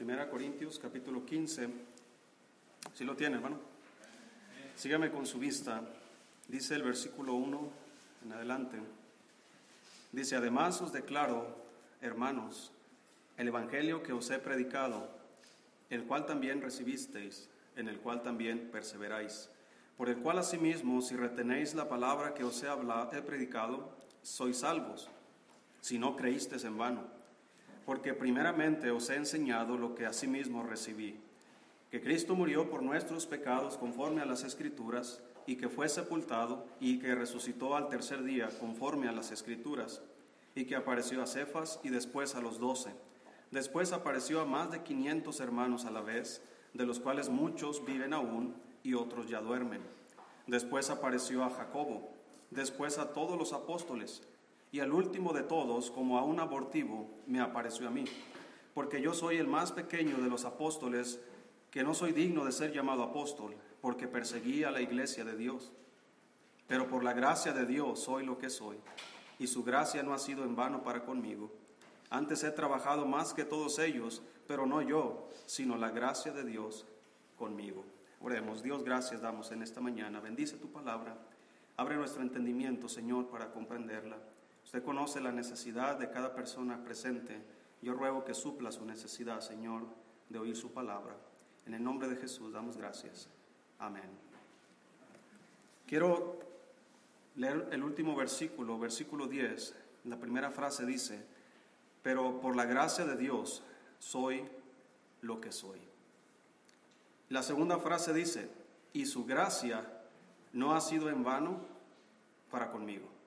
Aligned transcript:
Primera 0.00 0.30
Corintios 0.30 0.78
capítulo 0.78 1.26
15. 1.26 1.68
Si 2.94 3.04
lo 3.04 3.14
tiene, 3.14 3.36
hermano. 3.36 3.58
Sígame 4.74 5.10
con 5.10 5.26
su 5.26 5.38
vista. 5.38 5.82
Dice 6.48 6.74
el 6.74 6.82
versículo 6.82 7.34
1 7.34 7.70
en 8.24 8.32
adelante. 8.32 8.78
Dice, 10.10 10.36
además 10.36 10.80
os 10.80 10.94
declaro, 10.94 11.54
hermanos, 12.00 12.72
el 13.36 13.48
Evangelio 13.48 14.02
que 14.02 14.14
os 14.14 14.30
he 14.30 14.38
predicado, 14.38 15.06
el 15.90 16.04
cual 16.04 16.24
también 16.24 16.62
recibisteis, 16.62 17.50
en 17.76 17.86
el 17.86 17.98
cual 17.98 18.22
también 18.22 18.70
perseveráis, 18.72 19.50
por 19.98 20.08
el 20.08 20.16
cual 20.16 20.38
asimismo, 20.38 21.02
si 21.02 21.14
retenéis 21.14 21.74
la 21.74 21.90
palabra 21.90 22.32
que 22.32 22.44
os 22.44 22.62
he, 22.62 22.68
hablado, 22.68 23.12
he 23.12 23.20
predicado, 23.20 23.94
sois 24.22 24.60
salvos, 24.60 25.10
si 25.82 25.98
no 25.98 26.16
creísteis 26.16 26.64
en 26.64 26.78
vano. 26.78 27.19
Porque 27.84 28.14
primeramente 28.14 28.90
os 28.90 29.10
he 29.10 29.16
enseñado 29.16 29.76
lo 29.76 29.94
que 29.94 30.06
asimismo 30.06 30.62
recibí, 30.62 31.18
que 31.90 32.00
Cristo 32.00 32.34
murió 32.34 32.70
por 32.70 32.82
nuestros 32.82 33.26
pecados 33.26 33.76
conforme 33.76 34.20
a 34.20 34.26
las 34.26 34.44
Escrituras, 34.44 35.22
y 35.46 35.56
que 35.56 35.68
fue 35.68 35.88
sepultado 35.88 36.64
y 36.78 37.00
que 37.00 37.14
resucitó 37.14 37.76
al 37.76 37.88
tercer 37.88 38.22
día 38.22 38.48
conforme 38.60 39.08
a 39.08 39.12
las 39.12 39.32
escrituras, 39.32 40.00
y 40.54 40.64
que 40.64 40.76
apareció 40.76 41.22
a 41.22 41.26
Cefas 41.26 41.80
y 41.82 41.88
después 41.88 42.34
a 42.36 42.40
los 42.40 42.60
doce. 42.60 42.90
Después 43.50 43.92
apareció 43.92 44.40
a 44.40 44.44
más 44.44 44.70
de 44.70 44.84
quinientos 44.84 45.40
hermanos 45.40 45.86
a 45.86 45.90
la 45.90 46.02
vez, 46.02 46.40
de 46.72 46.86
los 46.86 47.00
cuales 47.00 47.28
muchos 47.30 47.84
viven 47.84 48.12
aún 48.12 48.54
y 48.84 48.94
otros 48.94 49.28
ya 49.28 49.40
duermen. 49.40 49.82
Después 50.46 50.88
apareció 50.88 51.42
a 51.42 51.50
Jacobo, 51.50 52.12
después 52.50 52.98
a 52.98 53.12
todos 53.12 53.36
los 53.36 53.52
apóstoles, 53.52 54.22
y 54.72 54.80
al 54.80 54.92
último 54.92 55.32
de 55.32 55.42
todos, 55.42 55.90
como 55.90 56.18
a 56.18 56.24
un 56.24 56.40
abortivo, 56.40 57.10
me 57.26 57.40
apareció 57.40 57.88
a 57.88 57.90
mí, 57.90 58.04
porque 58.74 59.00
yo 59.00 59.14
soy 59.14 59.36
el 59.38 59.46
más 59.46 59.72
pequeño 59.72 60.18
de 60.18 60.28
los 60.28 60.44
apóstoles, 60.44 61.20
que 61.70 61.82
no 61.82 61.94
soy 61.94 62.12
digno 62.12 62.44
de 62.44 62.52
ser 62.52 62.72
llamado 62.72 63.02
apóstol 63.02 63.56
porque 63.80 64.08
perseguí 64.08 64.64
a 64.64 64.70
la 64.70 64.80
iglesia 64.80 65.24
de 65.24 65.36
Dios. 65.36 65.72
Pero 66.66 66.88
por 66.88 67.02
la 67.02 67.12
gracia 67.12 67.52
de 67.52 67.66
Dios 67.66 68.00
soy 68.00 68.24
lo 68.24 68.38
que 68.38 68.50
soy, 68.50 68.78
y 69.38 69.46
su 69.46 69.64
gracia 69.64 70.02
no 70.02 70.14
ha 70.14 70.18
sido 70.18 70.44
en 70.44 70.54
vano 70.54 70.82
para 70.82 71.04
conmigo. 71.04 71.50
Antes 72.10 72.44
he 72.44 72.50
trabajado 72.50 73.06
más 73.06 73.34
que 73.34 73.44
todos 73.44 73.78
ellos, 73.78 74.22
pero 74.46 74.66
no 74.66 74.82
yo, 74.82 75.28
sino 75.46 75.76
la 75.76 75.90
gracia 75.90 76.32
de 76.32 76.44
Dios 76.44 76.86
conmigo. 77.36 77.84
Oremos, 78.20 78.62
Dios, 78.62 78.84
gracias 78.84 79.22
damos 79.22 79.50
en 79.52 79.62
esta 79.62 79.80
mañana. 79.80 80.20
Bendice 80.20 80.56
tu 80.56 80.70
palabra. 80.70 81.16
Abre 81.76 81.96
nuestro 81.96 82.22
entendimiento, 82.22 82.88
Señor, 82.88 83.28
para 83.28 83.50
comprenderla. 83.52 84.18
Usted 84.70 84.84
conoce 84.84 85.20
la 85.20 85.32
necesidad 85.32 85.98
de 85.98 86.10
cada 86.10 86.32
persona 86.32 86.84
presente. 86.84 87.42
Yo 87.82 87.92
ruego 87.92 88.24
que 88.24 88.34
supla 88.34 88.70
su 88.70 88.84
necesidad, 88.84 89.40
Señor, 89.40 89.82
de 90.28 90.38
oír 90.38 90.56
su 90.56 90.70
palabra. 90.70 91.16
En 91.66 91.74
el 91.74 91.82
nombre 91.82 92.06
de 92.06 92.14
Jesús 92.14 92.52
damos 92.52 92.76
gracias. 92.76 93.28
Amén. 93.80 94.08
Quiero 95.88 96.38
leer 97.34 97.66
el 97.72 97.82
último 97.82 98.14
versículo, 98.14 98.78
versículo 98.78 99.26
10. 99.26 99.74
La 100.04 100.18
primera 100.20 100.52
frase 100.52 100.86
dice, 100.86 101.20
pero 102.04 102.40
por 102.40 102.54
la 102.54 102.64
gracia 102.64 103.04
de 103.04 103.16
Dios 103.16 103.64
soy 103.98 104.44
lo 105.20 105.40
que 105.40 105.50
soy. 105.50 105.80
La 107.28 107.42
segunda 107.42 107.80
frase 107.80 108.12
dice, 108.12 108.48
y 108.92 109.06
su 109.06 109.24
gracia 109.24 109.82
no 110.52 110.76
ha 110.76 110.80
sido 110.80 111.10
en 111.10 111.24
vano 111.24 111.58
para 112.52 112.70
conmigo. 112.70 113.19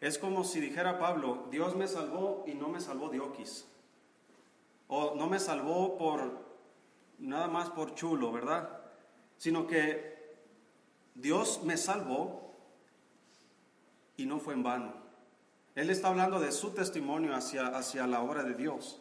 Es 0.00 0.18
como 0.18 0.44
si 0.44 0.60
dijera 0.60 0.98
Pablo, 0.98 1.46
Dios 1.50 1.76
me 1.76 1.88
salvó 1.88 2.44
y 2.46 2.54
no 2.54 2.68
me 2.68 2.80
salvó 2.80 3.08
Dioquis. 3.08 3.66
O 4.86 5.14
no 5.14 5.26
me 5.28 5.38
salvó 5.38 5.98
por 5.98 6.46
nada 7.18 7.48
más 7.48 7.70
por 7.70 7.94
chulo, 7.94 8.32
¿verdad? 8.32 8.78
sino 9.38 9.66
que 9.66 10.18
Dios 11.14 11.62
me 11.64 11.76
salvó 11.76 12.54
y 14.16 14.26
no 14.26 14.40
fue 14.40 14.54
en 14.54 14.64
vano. 14.64 14.92
Él 15.74 15.90
está 15.90 16.08
hablando 16.08 16.40
de 16.40 16.50
su 16.50 16.72
testimonio 16.72 17.34
hacia, 17.34 17.68
hacia 17.68 18.06
la 18.08 18.20
obra 18.20 18.42
de 18.42 18.54
Dios. 18.54 19.00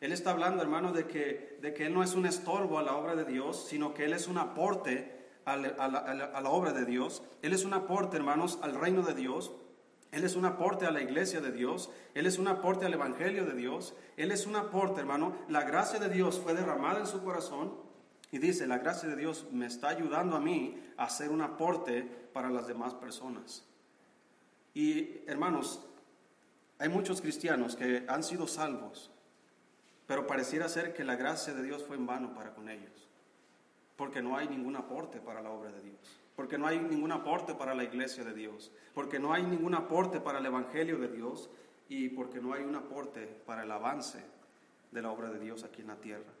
Él 0.00 0.12
está 0.12 0.32
hablando, 0.32 0.62
hermano, 0.62 0.92
de 0.92 1.06
que, 1.06 1.58
de 1.62 1.72
que 1.74 1.86
Él 1.86 1.94
no 1.94 2.02
es 2.02 2.14
un 2.14 2.26
estorbo 2.26 2.78
a 2.78 2.82
la 2.82 2.96
obra 2.96 3.14
de 3.14 3.24
Dios, 3.24 3.66
sino 3.68 3.94
que 3.94 4.04
Él 4.04 4.12
es 4.12 4.26
un 4.26 4.38
aporte 4.38 5.16
a 5.44 5.56
la 5.56 6.50
obra 6.50 6.72
de 6.72 6.84
Dios. 6.84 7.22
Él 7.42 7.52
es 7.52 7.64
un 7.64 7.72
aporte, 7.72 8.16
hermanos, 8.16 8.58
al 8.62 8.74
reino 8.74 9.02
de 9.02 9.14
Dios. 9.14 9.52
Él 10.10 10.24
es 10.24 10.36
un 10.36 10.44
aporte 10.44 10.86
a 10.86 10.90
la 10.90 11.02
iglesia 11.02 11.40
de 11.40 11.52
Dios. 11.52 11.90
Él 12.14 12.26
es 12.26 12.38
un 12.38 12.48
aporte 12.48 12.86
al 12.86 12.94
evangelio 12.94 13.44
de 13.44 13.54
Dios. 13.54 13.94
Él 14.16 14.30
es 14.30 14.46
un 14.46 14.56
aporte, 14.56 15.00
hermano. 15.00 15.36
La 15.48 15.64
gracia 15.64 15.98
de 15.98 16.08
Dios 16.08 16.40
fue 16.40 16.54
derramada 16.54 17.00
en 17.00 17.06
su 17.06 17.22
corazón. 17.22 17.72
Y 18.30 18.38
dice, 18.38 18.66
la 18.66 18.78
gracia 18.78 19.08
de 19.08 19.16
Dios 19.16 19.46
me 19.52 19.66
está 19.66 19.88
ayudando 19.88 20.36
a 20.36 20.40
mí 20.40 20.82
a 20.96 21.04
hacer 21.04 21.30
un 21.30 21.40
aporte 21.40 22.02
para 22.32 22.50
las 22.50 22.66
demás 22.66 22.94
personas. 22.94 23.64
Y 24.74 25.22
hermanos, 25.26 25.80
hay 26.78 26.88
muchos 26.88 27.20
cristianos 27.20 27.74
que 27.74 28.04
han 28.06 28.22
sido 28.22 28.46
salvos, 28.46 29.10
pero 30.06 30.26
pareciera 30.26 30.68
ser 30.68 30.94
que 30.94 31.04
la 31.04 31.16
gracia 31.16 31.52
de 31.52 31.62
Dios 31.62 31.82
fue 31.84 31.96
en 31.96 32.06
vano 32.06 32.34
para 32.34 32.54
con 32.54 32.68
ellos, 32.68 33.08
porque 33.96 34.22
no 34.22 34.36
hay 34.36 34.46
ningún 34.46 34.76
aporte 34.76 35.20
para 35.20 35.42
la 35.42 35.50
obra 35.50 35.72
de 35.72 35.80
Dios, 35.80 35.98
porque 36.38 36.56
no 36.56 36.68
hay 36.68 36.78
ningún 36.78 37.10
aporte 37.10 37.56
para 37.56 37.74
la 37.74 37.82
iglesia 37.82 38.22
de 38.22 38.32
Dios, 38.32 38.70
porque 38.94 39.18
no 39.18 39.32
hay 39.32 39.42
ningún 39.42 39.74
aporte 39.74 40.20
para 40.20 40.38
el 40.38 40.46
Evangelio 40.46 40.96
de 40.96 41.08
Dios 41.08 41.50
y 41.88 42.10
porque 42.10 42.40
no 42.40 42.52
hay 42.52 42.62
un 42.62 42.76
aporte 42.76 43.26
para 43.44 43.64
el 43.64 43.72
avance 43.72 44.24
de 44.92 45.02
la 45.02 45.10
obra 45.10 45.30
de 45.30 45.40
Dios 45.40 45.64
aquí 45.64 45.80
en 45.80 45.88
la 45.88 45.96
tierra. 45.96 46.32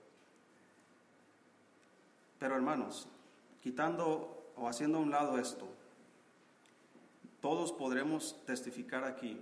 Pero 2.38 2.54
hermanos, 2.54 3.08
quitando 3.60 4.52
o 4.54 4.68
haciendo 4.68 4.98
a 4.98 5.00
un 5.00 5.10
lado 5.10 5.36
esto, 5.36 5.66
todos 7.40 7.72
podremos 7.72 8.40
testificar 8.46 9.02
aquí 9.02 9.40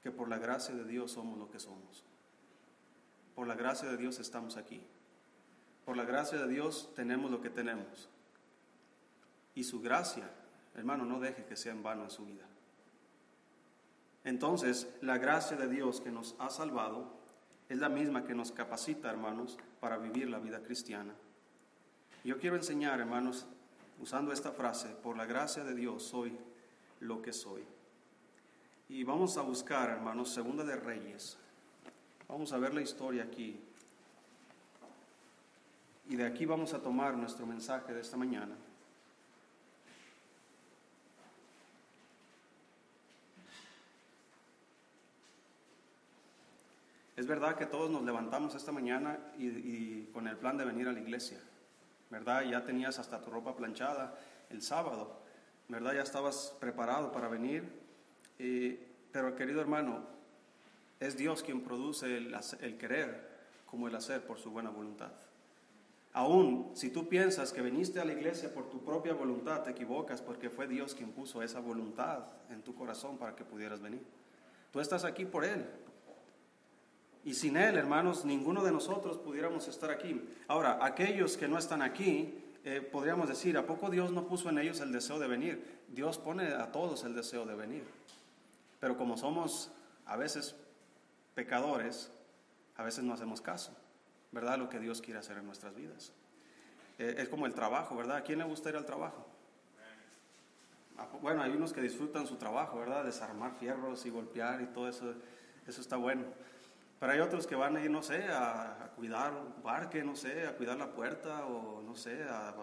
que 0.00 0.12
por 0.12 0.28
la 0.28 0.38
gracia 0.38 0.76
de 0.76 0.84
Dios 0.84 1.10
somos 1.10 1.36
lo 1.36 1.50
que 1.50 1.58
somos. 1.58 2.04
Por 3.34 3.48
la 3.48 3.56
gracia 3.56 3.88
de 3.88 3.96
Dios 3.96 4.20
estamos 4.20 4.56
aquí. 4.56 4.80
Por 5.84 5.96
la 5.96 6.04
gracia 6.04 6.38
de 6.38 6.46
Dios 6.46 6.92
tenemos 6.94 7.32
lo 7.32 7.40
que 7.40 7.50
tenemos. 7.50 8.08
Y 9.54 9.64
su 9.64 9.80
gracia, 9.80 10.30
hermano, 10.74 11.04
no 11.04 11.20
deje 11.20 11.44
que 11.44 11.56
sea 11.56 11.72
en 11.72 11.82
vano 11.82 12.04
en 12.04 12.10
su 12.10 12.24
vida. 12.24 12.46
Entonces, 14.24 14.88
la 15.00 15.18
gracia 15.18 15.56
de 15.56 15.68
Dios 15.68 16.00
que 16.00 16.10
nos 16.10 16.36
ha 16.38 16.50
salvado 16.50 17.06
es 17.68 17.78
la 17.78 17.88
misma 17.88 18.24
que 18.24 18.34
nos 18.34 18.52
capacita, 18.52 19.10
hermanos, 19.10 19.58
para 19.80 19.98
vivir 19.98 20.30
la 20.30 20.38
vida 20.38 20.62
cristiana. 20.62 21.14
Yo 22.24 22.38
quiero 22.38 22.56
enseñar, 22.56 23.00
hermanos, 23.00 23.46
usando 24.00 24.32
esta 24.32 24.52
frase, 24.52 24.88
por 24.88 25.16
la 25.16 25.26
gracia 25.26 25.64
de 25.64 25.74
Dios 25.74 26.04
soy 26.04 26.36
lo 27.00 27.20
que 27.20 27.32
soy. 27.32 27.64
Y 28.88 29.04
vamos 29.04 29.36
a 29.38 29.42
buscar, 29.42 29.90
hermanos, 29.90 30.28
Segunda 30.28 30.64
de 30.64 30.76
Reyes. 30.76 31.36
Vamos 32.28 32.52
a 32.52 32.58
ver 32.58 32.74
la 32.74 32.82
historia 32.82 33.24
aquí. 33.24 33.58
Y 36.08 36.16
de 36.16 36.26
aquí 36.26 36.46
vamos 36.46 36.74
a 36.74 36.82
tomar 36.82 37.16
nuestro 37.16 37.46
mensaje 37.46 37.92
de 37.92 38.00
esta 38.00 38.16
mañana. 38.16 38.54
Es 47.22 47.28
verdad 47.28 47.54
que 47.54 47.66
todos 47.66 47.88
nos 47.88 48.02
levantamos 48.02 48.56
esta 48.56 48.72
mañana 48.72 49.16
y, 49.38 49.46
y 49.46 50.10
con 50.12 50.26
el 50.26 50.36
plan 50.36 50.56
de 50.56 50.64
venir 50.64 50.88
a 50.88 50.92
la 50.92 50.98
iglesia. 50.98 51.38
¿verdad? 52.10 52.42
Ya 52.42 52.64
tenías 52.64 52.98
hasta 52.98 53.20
tu 53.20 53.30
ropa 53.30 53.54
planchada 53.54 54.18
el 54.50 54.60
sábado, 54.60 55.20
¿verdad? 55.68 55.94
Ya 55.94 56.02
estabas 56.02 56.52
preparado 56.58 57.12
para 57.12 57.28
venir. 57.28 57.62
pero 59.12 59.36
querido 59.36 59.60
hermano, 59.60 60.00
es 60.98 61.16
Dios 61.16 61.44
quien 61.44 61.60
produce 61.60 62.16
el, 62.16 62.36
el 62.60 62.76
querer 62.76 63.30
como 63.66 63.86
el 63.86 63.94
hacer 63.94 64.26
por 64.26 64.40
su 64.40 64.50
buena 64.50 64.70
voluntad. 64.70 65.12
Aún 66.12 66.72
si 66.74 66.90
tú 66.90 67.08
piensas 67.08 67.52
que 67.52 67.62
viniste 67.62 68.00
a 68.00 68.04
la 68.04 68.14
iglesia 68.14 68.52
por 68.52 68.68
tu 68.68 68.84
propia 68.84 69.14
voluntad, 69.14 69.62
te 69.62 69.70
equivocas 69.70 70.20
porque 70.20 70.50
fue 70.50 70.66
Dios 70.66 70.96
quien 70.96 71.12
puso 71.12 71.40
esa 71.40 71.60
voluntad 71.60 72.24
en 72.50 72.62
tu 72.62 72.74
corazón 72.74 73.16
para 73.16 73.36
que 73.36 73.44
pudieras 73.44 73.80
venir. 73.80 74.02
Tú 74.72 74.80
estás 74.80 75.04
aquí 75.04 75.24
por 75.24 75.44
Él, 75.44 75.64
y 77.24 77.34
sin 77.34 77.56
Él, 77.56 77.76
hermanos, 77.76 78.24
ninguno 78.24 78.64
de 78.64 78.72
nosotros 78.72 79.18
pudiéramos 79.18 79.68
estar 79.68 79.90
aquí. 79.90 80.20
Ahora, 80.48 80.78
aquellos 80.80 81.36
que 81.36 81.46
no 81.46 81.56
están 81.56 81.80
aquí, 81.80 82.42
eh, 82.64 82.80
podríamos 82.80 83.28
decir, 83.28 83.56
¿a 83.56 83.66
poco 83.66 83.90
Dios 83.90 84.12
no 84.12 84.26
puso 84.26 84.50
en 84.50 84.58
ellos 84.58 84.80
el 84.80 84.90
deseo 84.90 85.18
de 85.18 85.28
venir? 85.28 85.82
Dios 85.88 86.18
pone 86.18 86.48
a 86.48 86.72
todos 86.72 87.04
el 87.04 87.14
deseo 87.14 87.46
de 87.46 87.54
venir. 87.54 87.84
Pero 88.80 88.96
como 88.96 89.16
somos 89.16 89.70
a 90.06 90.16
veces 90.16 90.56
pecadores, 91.34 92.10
a 92.76 92.82
veces 92.82 93.04
no 93.04 93.14
hacemos 93.14 93.40
caso, 93.40 93.76
¿verdad? 94.32 94.58
Lo 94.58 94.68
que 94.68 94.80
Dios 94.80 95.00
quiere 95.00 95.20
hacer 95.20 95.38
en 95.38 95.46
nuestras 95.46 95.74
vidas. 95.76 96.12
Eh, 96.98 97.14
es 97.18 97.28
como 97.28 97.46
el 97.46 97.54
trabajo, 97.54 97.96
¿verdad? 97.96 98.16
¿A 98.16 98.22
quién 98.22 98.38
le 98.38 98.44
gusta 98.44 98.70
ir 98.70 98.76
al 98.76 98.86
trabajo? 98.86 99.26
Ah, 100.98 101.08
bueno, 101.20 101.42
hay 101.42 101.52
unos 101.52 101.72
que 101.72 101.80
disfrutan 101.80 102.26
su 102.26 102.36
trabajo, 102.36 102.78
¿verdad? 102.78 103.04
Desarmar 103.04 103.54
fierros 103.54 104.04
y 104.06 104.10
golpear 104.10 104.60
y 104.60 104.66
todo 104.66 104.88
eso, 104.88 105.14
eso 105.66 105.80
está 105.80 105.96
bueno. 105.96 106.24
Pero 107.02 107.14
hay 107.14 107.18
otros 107.18 107.48
que 107.48 107.56
van 107.56 107.76
a 107.76 107.82
ir, 107.82 107.90
no 107.90 108.00
sé, 108.00 108.28
a, 108.30 108.92
cuidar 108.94 109.34
un 109.34 109.60
parque, 109.60 110.04
no 110.04 110.14
sé, 110.14 110.46
a 110.46 110.56
cuidar 110.56 110.78
la 110.78 110.92
puerta 110.92 111.46
o 111.46 111.82
no 111.82 111.96
sé, 111.96 112.22
a, 112.22 112.54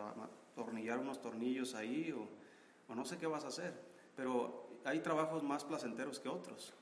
tornillar 0.56 0.97
unos 0.97 1.21
tornillos 1.21 1.75
ahí 1.75 2.13
o, 2.13 2.95
no 2.95 3.03
sé 3.03 3.18
qué 3.18 3.27
vas 3.27 3.44
a 3.44 3.50
hacer. 3.50 3.74
Pero 4.15 4.80
hay 4.86 5.01
trabajos 5.01 5.44
más 5.44 5.65
placenteros 5.65 6.21
que 6.21 6.30
otros. 6.30 6.74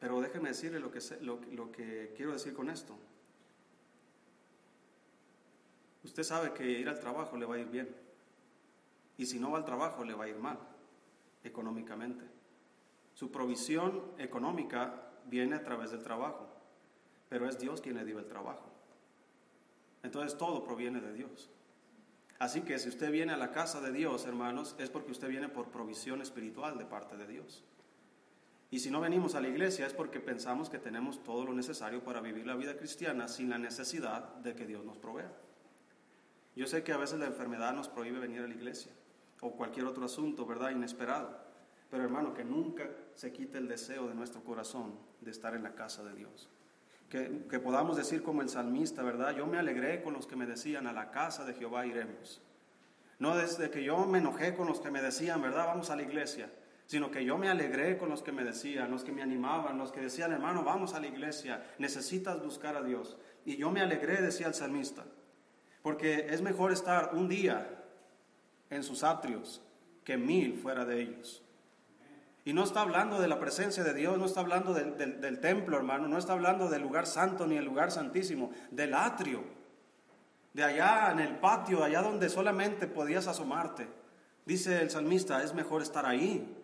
Pero 0.00 0.20
déjeme 0.20 0.48
decirle 0.48 0.80
lo 0.80 0.90
que, 0.90 0.98
lo 1.20 1.70
que 1.70 2.12
quiero 2.16 2.32
decir 2.32 2.52
con 2.52 2.68
esto. 2.68 2.98
Usted 6.02 6.24
sabe 6.24 6.52
que 6.52 6.68
ir 6.68 6.88
al 6.88 6.98
trabajo 6.98 7.36
le 7.36 7.46
va 7.46 7.54
a 7.54 7.58
ir 7.58 7.68
bien. 7.68 7.94
Y 9.18 9.26
si 9.26 9.38
no 9.38 9.52
va 9.52 9.58
al 9.58 9.64
trabajo 9.64 10.02
le 10.02 10.14
va 10.14 10.24
a 10.24 10.28
ir 10.28 10.36
mal, 10.36 10.58
económicamente. 11.44 12.35
Su 13.16 13.32
provisión 13.32 14.02
económica 14.18 15.08
viene 15.24 15.56
a 15.56 15.64
través 15.64 15.90
del 15.90 16.02
trabajo, 16.02 16.46
pero 17.30 17.48
es 17.48 17.58
Dios 17.58 17.80
quien 17.80 17.96
le 17.96 18.04
dio 18.04 18.18
el 18.18 18.26
trabajo. 18.26 18.70
Entonces 20.02 20.36
todo 20.36 20.62
proviene 20.62 21.00
de 21.00 21.14
Dios. 21.14 21.48
Así 22.38 22.60
que 22.60 22.78
si 22.78 22.90
usted 22.90 23.10
viene 23.10 23.32
a 23.32 23.38
la 23.38 23.52
casa 23.52 23.80
de 23.80 23.90
Dios, 23.90 24.26
hermanos, 24.26 24.76
es 24.78 24.90
porque 24.90 25.12
usted 25.12 25.30
viene 25.30 25.48
por 25.48 25.70
provisión 25.70 26.20
espiritual 26.20 26.76
de 26.76 26.84
parte 26.84 27.16
de 27.16 27.26
Dios. 27.26 27.64
Y 28.70 28.80
si 28.80 28.90
no 28.90 29.00
venimos 29.00 29.34
a 29.34 29.40
la 29.40 29.48
iglesia 29.48 29.86
es 29.86 29.94
porque 29.94 30.20
pensamos 30.20 30.68
que 30.68 30.78
tenemos 30.78 31.24
todo 31.24 31.46
lo 31.46 31.54
necesario 31.54 32.04
para 32.04 32.20
vivir 32.20 32.46
la 32.46 32.54
vida 32.54 32.76
cristiana 32.76 33.28
sin 33.28 33.48
la 33.48 33.56
necesidad 33.56 34.34
de 34.36 34.54
que 34.54 34.66
Dios 34.66 34.84
nos 34.84 34.98
provea. 34.98 35.32
Yo 36.54 36.66
sé 36.66 36.84
que 36.84 36.92
a 36.92 36.98
veces 36.98 37.18
la 37.18 37.28
enfermedad 37.28 37.72
nos 37.72 37.88
prohíbe 37.88 38.18
venir 38.18 38.42
a 38.42 38.46
la 38.46 38.54
iglesia 38.54 38.92
o 39.40 39.52
cualquier 39.52 39.86
otro 39.86 40.04
asunto, 40.04 40.44
¿verdad? 40.44 40.68
Inesperado. 40.68 41.46
Pero 41.90 42.04
hermano, 42.04 42.34
que 42.34 42.44
nunca 42.44 42.90
se 43.16 43.32
quite 43.32 43.58
el 43.58 43.66
deseo 43.66 44.06
de 44.06 44.14
nuestro 44.14 44.44
corazón 44.44 44.94
de 45.20 45.32
estar 45.32 45.54
en 45.54 45.64
la 45.64 45.74
casa 45.74 46.04
de 46.04 46.14
Dios. 46.14 46.48
Que, 47.08 47.46
que, 47.50 47.58
podamos 47.58 47.96
decir 47.96 48.22
como 48.22 48.42
el 48.42 48.48
salmista, 48.48 49.02
¿verdad? 49.02 49.34
Yo 49.34 49.46
me 49.46 49.58
alegré 49.58 50.02
con 50.02 50.14
los 50.14 50.26
que 50.26 50.36
me 50.36 50.46
decían, 50.46 50.86
a 50.86 50.92
la 50.92 51.10
casa 51.10 51.44
de 51.44 51.54
Jehová 51.54 51.86
iremos. 51.86 52.40
No 53.18 53.36
desde 53.36 53.70
que 53.70 53.82
yo 53.82 54.06
me 54.06 54.18
enojé 54.18 54.54
con 54.54 54.68
los 54.68 54.80
que 54.80 54.90
me 54.90 55.02
decían, 55.02 55.42
¿verdad? 55.42 55.66
Vamos 55.66 55.90
a 55.90 55.96
la 55.96 56.02
iglesia 56.02 56.48
sino 56.86 57.10
que 57.10 57.24
yo 57.24 57.36
me 57.36 57.48
alegré 57.48 57.98
con 57.98 58.08
los 58.08 58.22
que 58.22 58.32
me 58.32 58.44
decían, 58.44 58.90
los 58.90 59.02
que 59.02 59.12
me 59.12 59.22
animaban, 59.22 59.76
los 59.76 59.90
que 59.90 60.00
decían, 60.00 60.32
hermano, 60.32 60.62
vamos 60.62 60.94
a 60.94 61.00
la 61.00 61.08
iglesia, 61.08 61.64
necesitas 61.78 62.42
buscar 62.42 62.76
a 62.76 62.82
Dios. 62.82 63.18
Y 63.44 63.56
yo 63.56 63.70
me 63.72 63.80
alegré, 63.80 64.22
decía 64.22 64.46
el 64.46 64.54
salmista, 64.54 65.04
porque 65.82 66.28
es 66.30 66.42
mejor 66.42 66.72
estar 66.72 67.10
un 67.14 67.28
día 67.28 67.84
en 68.70 68.84
sus 68.84 69.02
atrios 69.02 69.60
que 70.04 70.16
mil 70.16 70.54
fuera 70.54 70.84
de 70.84 71.02
ellos. 71.02 71.42
Y 72.46 72.52
no 72.52 72.62
está 72.62 72.82
hablando 72.82 73.20
de 73.20 73.26
la 73.26 73.40
presencia 73.40 73.82
de 73.82 73.92
Dios, 73.92 74.16
no 74.16 74.24
está 74.24 74.38
hablando 74.38 74.72
del, 74.72 74.96
del 74.96 75.40
templo, 75.40 75.76
hermano, 75.76 76.06
no 76.06 76.16
está 76.16 76.34
hablando 76.34 76.68
del 76.68 76.80
lugar 76.80 77.08
santo 77.08 77.44
ni 77.44 77.56
el 77.56 77.64
lugar 77.64 77.90
santísimo, 77.90 78.52
del 78.70 78.94
atrio, 78.94 79.42
de 80.54 80.62
allá 80.62 81.10
en 81.10 81.18
el 81.18 81.40
patio, 81.40 81.82
allá 81.82 82.02
donde 82.02 82.28
solamente 82.28 82.86
podías 82.86 83.26
asomarte. 83.26 83.88
Dice 84.44 84.80
el 84.80 84.90
salmista, 84.90 85.42
es 85.42 85.54
mejor 85.54 85.82
estar 85.82 86.06
ahí 86.06 86.56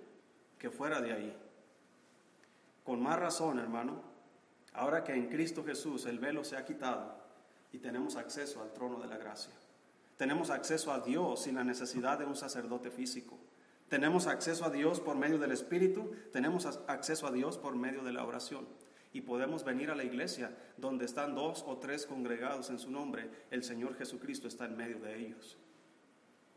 que 0.56 0.70
fuera 0.70 1.00
de 1.00 1.14
ahí. 1.14 1.36
Con 2.84 3.02
más 3.02 3.18
razón, 3.18 3.58
hermano, 3.58 4.02
ahora 4.74 5.02
que 5.02 5.14
en 5.14 5.28
Cristo 5.28 5.64
Jesús 5.64 6.06
el 6.06 6.20
velo 6.20 6.44
se 6.44 6.56
ha 6.56 6.64
quitado 6.64 7.12
y 7.72 7.78
tenemos 7.78 8.14
acceso 8.14 8.62
al 8.62 8.72
trono 8.72 9.00
de 9.00 9.08
la 9.08 9.16
gracia. 9.16 9.52
Tenemos 10.16 10.50
acceso 10.50 10.92
a 10.92 11.00
Dios 11.00 11.42
sin 11.42 11.56
la 11.56 11.64
necesidad 11.64 12.20
de 12.20 12.24
un 12.24 12.36
sacerdote 12.36 12.92
físico. 12.92 13.36
Tenemos 13.92 14.26
acceso 14.26 14.64
a 14.64 14.70
Dios 14.70 15.00
por 15.00 15.16
medio 15.16 15.38
del 15.38 15.52
Espíritu, 15.52 16.12
tenemos 16.32 16.64
acceso 16.64 17.26
a 17.26 17.30
Dios 17.30 17.58
por 17.58 17.76
medio 17.76 18.02
de 18.02 18.14
la 18.14 18.24
oración. 18.24 18.66
Y 19.12 19.20
podemos 19.20 19.64
venir 19.64 19.90
a 19.90 19.94
la 19.94 20.02
iglesia 20.02 20.56
donde 20.78 21.04
están 21.04 21.34
dos 21.34 21.62
o 21.66 21.76
tres 21.76 22.06
congregados 22.06 22.70
en 22.70 22.78
su 22.78 22.90
nombre. 22.90 23.28
El 23.50 23.62
Señor 23.62 23.94
Jesucristo 23.98 24.48
está 24.48 24.64
en 24.64 24.78
medio 24.78 24.98
de 24.98 25.18
ellos. 25.18 25.58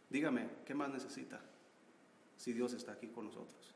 Dígame, 0.10 0.48
¿qué 0.64 0.74
más 0.74 0.90
necesita 0.90 1.42
si 2.38 2.54
Dios 2.54 2.72
está 2.72 2.94
aquí 2.94 3.10
con 3.10 3.26
nosotros? 3.26 3.76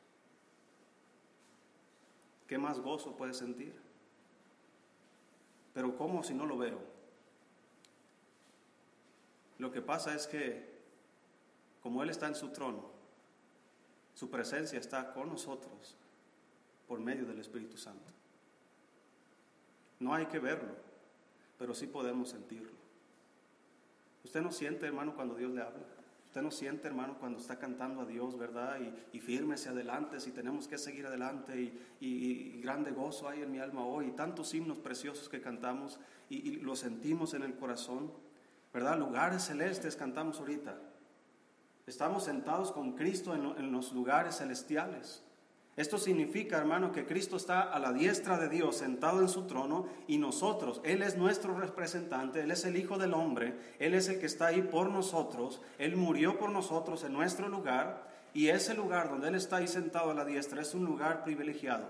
¿Qué 2.48 2.58
más 2.58 2.80
gozo 2.80 3.18
puede 3.18 3.34
sentir? 3.34 3.76
Pero 5.74 5.98
¿cómo 5.98 6.24
si 6.24 6.34
no 6.34 6.46
lo 6.46 6.58
veo? 6.58 6.80
Lo 9.58 9.70
que 9.70 9.82
pasa 9.82 10.16
es 10.16 10.28
que 10.28 10.80
como 11.82 12.02
Él 12.04 12.10
está 12.10 12.26
en 12.26 12.36
su 12.36 12.54
trono, 12.54 12.89
su 14.20 14.30
presencia 14.30 14.78
está 14.78 15.14
con 15.14 15.30
nosotros 15.30 15.96
por 16.90 17.00
medio 17.00 17.26
del 17.26 17.40
Espíritu 17.40 17.78
Santo. 17.78 18.12
No 19.98 20.14
hay 20.14 20.26
que 20.26 20.40
verlo, 20.40 20.76
pero 21.58 21.74
sí 21.74 21.88
podemos 21.88 22.28
sentirlo. 22.28 22.78
¿Usted 24.26 24.42
no 24.42 24.52
siente, 24.52 24.88
hermano, 24.88 25.16
cuando 25.16 25.36
Dios 25.36 25.54
le 25.54 25.62
habla? 25.62 25.86
Usted 26.26 26.42
no 26.42 26.52
siente, 26.52 26.90
hermano, 26.90 27.16
cuando 27.18 27.40
está 27.40 27.60
cantando 27.60 28.02
a 28.02 28.06
Dios, 28.06 28.38
¿verdad? 28.38 28.82
Y, 28.82 29.18
y 29.18 29.22
fírmese 29.22 29.70
adelante, 29.70 30.20
si 30.20 30.32
tenemos 30.32 30.68
que 30.68 30.78
seguir 30.78 31.06
adelante, 31.06 31.58
y, 31.58 32.06
y, 32.06 32.60
grande 32.62 32.92
gozo 32.92 33.30
hay 33.30 33.44
en 33.44 33.52
mi 33.54 33.60
alma 33.60 33.86
hoy, 33.86 34.08
y 34.08 34.12
tantos 34.12 34.54
himnos 34.54 34.80
preciosos 34.80 35.30
que 35.30 35.40
cantamos 35.40 35.98
y, 36.30 36.58
lo 36.58 36.76
sentimos 36.76 37.34
en 37.36 37.44
el 37.44 37.56
corazón, 37.56 38.12
¿verdad? 38.74 39.00
Lugares 39.00 39.46
celestes 39.46 39.96
cantamos 39.96 40.40
ahorita. 40.40 40.89
Estamos 41.90 42.26
sentados 42.26 42.72
con 42.72 42.92
Cristo 42.92 43.34
en, 43.34 43.72
los 43.72 43.94
lugares 43.94 44.38
celestiales. 44.38 45.24
Esto 45.76 45.98
significa, 45.98 46.60
hermano, 46.60 46.92
que 46.92 47.08
Cristo 47.08 47.36
está 47.36 47.62
a 47.62 47.80
la 47.80 47.92
diestra 47.92 48.38
de 48.38 48.48
Dios, 48.48 48.78
sentado 48.78 49.22
en 49.22 49.28
su 49.28 49.48
trono, 49.48 49.88
y 50.06 50.20
nosotros, 50.20 50.82
Él 50.84 51.02
es 51.02 51.18
nuestro 51.18 51.58
representante, 51.58 52.42
Él 52.42 52.52
es 52.52 52.64
el 52.66 52.78
Hijo 52.78 53.00
del 53.00 53.16
Hombre, 53.16 53.58
Él 53.80 53.96
es 53.96 54.08
el 54.08 54.20
que 54.20 54.28
está 54.28 54.48
ahí 54.48 54.62
por 54.62 54.92
nosotros, 54.92 55.64
Él 55.80 55.96
murió 55.96 56.38
por 56.38 56.52
nosotros 56.52 57.04
en 57.06 57.14
nuestro 57.14 57.50
lugar, 57.50 58.08
y 58.36 58.50
ese 58.50 58.76
lugar 58.76 59.10
donde 59.10 59.30
Él 59.30 59.36
está 59.36 59.56
ahí 59.56 59.68
sentado 59.68 60.12
a 60.12 60.14
la 60.14 60.26
diestra 60.26 60.62
es 60.62 60.76
un 60.76 60.86
lugar 60.86 61.24
privilegiado. 61.24 61.90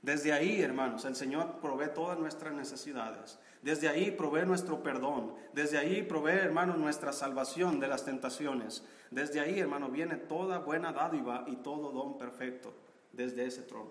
Desde 0.00 0.32
ahí, 0.32 0.62
hermanos, 0.62 1.04
el 1.06 1.16
Señor 1.16 1.58
provee 1.60 1.92
todas 1.92 2.20
nuestras 2.20 2.54
necesidades. 2.54 3.40
Desde 3.62 3.88
ahí 3.88 4.10
provee 4.10 4.46
nuestro 4.46 4.82
perdón. 4.82 5.34
Desde 5.52 5.78
ahí 5.78 6.02
provee, 6.02 6.38
hermanos, 6.38 6.78
nuestra 6.78 7.12
salvación 7.12 7.80
de 7.80 7.88
las 7.88 8.04
tentaciones. 8.04 8.84
Desde 9.10 9.40
ahí, 9.40 9.58
hermano, 9.58 9.88
viene 9.88 10.16
toda 10.16 10.58
buena 10.58 10.92
dádiva 10.92 11.44
y 11.46 11.56
todo 11.56 11.90
don 11.90 12.18
perfecto 12.18 12.74
desde 13.12 13.46
ese 13.46 13.62
trono. 13.62 13.90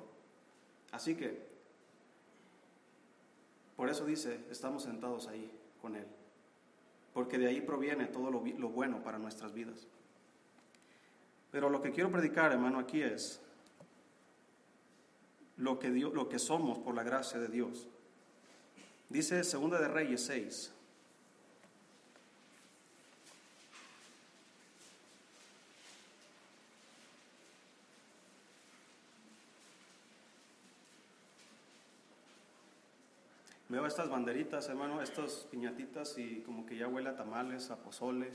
Así 0.92 1.16
que, 1.16 1.46
por 3.76 3.90
eso 3.90 4.06
dice, 4.06 4.46
estamos 4.50 4.84
sentados 4.84 5.28
ahí 5.28 5.52
con 5.82 5.96
Él. 5.96 6.06
Porque 7.14 7.38
de 7.38 7.48
ahí 7.48 7.62
proviene 7.62 8.06
todo 8.06 8.32
lo, 8.32 8.44
lo 8.46 8.70
bueno 8.70 9.04
para 9.04 9.18
nuestras 9.18 9.54
vidas. 9.54 9.88
Pero 11.52 11.70
lo 11.70 11.82
que 11.82 11.92
quiero 11.92 12.12
predicar, 12.12 12.52
hermano, 12.52 12.80
aquí 12.80 13.02
es 13.02 13.42
lo 15.58 15.80
que, 15.80 15.90
lo 15.90 16.30
que 16.30 16.40
somos 16.40 16.80
por 16.80 16.96
la 16.96 17.04
gracia 17.04 17.40
de 17.40 17.48
Dios. 17.48 17.88
Dice 19.16 19.46
Segunda 19.46 19.80
de 19.80 19.88
Reyes 19.88 20.26
6. 20.26 20.74
Veo 33.70 33.86
estas 33.86 34.10
banderitas, 34.10 34.68
hermano, 34.68 35.02
estas 35.02 35.48
piñatitas 35.50 36.18
y 36.18 36.42
como 36.42 36.66
que 36.66 36.76
ya 36.76 36.90
huele 36.90 37.14
tamales, 37.14 37.72
a 37.72 37.78
pozole, 37.78 38.32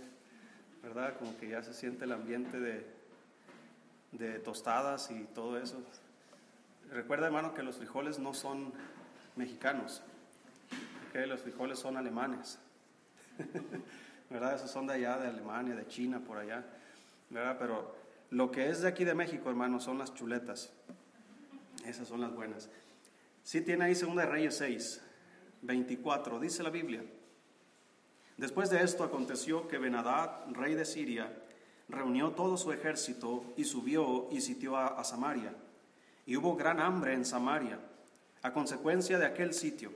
¿verdad? 0.82 1.18
Como 1.18 1.36
que 1.36 1.50
ya 1.50 1.62
se 1.62 1.74
siente 1.74 2.06
el 2.06 2.12
ambiente 2.12 2.58
de, 2.58 2.86
de 4.12 4.38
tostadas 4.38 5.10
y 5.10 5.24
todo 5.34 5.58
eso. 5.58 5.76
Recuerda, 6.90 7.26
hermano, 7.26 7.52
que 7.52 7.62
los 7.62 7.76
frijoles 7.76 8.18
no 8.18 8.32
son 8.32 8.72
mexicanos, 9.36 10.02
que 11.12 11.26
los 11.26 11.40
frijoles 11.40 11.78
son 11.78 11.96
alemanes, 11.96 12.58
¿verdad? 14.30 14.54
Esos 14.54 14.70
son 14.70 14.86
de 14.86 14.94
allá, 14.94 15.18
de 15.18 15.28
Alemania, 15.28 15.74
de 15.74 15.86
China, 15.86 16.20
por 16.20 16.38
allá, 16.38 16.64
¿verdad? 17.30 17.56
Pero 17.58 17.94
lo 18.30 18.50
que 18.50 18.68
es 18.68 18.80
de 18.82 18.88
aquí 18.88 19.04
de 19.04 19.14
México, 19.14 19.50
hermano, 19.50 19.80
son 19.80 19.98
las 19.98 20.14
chuletas. 20.14 20.72
Esas 21.84 22.08
son 22.08 22.20
las 22.20 22.34
buenas. 22.34 22.68
Sí 23.42 23.62
tiene 23.62 23.84
ahí 23.84 23.94
Segunda 23.94 24.22
de 24.22 24.30
Reyes 24.30 24.56
6, 24.58 25.00
24, 25.62 26.38
dice 26.38 26.62
la 26.62 26.70
Biblia. 26.70 27.02
Después 28.36 28.70
de 28.70 28.82
esto 28.82 29.04
aconteció 29.04 29.68
que 29.68 29.78
Benadad, 29.78 30.46
rey 30.52 30.74
de 30.74 30.84
Siria, 30.84 31.32
reunió 31.88 32.30
todo 32.30 32.56
su 32.56 32.72
ejército 32.72 33.44
y 33.56 33.64
subió 33.64 34.28
y 34.30 34.40
sitió 34.40 34.76
a 34.76 35.02
Samaria 35.04 35.52
y 36.30 36.36
hubo 36.36 36.54
gran 36.54 36.78
hambre 36.80 37.14
en 37.14 37.24
Samaria 37.24 37.78
a 38.42 38.52
consecuencia 38.52 39.18
de 39.18 39.26
aquel 39.26 39.52
sitio, 39.52 39.90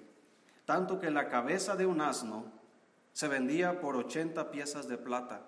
tanto 0.64 0.99
que 0.99 1.11
la 1.11 1.28
cabeza 1.28 1.76
de 1.76 1.87
un 1.87 2.00
asno 2.00 2.44
se 3.12 3.28
vendía 3.28 3.80
por 3.80 3.97
ochenta 3.97 4.50
piezas 4.50 4.88
de 4.88 4.99
plata 4.99 5.42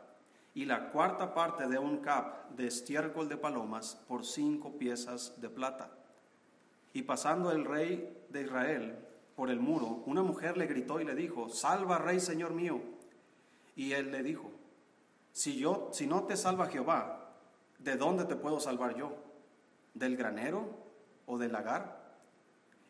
y 0.54 0.64
la 0.64 0.90
cuarta 0.90 1.34
parte 1.34 1.68
de 1.68 1.78
un 1.78 1.98
cap 1.98 2.50
de 2.50 2.66
estiércol 2.66 3.28
de 3.28 3.36
palomas 3.36 4.02
por 4.08 4.24
cinco 4.24 4.78
piezas 4.78 5.40
de 5.40 5.50
plata. 5.50 5.90
Y 6.92 7.02
pasando 7.02 7.50
el 7.50 7.64
rey 7.64 8.24
de 8.30 8.42
Israel 8.42 8.98
por 9.34 9.50
el 9.50 9.60
muro, 9.60 10.02
una 10.06 10.22
mujer 10.22 10.56
le 10.56 10.66
gritó 10.66 11.00
y 11.00 11.04
le 11.04 11.14
dijo, 11.14 11.50
Salva, 11.50 11.98
rey, 11.98 12.20
señor 12.20 12.54
mío. 12.54 12.80
Y 13.74 13.92
él 13.92 14.10
le 14.10 14.22
dijo, 14.22 14.50
si, 15.32 15.58
yo, 15.58 15.90
si 15.92 16.06
no 16.06 16.24
te 16.24 16.34
salva 16.38 16.68
Jehová, 16.68 17.34
¿de 17.78 17.96
dónde 17.96 18.24
te 18.24 18.36
puedo 18.36 18.58
salvar 18.58 18.96
yo? 18.96 19.12
¿Del 19.92 20.16
granero 20.16 20.70
o 21.26 21.36
del 21.36 21.52
lagar? 21.52 22.16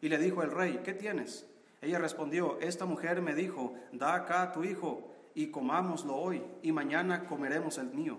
Y 0.00 0.08
le 0.08 0.18
dijo 0.18 0.44
el 0.44 0.52
rey, 0.52 0.80
¿qué 0.84 0.94
tienes? 0.94 1.44
Ella 1.86 2.00
respondió, 2.00 2.58
esta 2.60 2.84
mujer 2.84 3.22
me 3.22 3.32
dijo, 3.32 3.72
da 3.92 4.16
acá 4.16 4.50
tu 4.50 4.64
hijo 4.64 5.08
y 5.36 5.52
comámoslo 5.52 6.16
hoy, 6.16 6.42
y 6.60 6.72
mañana 6.72 7.26
comeremos 7.28 7.78
el 7.78 7.90
mío. 7.90 8.18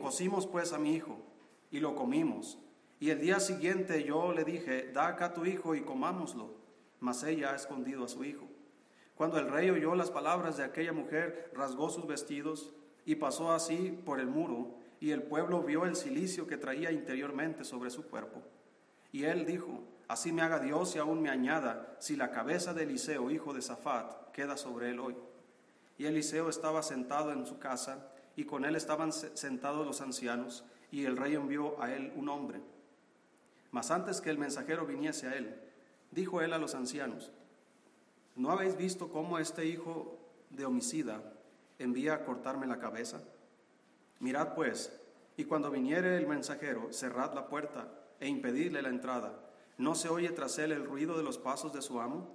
cocimos 0.00 0.46
pues 0.46 0.72
a 0.72 0.78
mi 0.78 0.94
hijo, 0.94 1.18
y 1.70 1.80
lo 1.80 1.94
comimos. 1.94 2.58
Y 2.98 3.10
el 3.10 3.20
día 3.20 3.40
siguiente 3.40 4.04
yo 4.04 4.32
le 4.32 4.44
dije, 4.44 4.90
da 4.90 5.08
acá 5.08 5.34
tu 5.34 5.44
hijo 5.44 5.74
y 5.74 5.82
comámoslo. 5.82 6.54
Mas 6.98 7.22
ella 7.24 7.52
ha 7.52 7.56
escondido 7.56 8.04
a 8.04 8.08
su 8.08 8.24
hijo. 8.24 8.46
Cuando 9.16 9.38
el 9.38 9.50
rey 9.50 9.68
oyó 9.68 9.94
las 9.94 10.10
palabras 10.10 10.56
de 10.56 10.64
aquella 10.64 10.94
mujer, 10.94 11.52
rasgó 11.54 11.90
sus 11.90 12.06
vestidos 12.06 12.72
y 13.04 13.16
pasó 13.16 13.52
así 13.52 14.00
por 14.06 14.18
el 14.18 14.28
muro, 14.28 14.78
y 14.98 15.10
el 15.10 15.24
pueblo 15.24 15.62
vio 15.62 15.84
el 15.84 15.94
silicio 15.94 16.46
que 16.46 16.56
traía 16.56 16.90
interiormente 16.90 17.64
sobre 17.64 17.90
su 17.90 18.08
cuerpo. 18.08 18.40
Y 19.12 19.24
él 19.24 19.44
dijo, 19.44 19.82
así 20.10 20.32
me 20.32 20.42
haga 20.42 20.58
Dios 20.58 20.96
y 20.96 20.98
aún 20.98 21.22
me 21.22 21.30
añada, 21.30 21.94
si 22.00 22.16
la 22.16 22.32
cabeza 22.32 22.74
de 22.74 22.82
Eliseo, 22.82 23.30
hijo 23.30 23.54
de 23.54 23.62
Safat, 23.62 24.32
queda 24.32 24.56
sobre 24.56 24.90
él 24.90 24.98
hoy. 24.98 25.16
Y 25.98 26.06
Eliseo 26.06 26.48
estaba 26.48 26.82
sentado 26.82 27.30
en 27.30 27.46
su 27.46 27.60
casa, 27.60 28.08
y 28.34 28.44
con 28.44 28.64
él 28.64 28.74
estaban 28.74 29.12
sentados 29.12 29.86
los 29.86 30.00
ancianos, 30.00 30.64
y 30.90 31.04
el 31.04 31.16
rey 31.16 31.36
envió 31.36 31.80
a 31.80 31.94
él 31.94 32.12
un 32.16 32.28
hombre. 32.28 32.60
Mas 33.70 33.92
antes 33.92 34.20
que 34.20 34.30
el 34.30 34.38
mensajero 34.38 34.84
viniese 34.84 35.28
a 35.28 35.36
él, 35.36 35.54
dijo 36.10 36.40
él 36.40 36.54
a 36.54 36.58
los 36.58 36.74
ancianos, 36.74 37.30
¿no 38.34 38.50
habéis 38.50 38.76
visto 38.76 39.10
cómo 39.10 39.38
este 39.38 39.64
hijo 39.66 40.18
de 40.50 40.64
homicida 40.64 41.22
envía 41.78 42.14
a 42.14 42.24
cortarme 42.24 42.66
la 42.66 42.80
cabeza? 42.80 43.20
Mirad 44.18 44.54
pues, 44.54 44.92
y 45.36 45.44
cuando 45.44 45.70
viniere 45.70 46.16
el 46.16 46.26
mensajero, 46.26 46.92
cerrad 46.92 47.32
la 47.32 47.46
puerta 47.46 47.86
e 48.18 48.26
impedidle 48.26 48.82
la 48.82 48.88
entrada. 48.88 49.49
¿No 49.80 49.94
se 49.94 50.10
oye 50.10 50.28
tras 50.28 50.58
él 50.58 50.72
el 50.72 50.84
ruido 50.84 51.16
de 51.16 51.22
los 51.22 51.38
pasos 51.38 51.72
de 51.72 51.80
su 51.80 52.02
amo? 52.02 52.28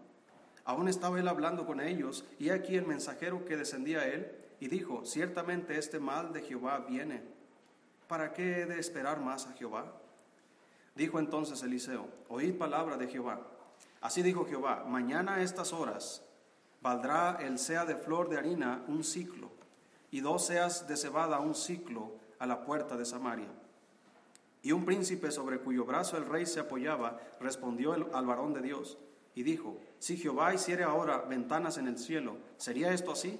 Aún 0.64 0.88
estaba 0.88 1.20
él 1.20 1.28
hablando 1.28 1.68
con 1.68 1.80
ellos, 1.80 2.26
y 2.40 2.50
aquí 2.50 2.76
el 2.76 2.88
mensajero 2.88 3.46
que 3.46 3.56
descendía 3.56 4.00
a 4.00 4.08
él, 4.08 4.32
y 4.60 4.68
dijo, 4.68 5.06
ciertamente 5.06 5.78
este 5.78 6.00
mal 6.00 6.34
de 6.34 6.42
Jehová 6.42 6.84
viene. 6.90 7.22
¿Para 8.08 8.34
qué 8.34 8.62
he 8.62 8.66
de 8.66 8.80
esperar 8.80 9.20
más 9.22 9.46
a 9.46 9.54
Jehová? 9.54 9.94
Dijo 10.96 11.20
entonces 11.20 11.62
Eliseo, 11.62 12.08
oíd 12.30 12.58
palabra 12.58 12.98
de 12.98 13.08
Jehová. 13.08 13.40
Así 14.02 14.24
dijo 14.24 14.48
Jehová, 14.48 14.84
mañana 14.88 15.36
a 15.36 15.42
estas 15.44 15.72
horas 15.72 16.24
valdrá 16.82 17.38
el 17.42 17.60
sea 17.60 17.86
de 17.86 17.96
flor 17.96 18.28
de 18.28 18.40
harina 18.40 18.84
un 18.88 19.04
ciclo, 19.04 19.52
y 20.10 20.22
dos 20.22 20.48
seas 20.48 20.88
de 20.88 20.98
cebada 20.98 21.40
un 21.40 21.54
ciclo 21.54 22.14
a 22.40 22.48
la 22.48 22.66
puerta 22.66 22.98
de 22.98 23.06
Samaria. 23.06 23.50
Y 24.66 24.72
un 24.72 24.84
príncipe 24.84 25.30
sobre 25.30 25.60
cuyo 25.60 25.86
brazo 25.86 26.18
el 26.18 26.26
rey 26.26 26.48
se 26.48 26.60
apoyaba 26.60 27.20
respondió 27.40 27.94
al 27.94 28.26
varón 28.26 28.52
de 28.52 28.64
Dios, 28.64 28.98
y 29.36 29.44
dijo, 29.44 29.78
si 30.00 30.18
Jehová 30.18 30.56
hiciere 30.56 30.84
ahora 30.84 31.20
ventanas 31.20 31.78
en 31.78 31.88
el 31.88 32.00
cielo, 32.00 32.38
¿sería 32.58 32.92
esto 32.92 33.12
así? 33.12 33.40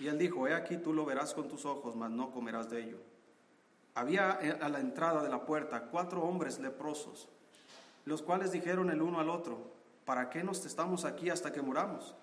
Y 0.00 0.08
él 0.08 0.18
dijo, 0.18 0.48
he 0.48 0.54
aquí 0.54 0.76
tú 0.76 0.92
lo 0.92 1.04
verás 1.04 1.32
con 1.32 1.46
tus 1.46 1.64
ojos, 1.64 1.94
mas 1.94 2.10
no 2.10 2.32
comerás 2.32 2.68
de 2.70 2.82
ello. 2.82 2.98
Había 3.94 4.32
a 4.32 4.68
la 4.68 4.80
entrada 4.80 5.22
de 5.22 5.28
la 5.28 5.46
puerta 5.46 5.82
cuatro 5.92 6.22
hombres 6.22 6.58
leprosos, 6.58 7.28
los 8.04 8.20
cuales 8.20 8.50
dijeron 8.50 8.90
el 8.90 9.00
uno 9.00 9.20
al 9.20 9.30
otro, 9.30 9.60
¿para 10.04 10.28
qué 10.28 10.42
nos 10.42 10.66
estamos 10.66 11.04
aquí 11.04 11.30
hasta 11.30 11.52
que 11.52 11.62
muramos? 11.62 12.16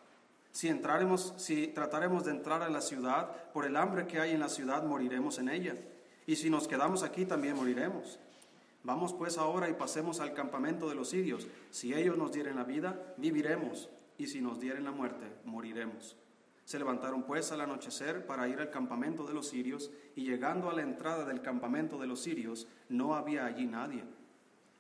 Si 0.51 0.67
entraremos, 0.67 1.35
si 1.37 1.67
trataremos 1.67 2.25
de 2.25 2.31
entrar 2.31 2.63
a 2.63 2.69
la 2.69 2.81
ciudad, 2.81 3.31
por 3.53 3.63
el 3.63 3.77
hambre 3.77 4.07
que 4.07 4.19
hay 4.19 4.31
en 4.31 4.41
la 4.41 4.49
ciudad 4.49 4.83
moriremos 4.83 5.39
en 5.39 5.47
ella. 5.47 5.77
Y 6.27 6.35
si 6.35 6.49
nos 6.49 6.67
quedamos 6.67 7.03
aquí 7.03 7.25
también 7.25 7.55
moriremos. 7.55 8.19
Vamos 8.83 9.13
pues 9.13 9.37
ahora 9.37 9.69
y 9.69 9.73
pasemos 9.73 10.19
al 10.19 10.33
campamento 10.33 10.87
de 10.87 10.95
los 10.95 11.09
sirios. 11.09 11.47
Si 11.71 11.93
ellos 11.93 12.17
nos 12.17 12.31
dieren 12.31 12.55
la 12.55 12.63
vida, 12.63 13.15
viviremos, 13.17 13.89
y 14.17 14.27
si 14.27 14.41
nos 14.41 14.59
dieren 14.59 14.83
la 14.83 14.91
muerte, 14.91 15.25
moriremos. 15.43 16.15
Se 16.65 16.79
levantaron 16.79 17.23
pues 17.23 17.51
al 17.51 17.61
anochecer 17.61 18.25
para 18.25 18.47
ir 18.47 18.59
al 18.59 18.69
campamento 18.69 19.25
de 19.25 19.33
los 19.33 19.47
sirios, 19.47 19.91
y 20.15 20.25
llegando 20.25 20.69
a 20.69 20.73
la 20.73 20.81
entrada 20.83 21.25
del 21.25 21.41
campamento 21.41 21.97
de 21.99 22.07
los 22.07 22.21
sirios, 22.21 22.67
no 22.89 23.15
había 23.15 23.45
allí 23.45 23.65
nadie. 23.65 24.03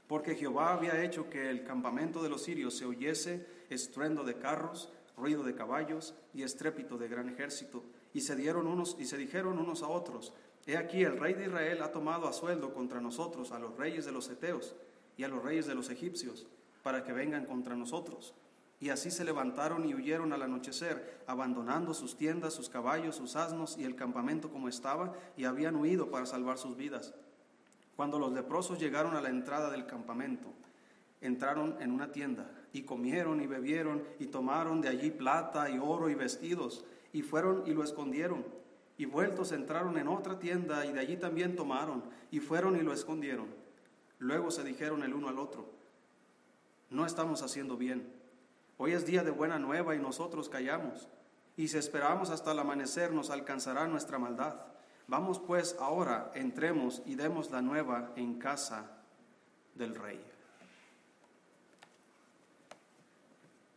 Porque 0.07 0.35
Jehová 0.35 0.73
había 0.73 1.03
hecho 1.03 1.29
que 1.29 1.49
el 1.49 1.63
campamento 1.63 2.21
de 2.21 2.29
los 2.29 2.43
sirios 2.43 2.77
se 2.77 2.85
oyese 2.85 3.45
estruendo 3.69 4.23
de 4.23 4.35
carros, 4.35 4.91
ruido 5.17 5.43
de 5.43 5.55
caballos 5.55 6.13
y 6.33 6.43
estrépito 6.43 6.97
de 6.97 7.07
gran 7.07 7.29
ejército. 7.29 7.83
Y 8.13 8.21
se 8.21 8.35
dieron 8.35 8.67
unos 8.67 8.95
y 8.99 9.05
se 9.05 9.17
dijeron 9.17 9.57
unos 9.57 9.81
a 9.81 9.87
otros: 9.87 10.31
He 10.67 10.77
aquí 10.77 11.03
el 11.03 11.17
rey 11.17 11.35
de 11.35 11.45
Israel 11.45 11.83
ha 11.83 11.91
tomado 11.91 12.27
a 12.27 12.33
sueldo 12.33 12.73
contra 12.73 12.99
nosotros 12.99 13.51
a 13.51 13.59
los 13.59 13.77
reyes 13.77 14.05
de 14.05 14.11
los 14.11 14.29
Eteos 14.29 14.75
y 15.15 15.23
a 15.23 15.27
los 15.27 15.43
reyes 15.43 15.67
de 15.67 15.75
los 15.75 15.89
egipcios, 15.89 16.47
para 16.81 17.03
que 17.03 17.13
vengan 17.13 17.45
contra 17.45 17.75
nosotros. 17.75 18.33
Y 18.79 18.89
así 18.89 19.11
se 19.11 19.23
levantaron 19.23 19.87
y 19.87 19.93
huyeron 19.93 20.33
al 20.33 20.41
anochecer, 20.41 21.23
abandonando 21.27 21.93
sus 21.93 22.17
tiendas, 22.17 22.53
sus 22.53 22.67
caballos, 22.67 23.15
sus 23.15 23.35
asnos 23.35 23.77
y 23.77 23.85
el 23.85 23.95
campamento 23.95 24.49
como 24.49 24.67
estaba, 24.67 25.13
y 25.37 25.45
habían 25.45 25.75
huido 25.75 26.09
para 26.09 26.25
salvar 26.25 26.57
sus 26.57 26.75
vidas. 26.75 27.13
Cuando 27.95 28.19
los 28.19 28.33
leprosos 28.33 28.79
llegaron 28.79 29.15
a 29.15 29.21
la 29.21 29.29
entrada 29.29 29.69
del 29.69 29.85
campamento, 29.85 30.51
entraron 31.21 31.77
en 31.79 31.91
una 31.91 32.11
tienda 32.11 32.49
y 32.73 32.81
comieron 32.81 33.39
y 33.39 33.47
bebieron 33.47 34.03
y 34.19 34.27
tomaron 34.27 34.81
de 34.81 34.89
allí 34.89 35.11
plata 35.11 35.69
y 35.69 35.79
oro 35.79 36.09
y 36.09 36.15
vestidos 36.15 36.83
y 37.13 37.21
fueron 37.21 37.63
y 37.65 37.73
lo 37.73 37.83
escondieron 37.83 38.43
y 38.97 39.05
vueltos 39.05 39.51
entraron 39.51 39.97
en 39.97 40.07
otra 40.07 40.39
tienda 40.39 40.85
y 40.85 40.93
de 40.93 40.99
allí 40.99 41.17
también 41.17 41.55
tomaron 41.55 42.03
y 42.31 42.39
fueron 42.39 42.75
y 42.75 42.81
lo 42.81 42.93
escondieron. 42.93 43.47
Luego 44.19 44.51
se 44.51 44.63
dijeron 44.63 45.03
el 45.03 45.13
uno 45.13 45.27
al 45.27 45.39
otro, 45.39 45.69
no 46.89 47.05
estamos 47.05 47.41
haciendo 47.41 47.77
bien. 47.77 48.11
Hoy 48.77 48.93
es 48.93 49.05
día 49.05 49.23
de 49.23 49.31
buena 49.31 49.59
nueva 49.59 49.95
y 49.95 49.99
nosotros 49.99 50.49
callamos. 50.49 51.07
Y 51.57 51.69
si 51.69 51.77
esperamos 51.77 52.29
hasta 52.29 52.51
el 52.51 52.59
amanecer 52.59 53.11
nos 53.11 53.29
alcanzará 53.29 53.87
nuestra 53.87 54.19
maldad. 54.19 54.55
Vamos 55.07 55.39
pues 55.39 55.75
ahora, 55.79 56.31
entremos 56.33 57.01
y 57.05 57.15
demos 57.15 57.51
la 57.51 57.61
nueva 57.61 58.11
en 58.15 58.39
casa 58.39 58.91
del 59.75 59.95
rey. 59.95 60.34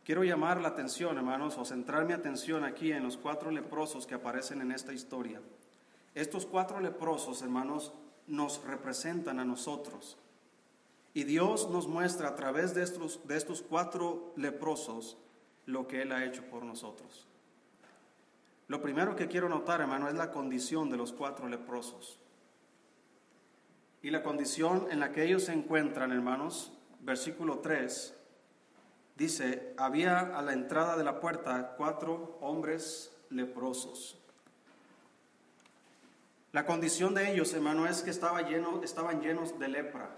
Quiero 0.09 0.23
llamar 0.23 0.59
la 0.59 0.69
atención, 0.69 1.17
hermanos, 1.17 1.55
o 1.59 1.65
centrar 1.65 2.03
mi 2.03 2.13
atención 2.13 2.63
aquí 2.63 2.91
en 2.91 3.03
los 3.03 3.15
cuatro 3.15 3.51
leprosos 3.51 4.07
que 4.07 4.15
aparecen 4.15 4.59
en 4.59 4.71
esta 4.71 4.91
historia. 4.91 5.39
Estos 6.15 6.47
cuatro 6.47 6.79
leprosos, 6.79 7.43
hermanos, 7.43 7.93
nos 8.25 8.63
representan 8.63 9.39
a 9.39 9.45
nosotros. 9.45 10.17
Y 11.13 11.25
Dios 11.25 11.69
nos 11.69 11.87
muestra 11.87 12.29
a 12.29 12.35
través 12.35 12.73
de 12.73 12.81
estos, 12.81 13.27
de 13.27 13.37
estos 13.37 13.61
cuatro 13.61 14.33
leprosos 14.35 15.15
lo 15.67 15.87
que 15.87 16.01
Él 16.01 16.11
ha 16.11 16.25
hecho 16.25 16.43
por 16.45 16.63
nosotros. 16.63 17.27
Lo 18.67 18.81
primero 18.81 19.15
que 19.15 19.27
quiero 19.27 19.47
notar, 19.47 19.79
hermano, 19.79 20.09
es 20.09 20.15
la 20.15 20.31
condición 20.31 20.89
de 20.89 20.97
los 20.97 21.13
cuatro 21.13 21.47
leprosos. 21.47 22.17
Y 24.01 24.09
la 24.09 24.23
condición 24.23 24.87
en 24.89 25.01
la 25.01 25.11
que 25.11 25.25
ellos 25.25 25.43
se 25.43 25.53
encuentran, 25.53 26.11
hermanos, 26.11 26.73
versículo 26.99 27.59
3, 27.59 28.15
dice, 29.19 29.73
había 29.77 30.19
a 30.19 30.41
la 30.41 30.53
entrada 30.53 30.95
de 30.95 31.03
la 31.03 31.19
puerta 31.19 31.75
cuatro 31.77 32.37
hombres 32.41 33.11
leprosos. 33.29 34.17
La 36.53 36.65
condición 36.65 37.13
de 37.13 37.31
ellos, 37.31 37.53
hermano, 37.53 37.85
es 37.85 38.01
que 38.01 38.09
estaban 38.09 38.47
llenos 38.47 39.59
de 39.59 39.67
lepra. 39.67 40.09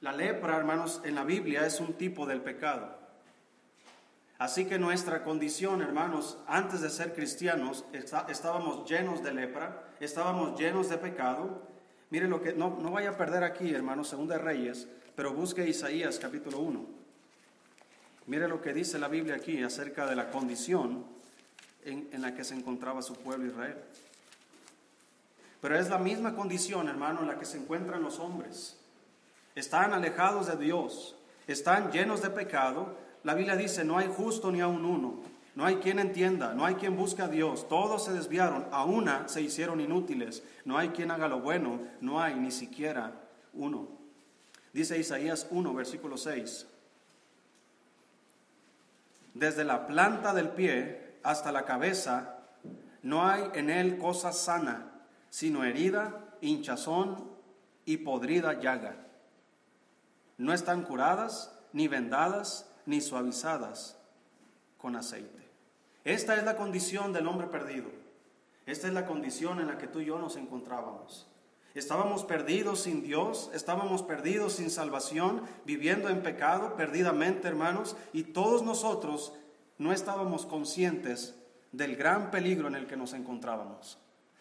La 0.00 0.12
lepra, 0.12 0.56
hermanos, 0.56 1.02
en 1.04 1.14
la 1.14 1.24
Biblia 1.24 1.66
es 1.66 1.78
un 1.78 1.92
tipo 1.92 2.26
del 2.26 2.40
pecado. 2.40 2.98
Así 4.38 4.64
que 4.64 4.78
nuestra 4.78 5.22
condición, 5.22 5.82
hermanos, 5.82 6.38
antes 6.46 6.80
de 6.80 6.88
ser 6.88 7.12
cristianos, 7.12 7.84
estábamos 7.92 8.88
llenos 8.88 9.22
de 9.22 9.34
lepra, 9.34 9.84
estábamos 10.00 10.58
llenos 10.58 10.88
de 10.88 10.96
pecado. 10.96 11.68
Mire 12.08 12.26
lo 12.26 12.40
que, 12.40 12.54
no, 12.54 12.78
no 12.80 12.90
vaya 12.90 13.10
a 13.10 13.16
perder 13.18 13.44
aquí, 13.44 13.74
hermanos, 13.74 14.08
según 14.08 14.26
de 14.26 14.38
Reyes, 14.38 14.88
pero 15.14 15.34
busque 15.34 15.68
Isaías 15.68 16.18
capítulo 16.18 16.60
1. 16.60 16.99
Mire 18.30 18.46
lo 18.46 18.62
que 18.62 18.72
dice 18.72 18.96
la 19.00 19.08
Biblia 19.08 19.34
aquí 19.34 19.60
acerca 19.60 20.06
de 20.06 20.14
la 20.14 20.30
condición 20.30 21.04
en, 21.84 22.22
la 22.22 22.32
que 22.32 22.44
se 22.44 22.54
encontraba 22.54 23.02
su 23.02 23.16
pueblo 23.16 23.44
Israel. 23.44 23.74
Pero 25.60 25.76
es 25.76 25.90
la 25.90 25.98
misma 25.98 26.36
condición, 26.36 26.88
hermano, 26.88 27.22
en 27.22 27.26
la 27.26 27.40
que 27.40 27.44
se 27.44 27.58
encuentran 27.58 28.04
los 28.04 28.20
hombres. 28.20 28.78
Están 29.56 29.92
alejados 29.92 30.46
de 30.46 30.64
Dios, 30.64 31.16
están 31.48 31.90
llenos 31.90 32.22
de 32.22 32.30
pecado. 32.30 32.96
La 33.24 33.34
Biblia 33.34 33.56
dice, 33.56 33.82
no 33.82 33.98
hay 33.98 34.06
justo 34.06 34.52
ni 34.52 34.60
aun 34.60 34.84
uno, 34.84 35.18
no 35.56 35.64
hay 35.64 35.78
quien 35.78 35.98
entienda, 35.98 36.54
no 36.54 36.64
hay 36.64 36.76
quien 36.76 36.96
busque 36.96 37.22
a 37.22 37.28
Dios. 37.28 37.68
Todos 37.68 38.04
se 38.04 38.12
desviaron, 38.12 38.64
a 38.70 38.84
una 38.84 39.26
se 39.26 39.42
hicieron 39.42 39.80
inútiles. 39.80 40.44
No 40.64 40.78
hay 40.78 40.90
quien 40.90 41.10
haga 41.10 41.26
lo 41.26 41.40
bueno, 41.40 41.80
no 42.00 42.20
hay 42.20 42.36
ni 42.36 42.52
siquiera 42.52 43.12
uno. 43.54 43.88
Dice 44.72 44.96
Isaías 44.96 45.48
1, 45.50 45.74
versículo 45.74 46.16
6. 46.16 46.68
Desde 49.34 49.64
la 49.64 49.86
planta 49.86 50.34
del 50.34 50.50
pie 50.50 51.18
hasta 51.22 51.52
la 51.52 51.64
cabeza 51.64 52.38
no 53.02 53.26
hay 53.26 53.50
en 53.54 53.70
él 53.70 53.98
cosa 53.98 54.32
sana, 54.32 54.90
sino 55.30 55.64
herida, 55.64 56.34
hinchazón 56.40 57.30
y 57.84 57.98
podrida 57.98 58.60
llaga. 58.60 58.96
No 60.36 60.52
están 60.52 60.82
curadas, 60.82 61.56
ni 61.72 61.88
vendadas, 61.88 62.70
ni 62.86 63.00
suavizadas 63.00 63.98
con 64.78 64.96
aceite. 64.96 65.48
Esta 66.04 66.34
es 66.36 66.44
la 66.44 66.56
condición 66.56 67.12
del 67.12 67.26
hombre 67.26 67.46
perdido. 67.46 67.90
Esta 68.66 68.88
es 68.88 68.94
la 68.94 69.06
condición 69.06 69.60
en 69.60 69.66
la 69.66 69.78
que 69.78 69.86
tú 69.86 70.00
y 70.00 70.06
yo 70.06 70.18
nos 70.18 70.36
encontrábamos. 70.36 71.29
Estábamos 71.74 72.24
perdidos 72.24 72.80
sin 72.80 73.02
Dios, 73.02 73.50
estábamos 73.54 74.02
perdidos 74.02 74.54
sin 74.54 74.70
salvación, 74.70 75.42
viviendo 75.64 76.08
en 76.08 76.22
pecado 76.22 76.74
perdidamente, 76.74 77.46
hermanos, 77.46 77.96
y 78.12 78.24
todos 78.24 78.62
nosotros 78.62 79.32
no 79.78 79.92
estábamos 79.92 80.46
conscientes 80.46 81.36
del 81.70 81.94
gran 81.94 82.30
peligro 82.32 82.66
en 82.66 82.74
el 82.74 82.86
que 82.86 82.96
nos 82.96 83.12
encontrábamos. 83.12 83.98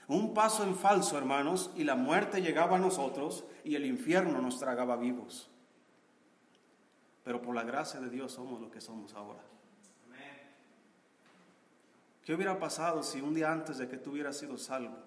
Un 0.08 0.34
paso 0.34 0.64
en 0.64 0.76
falso, 0.76 1.20
hermanos, 1.20 1.70
y 1.76 1.84
la 1.84 1.96
muerte 1.96 2.42
llegaba 2.42 2.78
a 2.78 2.80
nosotros 2.80 3.44
y 3.64 3.76
el 3.76 3.86
infierno 3.86 4.42
nos 4.42 4.58
tragaba 4.58 4.96
vivos. 4.96 5.52
Pero 7.24 7.44
por 7.44 7.54
la 7.54 7.62
gracia 7.62 8.00
de 8.00 8.10
Dios 8.10 8.32
somos 8.32 8.60
lo 8.60 8.72
que 8.72 8.82
somos 8.82 9.14
ahora. 9.14 9.44
¿Qué 12.26 12.34
hubiera 12.34 12.60
pasado 12.60 13.04
si 13.04 13.22
un 13.22 13.36
día 13.36 13.52
antes 13.52 13.78
de 13.78 13.88
que 13.88 13.98
tú 13.98 14.12
hubieras 14.12 14.38
sido 14.38 14.58
salvo, 14.58 14.98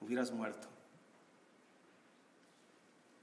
hubieras 0.00 0.30
muerto? 0.30 0.68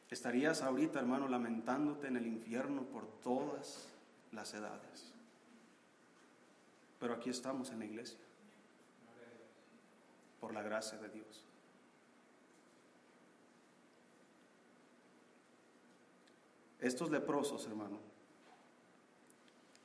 Estarías 0.10 0.62
ahorita, 0.62 1.00
hermano, 1.00 1.28
lamentándote 1.28 2.08
en 2.08 2.18
el 2.18 2.28
infierno 2.28 2.84
por 2.84 3.08
todas 3.24 3.88
las 4.32 4.54
edades. 4.54 5.14
Pero 7.00 7.14
aquí 7.14 7.30
estamos 7.30 7.72
en 7.72 7.80
la 7.80 7.86
iglesia, 7.86 8.20
por 10.40 10.54
la 10.54 10.62
gracia 10.62 10.98
de 10.98 11.10
Dios. 11.10 11.44
Estos 16.80 17.10
leprosos, 17.10 17.66
hermano, 17.66 17.98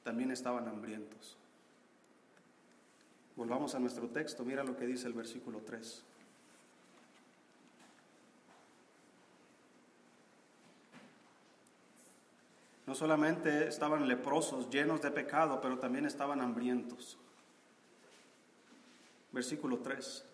también 0.02 0.30
estaban 0.30 0.68
hambrientos. 0.68 1.38
Volvamos 3.36 3.74
a 3.74 3.78
nuestro 3.78 4.08
texto, 4.08 4.44
mira 4.44 4.64
lo 4.64 4.76
que 4.76 4.86
dice 4.86 5.06
el 5.06 5.14
versículo 5.14 5.60
3. 5.60 6.04
No 12.90 12.96
solamente 12.96 13.68
estaban 13.68 14.08
leprosos, 14.08 14.68
llenos 14.68 15.00
de 15.00 15.12
pecado, 15.12 15.60
pero 15.60 15.78
también 15.78 16.06
estaban 16.06 16.40
hambrientos. 16.40 17.16
Versículo 19.30 19.78
3. 19.78 20.24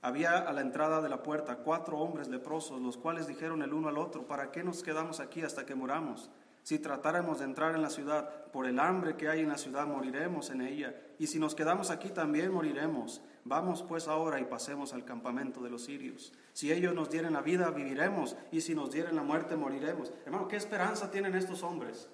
Había 0.00 0.38
a 0.38 0.54
la 0.54 0.62
entrada 0.62 1.02
de 1.02 1.10
la 1.10 1.22
puerta 1.22 1.56
cuatro 1.56 1.98
hombres 1.98 2.28
leprosos, 2.28 2.80
los 2.80 2.96
cuales 2.96 3.26
dijeron 3.26 3.60
el 3.60 3.74
uno 3.74 3.88
al 3.88 3.98
otro, 3.98 4.26
¿para 4.26 4.50
qué 4.50 4.64
nos 4.64 4.82
quedamos 4.82 5.20
aquí 5.20 5.42
hasta 5.42 5.66
que 5.66 5.74
moramos? 5.74 6.30
Si 6.62 6.78
tratáramos 6.78 7.40
de 7.40 7.44
entrar 7.44 7.74
en 7.74 7.82
la 7.82 7.90
ciudad, 7.90 8.46
por 8.52 8.64
el 8.64 8.80
hambre 8.80 9.18
que 9.18 9.28
hay 9.28 9.40
en 9.40 9.50
la 9.50 9.58
ciudad 9.58 9.86
moriremos 9.86 10.48
en 10.48 10.62
ella, 10.62 10.94
y 11.18 11.26
si 11.26 11.38
nos 11.38 11.54
quedamos 11.54 11.90
aquí 11.90 12.08
también 12.08 12.50
moriremos. 12.50 13.20
Vamos 13.44 13.82
pues 13.82 14.08
ahora 14.08 14.40
y 14.40 14.44
pasemos 14.44 14.92
al 14.92 15.04
campamento 15.04 15.62
de 15.62 15.70
los 15.70 15.84
sirios. 15.84 16.32
Si 16.52 16.72
ellos 16.72 16.94
nos 16.94 17.10
dieren 17.10 17.32
la 17.32 17.40
vida, 17.40 17.70
viviremos, 17.70 18.36
y 18.50 18.60
si 18.60 18.74
nos 18.74 18.90
dieren 18.90 19.16
la 19.16 19.22
muerte, 19.22 19.56
moriremos. 19.56 20.12
Hermano, 20.24 20.48
¿qué 20.48 20.56
esperanza 20.56 21.10
tienen 21.10 21.34
estos 21.34 21.62
hombres? 21.62 22.08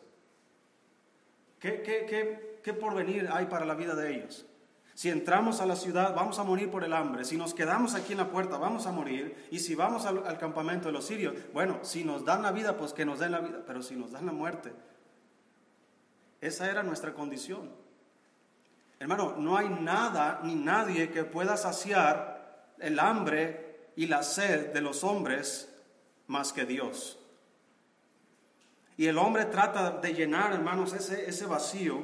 ¿Qué, 1.58 2.76
porvenir 2.78 3.28
hay 3.32 3.46
para 3.46 3.64
la 3.64 3.74
vida 3.74 3.94
de 3.94 4.14
ellos? 4.14 4.46
Si 4.94 5.10
entramos 5.10 5.60
a 5.60 5.66
la 5.66 5.76
ciudad, 5.76 6.14
vamos 6.14 6.38
a 6.38 6.44
morir 6.44 6.70
por 6.70 6.84
el 6.84 6.92
hambre. 6.92 7.24
Si 7.24 7.36
nos 7.36 7.54
quedamos 7.54 7.94
aquí 7.94 8.12
en 8.12 8.18
la 8.18 8.30
puerta, 8.30 8.58
vamos 8.58 8.86
a 8.86 8.92
morir. 8.92 9.48
Y 9.50 9.58
si 9.58 9.74
vamos 9.74 10.06
al, 10.06 10.26
al, 10.26 10.38
campamento 10.38 10.88
de 10.88 10.92
los 10.92 11.06
sirios, 11.06 11.34
bueno, 11.52 11.78
si 11.82 12.04
nos 12.04 12.24
dan 12.24 12.42
la 12.42 12.52
vida, 12.52 12.76
pues 12.76 12.92
que 12.92 13.04
nos 13.04 13.18
den 13.18 13.32
la 13.32 13.40
vida. 13.40 13.64
Pero 13.66 13.82
si 13.82 13.96
nos 13.96 14.12
dan 14.12 14.26
la 14.26 14.32
muerte, 14.32 14.72
esa 16.40 16.70
era 16.70 16.82
nuestra 16.82 17.14
condición. 17.14 17.83
Hermano, 19.04 19.34
no 19.36 19.58
hay 19.58 19.68
nada 19.68 20.40
ni 20.44 20.54
nadie 20.54 21.10
que 21.10 21.24
pueda 21.24 21.58
saciar 21.58 22.72
el 22.78 22.98
hambre 22.98 23.90
y 23.96 24.06
la 24.06 24.22
sed 24.22 24.72
de 24.72 24.80
los 24.80 25.04
hombres 25.04 25.70
más 26.26 26.54
que 26.54 26.64
Dios. 26.64 27.18
Y 28.96 29.04
el 29.04 29.18
hombre 29.18 29.44
trata 29.44 29.90
de 29.90 30.14
llenar, 30.14 30.54
hermanos, 30.54 30.94
ese, 30.94 31.28
ese 31.28 31.44
vacío. 31.44 32.00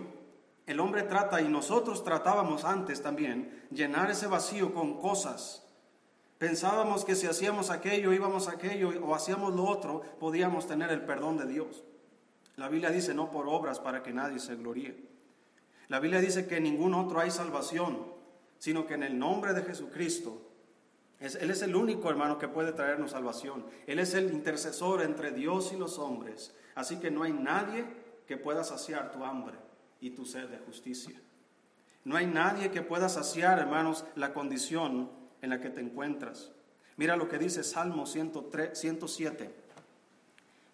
El 0.66 0.78
hombre 0.78 1.04
trata, 1.04 1.40
y 1.40 1.48
nosotros 1.48 2.04
tratábamos 2.04 2.66
antes 2.66 3.00
también, 3.02 3.66
llenar 3.70 4.10
ese 4.10 4.26
vacío 4.26 4.74
con 4.74 5.00
cosas. 5.00 5.66
Pensábamos 6.36 7.06
que 7.06 7.16
si 7.16 7.26
hacíamos 7.26 7.70
aquello, 7.70 8.12
íbamos 8.12 8.46
aquello 8.46 8.90
o 9.06 9.14
hacíamos 9.14 9.54
lo 9.54 9.64
otro, 9.64 10.02
podíamos 10.20 10.66
tener 10.66 10.90
el 10.90 11.06
perdón 11.06 11.38
de 11.38 11.46
Dios. 11.46 11.82
La 12.56 12.68
Biblia 12.68 12.90
dice 12.90 13.14
no 13.14 13.30
por 13.30 13.48
obras 13.48 13.80
para 13.80 14.02
que 14.02 14.12
nadie 14.12 14.38
se 14.38 14.54
gloríe. 14.54 15.08
La 15.90 15.98
Biblia 15.98 16.20
dice 16.20 16.46
que 16.46 16.59
en 16.59 16.62
ningún 16.62 16.94
otro 16.94 17.18
hay 17.18 17.33
salvación, 17.33 18.07
sino 18.61 18.87
que 18.87 18.94
en 18.94 19.03
el 19.03 19.18
nombre 19.18 19.53
de 19.55 19.62
Jesucristo. 19.62 20.40
él 21.18 21.50
es 21.50 21.62
el 21.62 21.74
único 21.74 22.09
hermano 22.09 22.38
que 22.38 22.46
puede 22.46 22.72
traernos 22.72 23.11
salvación. 23.11 23.66
Él 23.88 23.98
es 23.98 24.14
el 24.14 24.33
intercesor 24.33 25.03
entre 25.03 25.33
Dios 25.33 25.72
y 25.72 25.76
los 25.76 25.98
hombres. 25.98 26.55
Así 26.76 27.00
que 27.00 27.11
no 27.11 27.24
hay 27.24 27.33
nadie 27.33 27.85
que 28.29 28.37
pueda 28.37 28.62
saciar 28.62 29.11
tu 29.11 29.24
hambre 29.24 29.57
y 30.00 30.11
tu 30.11 30.24
sed 30.24 30.48
de 30.48 30.59
justicia. 30.59 31.20
No 32.05 32.16
hay 32.16 32.26
nadie 32.26 32.70
que 32.70 32.83
pueda 32.83 33.09
saciar, 33.09 33.59
hermanos, 33.59 34.05
la 34.14 34.33
condición 34.33 35.11
en 35.42 35.50
la 35.50 35.61
que 35.61 35.70
te 35.70 35.81
encuentras. 35.81 36.53
Mira 36.96 37.16
lo 37.16 37.29
que 37.29 37.38
dice 37.38 37.64
Salmo 37.64 38.07
103, 38.07 38.79
107. 38.79 39.50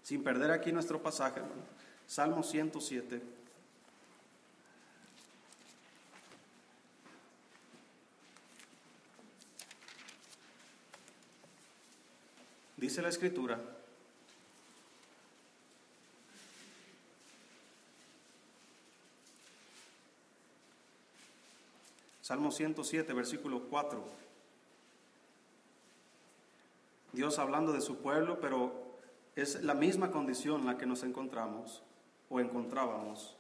Sin 0.03 0.23
perder 0.23 0.51
aquí 0.51 0.73
nuestro 0.73 1.03
pasaje, 1.03 1.41
hermano. 1.41 1.63
Salmo 2.07 2.43
107. 2.43 3.36
Dice 12.87 13.03
la 13.03 13.09
escritura, 13.09 13.59
Salmo 22.21 22.53
107, 22.53 23.13
versículo 23.13 23.65
4. 23.69 24.05
Dios 27.11 27.41
hablando 27.41 27.73
de 27.73 27.81
su 27.81 27.97
pueblo, 27.97 28.39
pero 28.41 29.01
es 29.35 29.65
la 29.65 29.75
misma 29.75 30.13
condición 30.13 30.61
en 30.61 30.67
la 30.67 30.79
que 30.79 30.87
nos 30.87 31.03
encontramos 31.03 31.83
o 32.31 32.39
encontrábamos. 32.39 33.37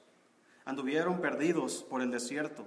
Anduvieron 0.65 1.21
perdidos 1.21 1.85
por 1.85 2.03
el 2.03 2.11
desierto, 2.11 2.65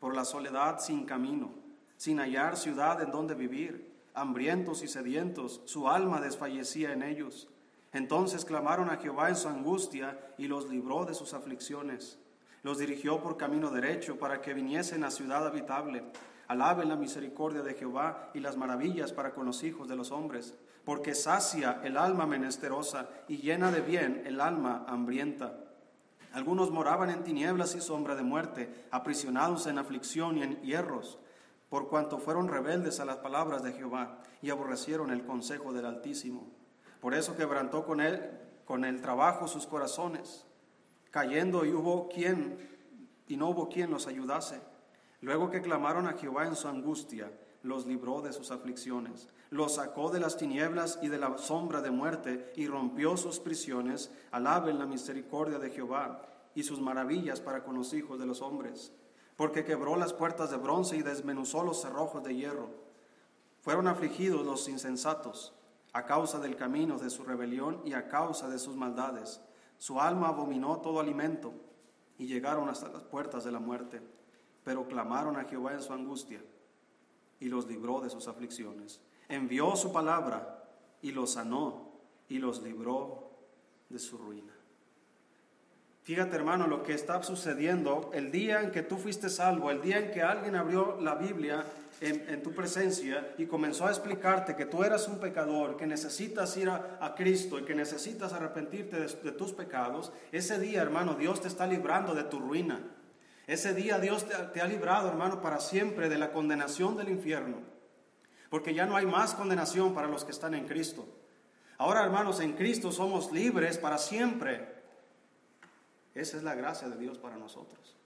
por 0.00 0.16
la 0.16 0.24
soledad 0.24 0.80
sin 0.80 1.04
camino, 1.04 1.50
sin 1.98 2.20
hallar 2.20 2.56
ciudad 2.56 3.02
en 3.02 3.10
donde 3.10 3.34
vivir, 3.34 3.91
hambrientos 4.14 4.82
y 4.82 4.88
sedientos, 4.88 5.62
su 5.64 5.88
alma 5.88 6.20
desfallecía 6.20 6.92
en 6.92 7.02
ellos. 7.02 7.48
Entonces 7.92 8.44
clamaron 8.44 8.90
a 8.90 8.96
Jehová 8.96 9.28
en 9.28 9.36
su 9.36 9.48
angustia 9.48 10.18
y 10.38 10.48
los 10.48 10.68
libró 10.68 11.04
de 11.04 11.14
sus 11.14 11.34
aflicciones. 11.34 12.18
Los 12.62 12.78
dirigió 12.78 13.20
por 13.20 13.36
camino 13.36 13.70
derecho 13.70 14.18
para 14.18 14.40
que 14.40 14.54
viniesen 14.54 15.04
a 15.04 15.10
ciudad 15.10 15.46
habitable. 15.46 16.04
Alaben 16.48 16.88
la 16.88 16.96
misericordia 16.96 17.62
de 17.62 17.74
Jehová 17.74 18.30
y 18.34 18.40
las 18.40 18.56
maravillas 18.56 19.12
para 19.12 19.34
con 19.34 19.46
los 19.46 19.62
hijos 19.62 19.88
de 19.88 19.96
los 19.96 20.10
hombres, 20.10 20.54
porque 20.84 21.14
sacia 21.14 21.80
el 21.84 21.96
alma 21.96 22.26
menesterosa 22.26 23.08
y 23.28 23.38
llena 23.38 23.70
de 23.70 23.80
bien 23.80 24.22
el 24.26 24.40
alma 24.40 24.84
hambrienta. 24.88 25.58
Algunos 26.32 26.70
moraban 26.70 27.10
en 27.10 27.24
tinieblas 27.24 27.74
y 27.74 27.80
sombra 27.80 28.14
de 28.14 28.22
muerte, 28.22 28.86
aprisionados 28.90 29.66
en 29.66 29.78
aflicción 29.78 30.38
y 30.38 30.42
en 30.42 30.62
hierros, 30.62 31.18
por 31.72 31.88
cuanto 31.88 32.18
fueron 32.18 32.48
rebeldes 32.48 33.00
a 33.00 33.06
las 33.06 33.16
palabras 33.16 33.62
de 33.62 33.72
Jehová 33.72 34.18
y 34.42 34.50
aborrecieron 34.50 35.10
el 35.10 35.24
consejo 35.24 35.72
del 35.72 35.86
Altísimo. 35.86 36.50
Por 37.00 37.14
eso 37.14 37.34
quebrantó 37.34 37.86
con 37.86 38.02
él 38.02 38.30
con 38.66 38.84
el 38.84 39.00
trabajo 39.00 39.48
sus 39.48 39.66
corazones 39.66 40.44
cayendo 41.10 41.64
y 41.64 41.72
hubo 41.72 42.10
quien, 42.10 42.58
y 43.26 43.38
no 43.38 43.48
hubo 43.48 43.70
quien 43.70 43.90
los 43.90 44.06
ayudase. 44.06 44.60
Luego 45.22 45.48
que 45.48 45.62
clamaron 45.62 46.06
a 46.08 46.12
Jehová 46.12 46.46
en 46.46 46.56
su 46.56 46.68
angustia, 46.68 47.32
los 47.62 47.86
libró 47.86 48.20
de 48.20 48.34
sus 48.34 48.50
aflicciones, 48.50 49.30
los 49.48 49.76
sacó 49.76 50.10
de 50.10 50.20
las 50.20 50.36
tinieblas 50.36 50.98
y 51.00 51.08
de 51.08 51.16
la 51.16 51.38
sombra 51.38 51.80
de 51.80 51.90
muerte 51.90 52.52
y 52.54 52.66
rompió 52.66 53.16
sus 53.16 53.40
prisiones. 53.40 54.10
Alaben 54.30 54.78
la 54.78 54.84
misericordia 54.84 55.58
de 55.58 55.70
Jehová 55.70 56.20
y 56.54 56.64
sus 56.64 56.82
maravillas 56.82 57.40
para 57.40 57.64
con 57.64 57.76
los 57.76 57.94
hijos 57.94 58.18
de 58.18 58.26
los 58.26 58.42
hombres, 58.42 58.92
porque 59.42 59.64
quebró 59.64 59.96
las 59.96 60.12
puertas 60.12 60.52
de 60.52 60.56
bronce 60.56 60.96
y 60.96 61.02
desmenuzó 61.02 61.64
los 61.64 61.82
cerrojos 61.82 62.22
de 62.22 62.32
hierro. 62.32 62.68
Fueron 63.60 63.88
afligidos 63.88 64.46
los 64.46 64.68
insensatos, 64.68 65.52
a 65.92 66.06
causa 66.06 66.38
del 66.38 66.54
camino 66.54 66.96
de 66.96 67.10
su 67.10 67.24
rebelión 67.24 67.82
y 67.84 67.94
a 67.94 68.06
causa 68.06 68.48
de 68.48 68.60
sus 68.60 68.76
maldades. 68.76 69.40
Su 69.78 70.00
alma 70.00 70.28
abominó 70.28 70.76
todo 70.76 71.00
alimento 71.00 71.52
y 72.18 72.28
llegaron 72.28 72.68
hasta 72.68 72.86
las 72.86 73.02
puertas 73.02 73.42
de 73.42 73.50
la 73.50 73.58
muerte, 73.58 74.00
pero 74.62 74.86
clamaron 74.86 75.36
a 75.36 75.42
Jehová 75.46 75.72
en 75.72 75.82
su 75.82 75.92
angustia 75.92 76.40
y 77.40 77.46
los 77.46 77.66
libró 77.66 78.00
de 78.00 78.10
sus 78.10 78.28
aflicciones. 78.28 79.00
Envió 79.28 79.74
su 79.74 79.92
palabra 79.92 80.68
y 81.00 81.10
los 81.10 81.32
sanó 81.32 81.90
y 82.28 82.38
los 82.38 82.62
libró 82.62 83.32
de 83.88 83.98
su 83.98 84.18
ruina. 84.18 84.51
Fíjate 86.04 86.34
hermano 86.34 86.66
lo 86.66 86.82
que 86.82 86.94
está 86.94 87.22
sucediendo 87.22 88.10
el 88.12 88.32
día 88.32 88.60
en 88.60 88.72
que 88.72 88.82
tú 88.82 88.96
fuiste 88.96 89.28
salvo, 89.28 89.70
el 89.70 89.80
día 89.80 89.98
en 89.98 90.10
que 90.10 90.20
alguien 90.20 90.56
abrió 90.56 90.98
la 91.00 91.14
Biblia 91.14 91.64
en, 92.00 92.42
tu 92.42 92.52
presencia 92.52 93.32
y 93.38 93.46
comenzó 93.46 93.86
a 93.86 93.90
explicarte 93.90 94.56
que 94.56 94.66
tú 94.66 94.82
eras 94.82 95.06
un 95.06 95.20
pecador, 95.20 95.76
que 95.76 95.86
necesitas 95.86 96.56
ir 96.56 96.68
a, 96.68 97.14
Cristo 97.16 97.60
y 97.60 97.64
que 97.64 97.76
necesitas 97.76 98.32
arrepentirte 98.32 98.98
de, 98.98 99.32
tus 99.32 99.52
pecados, 99.52 100.12
ese 100.32 100.58
día 100.58 100.82
hermano 100.82 101.14
Dios 101.14 101.40
te 101.40 101.46
está 101.46 101.68
librando 101.68 102.14
de 102.14 102.24
tu 102.24 102.40
ruina. 102.40 102.80
Ese 103.46 103.72
día 103.72 104.00
Dios 104.00 104.26
te, 104.26 104.34
te 104.34 104.60
ha 104.60 104.66
librado 104.66 105.08
hermano 105.08 105.40
para 105.40 105.60
siempre 105.60 106.08
de 106.08 106.18
la 106.18 106.32
condenación 106.32 106.96
del 106.96 107.10
infierno. 107.10 107.58
Porque 108.50 108.74
ya 108.74 108.86
no 108.86 108.96
hay 108.96 109.06
más 109.06 109.34
condenación 109.34 109.94
para 109.94 110.08
los 110.08 110.24
que 110.24 110.32
están 110.32 110.54
en 110.54 110.66
Cristo. 110.66 111.06
Ahora 111.78 112.02
hermanos, 112.02 112.40
en 112.40 112.54
Cristo 112.54 112.90
somos 112.90 113.30
libres 113.30 113.78
para 113.78 113.98
siempre 113.98 114.81
esa 116.14 116.36
es 116.36 116.42
la 116.42 116.54
gracia 116.54 116.88
de 116.88 116.96
Dios 116.96 117.18
para 117.18 117.36
nosotros. 117.36 117.96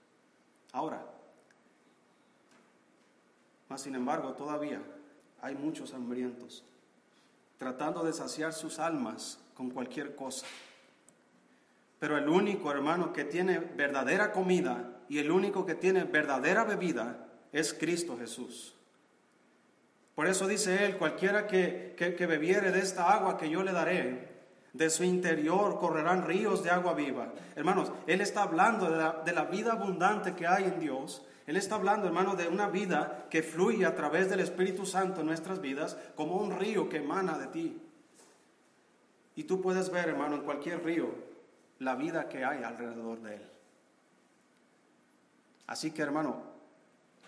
Ahora, 0.71 1.05
más 3.69 3.81
sin 3.81 3.95
embargo, 3.95 4.33
todavía 4.33 4.81
hay 5.41 5.55
muchos 5.55 5.93
hambrientos 5.93 6.63
tratando 7.57 8.03
de 8.03 8.13
saciar 8.13 8.53
sus 8.53 8.79
almas 8.79 9.39
con 9.55 9.71
cualquier 9.71 10.15
cosa. 10.15 10.45
Pero 11.99 12.17
el 12.17 12.29
único 12.29 12.71
hermano 12.71 13.11
que 13.11 13.25
tiene 13.25 13.59
verdadera 13.59 14.31
comida 14.31 15.01
y 15.09 15.17
el 15.17 15.31
único 15.31 15.65
que 15.65 15.75
tiene 15.75 16.03
verdadera 16.03 16.63
bebida 16.63 17.27
es 17.51 17.73
Cristo 17.73 18.17
Jesús. 18.17 18.75
Por 20.13 20.27
eso 20.27 20.47
dice 20.47 20.85
él, 20.85 20.97
cualquiera 20.97 21.47
que, 21.47 21.95
que 21.97 22.25
bebiere 22.25 22.71
de 22.71 22.79
esta 22.79 23.13
agua 23.13 23.37
que 23.37 23.49
yo 23.49 23.63
le 23.63 23.71
daré, 23.71 24.36
de 24.73 24.89
su 24.89 25.03
interior 25.03 25.79
correrán 25.79 26.25
ríos 26.25 26.63
de 26.63 26.69
agua 26.69 26.93
viva. 26.93 27.33
Hermanos, 27.55 27.91
Él 28.05 28.21
está 28.21 28.43
hablando 28.43 28.89
de 29.23 29.33
la, 29.33 29.45
vida 29.45 29.73
abundante 29.73 30.35
que 30.35 30.47
hay 30.47 30.65
en 30.65 30.79
Dios. 30.79 31.25
Él 31.45 31.57
está 31.57 31.75
hablando, 31.75 32.07
hermano, 32.07 32.35
de 32.35 32.47
una 32.47 32.67
vida 32.67 33.27
que 33.29 33.41
fluye 33.41 33.85
a 33.85 33.95
través 33.95 34.29
del 34.29 34.41
Espíritu 34.41 34.85
Santo 34.85 35.21
en 35.21 35.27
nuestras 35.27 35.61
vidas 35.61 35.97
como 36.15 36.37
un 36.37 36.57
río 36.59 36.89
que 36.89 36.97
emana 36.97 37.37
de 37.37 37.47
ti. 37.47 37.81
Y 39.35 39.43
tú 39.43 39.61
puedes 39.61 39.89
ver, 39.89 40.09
hermano, 40.09 40.35
en 40.35 40.41
cualquier 40.41 40.83
río 40.83 41.09
la 41.79 41.95
vida 41.95 42.27
que 42.27 42.43
hay 42.43 42.63
alrededor 42.63 43.21
de 43.21 43.35
él. 43.35 43.41
Así 45.67 45.91
que, 45.91 46.01
hermano, 46.01 46.41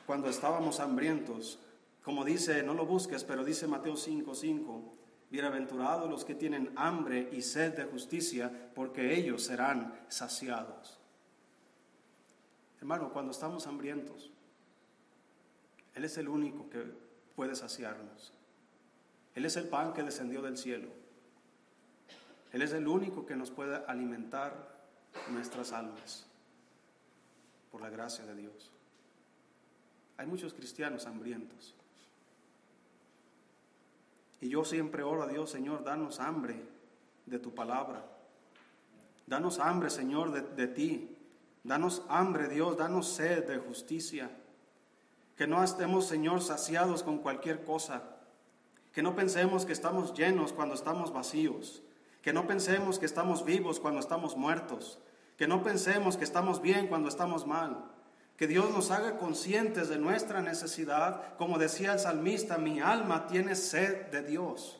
cuando 0.06 0.30
estábamos 0.30 0.80
hambrientos, 0.80 1.60
como 2.04 2.26
dice, 2.26 2.64
no 2.64 2.74
lo 2.74 2.86
busques, 2.86 3.24
pero 3.24 3.44
dice 3.44 3.68
Mateo 3.68 3.94
5:5, 3.94 4.34
5, 4.34 4.94
Bienaventurados 5.30 6.10
los 6.10 6.26
que 6.26 6.34
tienen 6.34 6.74
hambre 6.76 7.30
y 7.32 7.42
sed 7.42 7.76
de 7.76 7.84
justicia, 7.86 8.52
porque 8.74 9.16
ellos 9.16 9.44
serán 9.44 9.94
saciados. 10.08 11.00
Hermano, 12.80 13.14
cuando 13.14 13.32
estamos 13.32 13.68
hambrientos, 13.68 14.32
Él 15.94 16.06
es 16.06 16.18
el 16.18 16.30
único 16.30 16.70
que 16.70 16.84
puede 17.36 17.56
saciarnos. 17.56 18.34
Él 19.36 19.46
es 19.46 19.56
el 19.56 19.68
pan 19.68 19.94
que 19.94 20.04
descendió 20.04 20.42
del 20.42 20.58
cielo. 20.58 20.90
Él 22.52 22.64
es 22.64 22.74
el 22.74 22.88
único 22.88 23.26
que 23.26 23.36
nos 23.36 23.52
puede 23.52 23.84
alimentar 23.86 24.80
nuestras 25.30 25.72
almas 25.72 26.26
por 27.72 27.82
la 27.82 27.90
gracia 27.90 28.26
de 28.26 28.36
Dios. 28.36 28.72
Hay 30.18 30.26
muchos 30.26 30.54
cristianos 30.54 31.06
hambrientos. 31.06 31.76
Y 34.42 34.50
yo 34.50 34.64
siempre 34.64 35.04
oro 35.04 35.24
a 35.24 35.28
Dios, 35.28 35.50
Señor, 35.50 35.84
danos 35.84 36.20
hambre 36.20 36.62
de 37.26 37.40
tu 37.40 37.54
palabra. 37.54 38.06
Danos 39.28 39.60
hambre, 39.60 39.90
Señor, 39.90 40.32
de, 40.32 40.68
ti. 40.68 41.16
Danos 41.64 42.04
hambre, 42.10 42.48
Dios, 42.48 42.78
danos 42.78 43.08
sed 43.08 43.46
de 43.48 43.58
justicia. 43.58 44.32
Que 45.36 45.46
no 45.46 45.64
estemos, 45.64 46.06
Señor, 46.08 46.42
saciados 46.42 47.04
con 47.04 47.20
cualquier 47.20 47.64
cosa. 47.64 48.04
Que 48.94 49.04
no 49.04 49.16
pensemos 49.16 49.66
que 49.66 49.74
estamos 49.74 50.14
llenos 50.14 50.54
cuando 50.54 50.74
estamos 50.74 51.14
vacíos. 51.14 51.84
Que 52.22 52.34
no 52.34 52.48
pensemos 52.48 52.98
que 52.98 53.06
estamos 53.06 53.46
vivos 53.46 53.80
cuando 53.80 54.00
estamos 54.00 54.36
muertos. 54.36 55.00
Que 55.38 55.48
no 55.48 55.64
pensemos 55.64 56.18
que 56.18 56.24
estamos 56.24 56.62
bien 56.62 56.88
cuando 56.88 57.08
estamos 57.08 57.46
mal. 57.46 57.86
Que 58.40 58.48
Dios 58.48 58.72
nos 58.72 58.90
haga 58.90 59.18
conscientes 59.18 59.90
de 59.90 59.98
nuestra 59.98 60.42
necesidad. 60.42 61.36
Como 61.36 61.58
decía 61.58 61.92
el 61.92 62.00
salmista, 62.00 62.58
mi 62.58 62.80
alma 62.80 63.28
tiene 63.28 63.54
sed 63.54 64.06
de 64.12 64.24
Dios. 64.24 64.80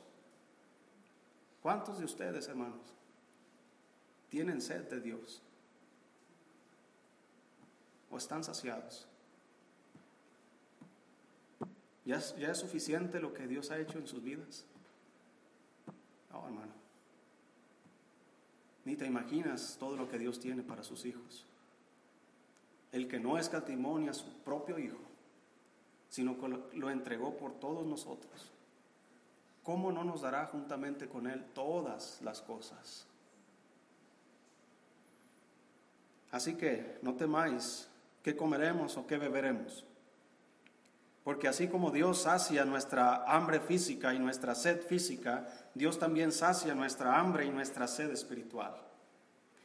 ¿Cuántos 1.62 2.00
de 2.00 2.06
ustedes, 2.06 2.48
hermanos, 2.48 2.80
tienen 4.30 4.62
sed 4.62 4.90
de 4.90 5.02
Dios? 5.02 5.42
¿O 8.10 8.18
están 8.18 8.46
saciados? 8.46 9.06
¿Ya 12.06 12.16
es, 12.16 12.34
¿Ya 12.38 12.52
es, 12.52 12.60
suficiente 12.60 13.20
lo 13.20 13.34
que 13.34 13.46
Dios 13.46 13.72
ha 13.72 13.78
hecho 13.78 13.98
en 13.98 14.08
sus 14.08 14.24
vidas? 14.24 14.64
No, 16.32 16.46
hermano. 16.46 16.72
Ni 18.86 18.96
te 18.96 19.06
imaginas 19.06 19.76
todo 19.78 19.98
lo 19.98 20.08
que 20.08 20.18
Dios 20.18 20.40
tiene 20.40 20.64
para 20.64 20.82
sus 20.82 21.04
hijos 21.04 21.46
el 22.92 23.08
que 23.08 23.20
no 23.20 23.38
escatimó 23.38 23.98
a 23.98 24.14
su 24.14 24.26
propio 24.44 24.80
Hijo, 24.80 24.98
sino 26.10 26.40
que 26.40 26.78
lo 26.78 26.90
entregó 26.90 27.38
por 27.38 27.54
todos 27.60 27.86
nosotros, 27.86 28.52
¿cómo 29.64 29.92
no 29.92 30.04
nos 30.04 30.22
dará 30.22 30.48
juntamente 30.48 31.08
con 31.08 31.28
Él 31.28 31.46
todas 31.54 32.22
las 32.22 32.42
cosas? 32.42 33.06
Así 36.32 36.56
que 36.56 37.00
no 37.02 37.16
temáis 37.16 37.88
qué 38.24 38.36
comeremos 38.36 38.98
o 38.98 39.08
qué 39.08 39.18
beberemos, 39.18 39.84
porque 41.24 41.48
así 41.48 41.68
como 41.68 41.92
Dios 41.92 42.24
sacia 42.24 42.66
nuestra 42.66 43.24
hambre 43.26 43.60
física 43.60 44.14
y 44.14 44.20
nuestra 44.20 44.56
sed 44.56 44.82
física, 44.82 45.48
Dios 45.76 46.00
también 46.00 46.32
sacia 46.32 46.74
nuestra 46.74 47.20
hambre 47.20 47.46
y 47.46 47.52
nuestra 47.52 47.88
sed 47.88 48.10
espiritual. 48.12 48.89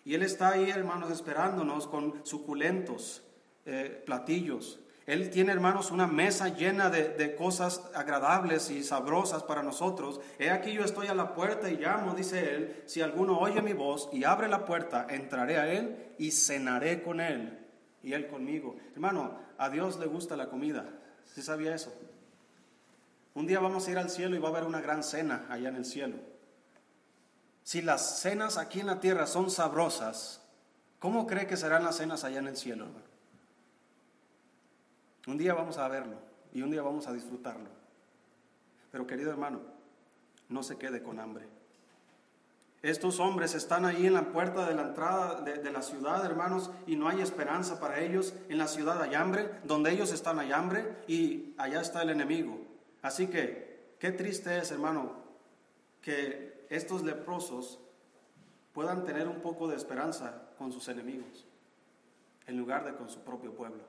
Y 0.04 0.14
Él 0.14 0.22
está 0.22 0.50
ahí, 0.50 0.70
hermanos, 0.70 1.10
esperándonos 1.10 1.86
con 1.86 2.24
suculentos 2.24 3.22
eh, 3.64 4.02
platillos. 4.04 4.80
Él 5.06 5.30
tiene, 5.30 5.52
hermanos, 5.52 5.90
una 5.90 6.06
mesa 6.06 6.48
llena 6.48 6.88
de, 6.88 7.34
cosas 7.36 7.90
agradables 7.94 8.70
y 8.70 8.82
sabrosas 8.82 9.42
para 9.42 9.62
nosotros. 9.62 10.20
He 10.38 10.50
aquí 10.50 10.72
yo 10.72 10.82
estoy 10.82 11.08
a 11.08 11.14
la 11.14 11.34
puerta 11.34 11.70
y 11.70 11.76
llamo, 11.76 12.14
dice 12.14 12.54
Él, 12.54 12.82
si 12.86 13.02
alguno 13.02 13.38
oye 13.38 13.60
mi 13.60 13.74
voz 13.74 14.08
y 14.12 14.24
abre 14.24 14.48
la 14.48 14.64
puerta, 14.64 15.06
entraré 15.10 15.58
a 15.58 15.70
Él 15.70 16.14
y 16.18 16.30
cenaré 16.30 17.02
con 17.02 17.20
Él 17.20 17.58
y 18.02 18.14
Él 18.14 18.28
conmigo. 18.28 18.76
Hermano, 18.94 19.38
a 19.58 19.68
Dios 19.68 19.98
le 19.98 20.06
gusta 20.06 20.36
la 20.36 20.48
comida. 20.48 20.86
¿Sí 21.24 21.42
sabía 21.42 21.74
eso? 21.74 21.94
Un 23.34 23.46
día 23.46 23.60
vamos 23.60 23.86
a 23.86 23.90
ir 23.90 23.98
al 23.98 24.08
cielo 24.08 24.36
y 24.36 24.38
va 24.38 24.48
a 24.48 24.52
haber 24.52 24.64
una 24.64 24.80
gran 24.80 25.02
cena 25.02 25.46
allá 25.50 25.68
en 25.68 25.76
el 25.76 25.84
cielo. 25.84 26.16
Si 27.64 27.80
las 27.80 28.20
cenas 28.20 28.58
aquí 28.58 28.80
en 28.80 28.86
la 28.86 29.00
tierra 29.00 29.26
son 29.26 29.50
sabrosas, 29.50 30.42
¿cómo 30.98 31.26
cree 31.26 31.46
que 31.46 31.56
serán 31.56 31.82
las 31.82 31.96
cenas 31.96 32.22
allá 32.22 32.38
en 32.38 32.46
el 32.46 32.56
cielo, 32.56 32.86
Un 35.26 35.38
día 35.38 35.54
vamos 35.54 35.78
a 35.78 35.88
verlo 35.88 36.18
y 36.52 36.60
un 36.60 36.70
día 36.70 36.82
vamos 36.82 37.06
a 37.06 37.12
disfrutarlo. 37.14 37.70
Pero 38.92 39.06
querido 39.06 39.30
hermano, 39.30 39.60
no 40.50 40.62
se 40.62 40.76
quede 40.76 41.02
con 41.02 41.18
hambre. 41.18 41.48
Estos 42.82 43.18
hombres 43.18 43.54
están 43.54 43.86
ahí 43.86 44.06
en 44.06 44.12
la 44.12 44.30
puerta 44.30 44.68
de 44.68 44.74
la 44.74 44.82
entrada 44.82 45.40
de, 45.40 45.56
de, 45.56 45.72
la 45.72 45.80
ciudad, 45.80 46.22
hermanos, 46.26 46.70
y 46.86 46.96
no 46.96 47.08
hay 47.08 47.22
esperanza 47.22 47.80
para 47.80 48.00
ellos. 48.00 48.34
En 48.50 48.58
la 48.58 48.68
ciudad 48.68 49.00
hay 49.00 49.14
hambre, 49.14 49.50
donde 49.64 49.90
ellos 49.90 50.12
están 50.12 50.38
hay 50.38 50.52
hambre 50.52 50.98
y 51.08 51.54
allá 51.56 51.80
está 51.80 52.02
el 52.02 52.10
enemigo. 52.10 52.60
Así 53.00 53.28
que, 53.28 53.96
qué 53.98 54.12
triste 54.12 54.58
es, 54.58 54.70
hermano, 54.70 55.14
que 56.02 56.53
estos 56.70 57.02
leprosos 57.02 57.80
puedan 58.72 59.04
tener 59.04 59.28
un 59.28 59.40
poco 59.40 59.68
de 59.68 59.76
esperanza 59.76 60.42
con 60.58 60.72
sus 60.72 60.88
enemigos, 60.88 61.46
en 62.46 62.58
lugar 62.58 62.84
de 62.84 62.94
con 62.94 63.08
su 63.08 63.20
propio 63.20 63.52
pueblo. 63.52 63.82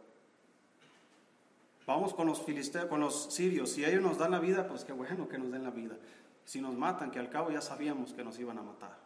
Vamos 1.85 2.13
con 2.13 2.27
los 2.27 2.41
filisteos, 2.41 2.85
con 2.85 2.99
los 2.99 3.33
sirios. 3.33 3.71
Si 3.71 3.85
ellos 3.85 4.01
nos 4.01 4.17
dan 4.17 4.31
la 4.31 4.39
vida, 4.39 4.67
pues 4.67 4.83
qué 4.83 4.93
bueno 4.93 5.27
que 5.27 5.37
nos 5.37 5.51
den 5.51 5.63
la 5.63 5.69
vida. 5.69 5.95
Si 6.43 6.61
nos 6.61 6.75
matan, 6.75 7.11
que 7.11 7.19
al 7.19 7.29
cabo 7.29 7.51
ya 7.51 7.61
sabíamos 7.61 8.13
que 8.13 8.23
nos 8.23 8.39
iban 8.39 8.57
a 8.57 8.63
matar. 8.63 8.97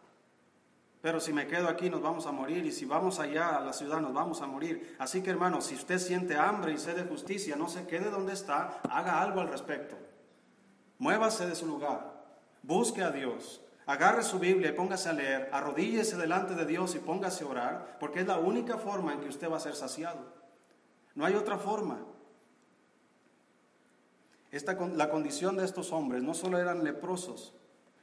Pero 1.02 1.22
si 1.22 1.32
me 1.32 1.48
quedo 1.48 1.70
aquí, 1.70 1.90
nos 1.90 2.02
vamos 2.02 2.26
a 2.26 2.32
morir. 2.32 2.66
Y 2.66 2.72
si 2.72 2.86
vamos 2.86 3.20
allá 3.20 3.58
a 3.58 3.62
la 3.62 3.74
ciudad, 3.74 4.02
nos 4.02 4.14
vamos 4.14 4.42
a 4.42 4.48
morir. 4.48 4.96
Así 5.00 5.22
que, 5.22 5.30
hermano, 5.30 5.62
si 5.62 5.76
usted 5.76 5.98
siente 5.98 6.36
hambre 6.36 6.74
y 6.74 6.78
sed 6.78 6.96
de 6.96 7.04
justicia, 7.04 7.56
no 7.56 7.70
se 7.70 7.86
quede 7.88 8.10
donde 8.10 8.34
está, 8.34 8.82
haga 8.90 9.22
algo 9.22 9.42
al 9.42 9.50
respecto. 9.50 9.98
Muévase 10.98 11.48
de 11.48 11.56
su 11.56 11.66
lugar. 11.66 12.19
Busque 12.64 13.04
a 13.04 13.12
Dios, 13.12 13.62
agarre 13.86 14.24
su 14.24 14.40
Biblia 14.40 14.70
y 14.70 14.74
póngase 14.74 15.10
a 15.10 15.14
leer, 15.14 15.50
arrodíllese 15.52 16.18
delante 16.18 16.56
de 16.56 16.66
Dios 16.66 16.96
y 16.96 17.00
póngase 17.00 17.44
a 17.44 17.48
orar, 17.48 17.98
porque 18.00 18.22
es 18.22 18.28
la 18.28 18.38
única 18.38 18.78
forma 18.78 19.14
en 19.14 19.22
que 19.22 19.30
usted 19.30 19.50
va 19.52 19.58
a 19.58 19.62
ser 19.62 19.76
saciado. 19.76 20.20
No 21.16 21.26
hay 21.26 21.36
otra 21.36 21.58
forma. 21.58 22.00
Esta, 24.52 24.74
la 24.74 25.10
condición 25.10 25.58
de 25.58 25.66
estos 25.66 25.92
hombres 25.92 26.24
no 26.24 26.34
solo 26.34 26.58
eran 26.58 26.84
leprosos, 26.84 27.54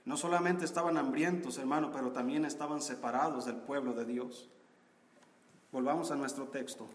no 0.05 0.16
solamente 0.16 0.64
estaban 0.64 0.97
hambrientos, 0.97 1.59
hermano, 1.59 1.90
pero 1.92 2.12
también 2.12 2.45
estaban 2.45 2.81
separados 2.81 3.45
del 3.47 3.57
pueblo 3.57 3.92
de 3.92 4.05
Dios. 4.05 4.49
Volvamos 5.73 6.11
a 6.12 6.16
nuestro 6.16 6.45
texto. 6.49 6.87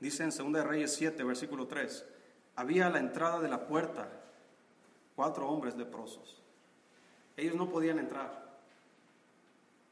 Dice 0.00 0.22
en 0.22 0.30
2 0.30 0.64
Reyes 0.64 0.94
7, 0.94 1.24
versículo 1.24 1.66
3, 1.66 2.04
había 2.56 2.86
a 2.86 2.90
la 2.90 2.98
entrada 2.98 3.40
de 3.40 3.48
la 3.48 3.66
puerta 3.66 4.08
cuatro 5.16 5.48
hombres 5.48 5.76
leprosos. 5.76 6.40
Ellos 7.36 7.56
no 7.56 7.68
podían 7.68 7.98
entrar. 7.98 8.48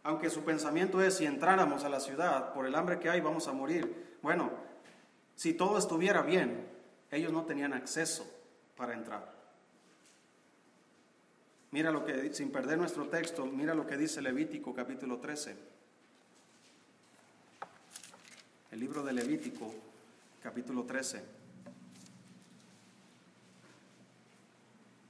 Aunque 0.05 0.31
su 0.31 0.43
pensamiento 0.45 1.03
es, 1.03 1.17
si 1.17 1.27
entráramos 1.27 1.83
a 1.83 1.89
la 1.89 1.99
ciudad, 1.99 2.53
por 2.53 2.67
el 2.67 2.75
hambre 2.77 3.01
que 3.01 3.11
hay, 3.11 3.21
vamos 3.21 3.49
a 3.49 3.53
morir. 3.53 4.19
Bueno, 4.23 4.53
si 5.35 5.53
todo 5.53 5.79
estuviera 5.79 6.23
bien, 6.23 6.69
ellos 7.11 7.33
no 7.33 7.45
tenían 7.45 7.73
acceso 7.73 8.25
para 8.77 8.95
entrar. 8.95 9.35
Mira 11.73 11.91
lo 11.91 12.05
que, 12.05 12.33
sin 12.33 12.53
perder 12.53 12.79
nuestro 12.79 13.09
texto, 13.09 13.45
mira 13.47 13.75
lo 13.75 13.87
que 13.87 13.97
dice 13.97 14.23
Levítico 14.23 14.73
capítulo 14.73 15.19
13. 15.19 15.57
El 18.71 18.81
libro 18.81 19.03
de 19.03 19.13
Levítico 19.13 19.75
capítulo 20.47 20.85
13. 20.85 21.25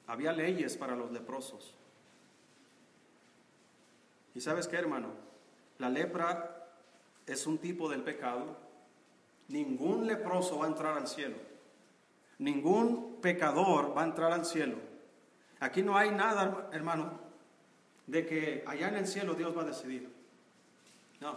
Había 0.06 0.32
leyes 0.32 0.78
para 0.78 0.96
los 0.96 1.12
leprosos. 1.12 1.74
¿Y 4.34 4.40
sabes 4.40 4.66
qué, 4.66 4.76
hermano? 4.76 5.10
La 5.76 5.90
lepra 5.90 6.70
es 7.26 7.46
un 7.46 7.58
tipo 7.58 7.90
del 7.90 8.00
pecado. 8.00 8.56
Ningún 9.48 10.06
leproso 10.06 10.60
va 10.60 10.64
a 10.64 10.68
entrar 10.68 10.96
al 10.96 11.06
cielo. 11.06 11.36
Ningún 12.38 13.20
pecador 13.20 13.94
va 13.94 14.04
a 14.04 14.06
entrar 14.06 14.32
al 14.32 14.46
cielo. 14.46 14.78
Aquí 15.60 15.82
no 15.82 15.98
hay 15.98 16.12
nada, 16.12 16.70
hermano, 16.72 17.20
de 18.06 18.24
que 18.24 18.64
allá 18.66 18.88
en 18.88 18.96
el 18.96 19.06
cielo 19.06 19.34
Dios 19.34 19.54
va 19.54 19.64
a 19.64 19.66
decidir. 19.66 20.10
No. 21.20 21.36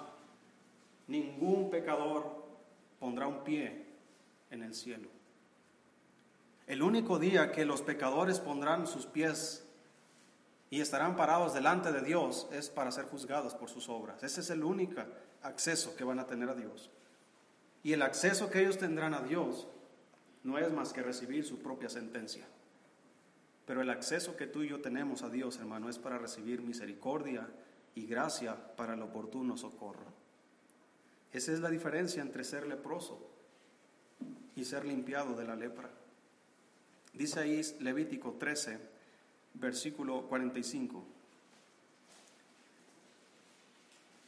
Ningún 1.07 1.69
pecador 1.69 2.47
pondrá 2.97 3.27
un 3.27 3.43
pie 3.43 3.88
en 4.51 4.63
el 4.63 4.73
cielo. 4.73 5.09
El 6.67 6.83
único 6.83 7.17
día 7.17 7.51
que 7.51 7.65
los 7.65 7.81
pecadores 7.81 8.39
pondrán 8.39 8.85
sus 8.85 9.05
pies 9.05 9.65
y 10.69 10.81
estarán 10.81 11.15
parados 11.15 11.53
delante 11.53 11.91
de 11.91 12.01
Dios 12.01 12.47
es 12.51 12.69
para 12.69 12.91
ser 12.91 13.05
juzgados 13.05 13.55
por 13.55 13.69
sus 13.69 13.89
obras. 13.89 14.21
Ese 14.21 14.41
es 14.41 14.49
el 14.51 14.63
único 14.63 15.01
acceso 15.41 15.95
que 15.95 16.03
van 16.03 16.19
a 16.19 16.27
tener 16.27 16.47
a 16.49 16.53
Dios. 16.53 16.91
Y 17.81 17.93
el 17.93 18.01
acceso 18.01 18.49
que 18.51 18.61
ellos 18.61 18.77
tendrán 18.77 19.13
a 19.13 19.21
Dios 19.21 19.67
no 20.43 20.57
es 20.57 20.71
más 20.71 20.93
que 20.93 21.01
recibir 21.01 21.45
su 21.45 21.57
propia 21.57 21.89
sentencia. 21.89 22.45
Pero 23.65 23.81
el 23.81 23.89
acceso 23.89 24.35
que 24.35 24.47
tú 24.47 24.63
y 24.63 24.69
yo 24.69 24.81
tenemos 24.81 25.23
a 25.23 25.29
Dios, 25.29 25.57
hermano, 25.57 25.89
es 25.89 25.97
para 25.97 26.17
recibir 26.17 26.61
misericordia 26.61 27.47
y 27.95 28.05
gracia 28.05 28.55
para 28.75 28.93
el 28.93 29.01
oportuno 29.01 29.57
socorro. 29.57 30.13
Esa 31.31 31.51
es 31.51 31.59
la 31.59 31.69
diferencia 31.69 32.21
entre 32.21 32.43
ser 32.43 32.67
leproso 32.67 33.28
y 34.59 34.65
ser 34.65 34.83
limpiado 34.83 35.35
de 35.35 35.45
la 35.45 35.55
lepra. 35.55 35.89
Dice 37.13 37.39
ahí 37.39 37.61
Levítico 37.79 38.33
13, 38.33 38.77
versículo 39.53 40.23
45. 40.23 41.01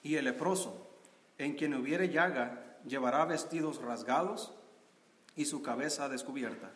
Y 0.04 0.16
el 0.16 0.26
leproso, 0.26 0.88
en 1.38 1.56
quien 1.56 1.74
hubiere 1.74 2.10
llaga, 2.10 2.78
llevará 2.88 3.26
vestidos 3.26 3.82
rasgados 3.82 4.54
y 5.36 5.46
su 5.46 5.62
cabeza 5.62 6.08
descubierta. 6.08 6.72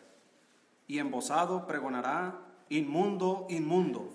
Y 0.86 0.98
embosado 0.98 1.66
pregonará, 1.66 2.38
inmundo, 2.68 3.46
inmundo. 3.48 4.12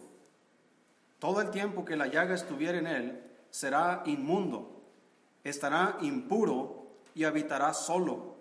Todo 1.17 1.41
el 1.41 1.49
tiempo 1.49 1.83
que 1.83 1.97
la 1.97 2.07
llaga 2.07 2.35
estuviere 2.35 2.77
en 2.77 2.87
él, 2.87 3.23
será 3.49 4.03
inmundo, 4.05 4.83
estará 5.43 5.97
impuro 6.01 6.85
y 7.15 7.23
habitará 7.23 7.73
solo 7.73 8.40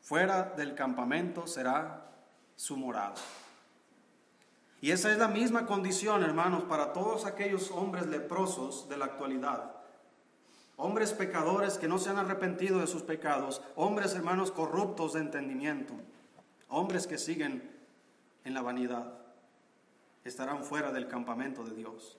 Fuera 0.00 0.54
del 0.56 0.74
campamento 0.74 1.46
será 1.46 2.10
su 2.56 2.76
morada. 2.76 3.14
Y 4.80 4.92
esa 4.92 5.10
es 5.10 5.18
la 5.18 5.28
misma 5.28 5.66
condición, 5.66 6.22
hermanos, 6.22 6.64
para 6.64 6.92
todos 6.92 7.26
aquellos 7.26 7.70
hombres 7.70 8.06
leprosos 8.06 8.88
de 8.88 8.96
la 8.96 9.06
actualidad. 9.06 9.72
Hombres 10.76 11.12
pecadores 11.12 11.78
que 11.78 11.88
no 11.88 11.98
se 11.98 12.10
han 12.10 12.18
arrepentido 12.18 12.78
de 12.78 12.86
sus 12.86 13.02
pecados, 13.02 13.60
hombres 13.74 14.14
hermanos 14.14 14.52
corruptos 14.52 15.14
de 15.14 15.20
entendimiento, 15.20 15.94
hombres 16.68 17.08
que 17.08 17.18
siguen 17.18 17.68
en 18.44 18.54
la 18.54 18.62
vanidad, 18.62 19.14
estarán 20.24 20.62
fuera 20.64 20.92
del 20.92 21.08
campamento 21.08 21.64
de 21.64 21.74
Dios. 21.74 22.16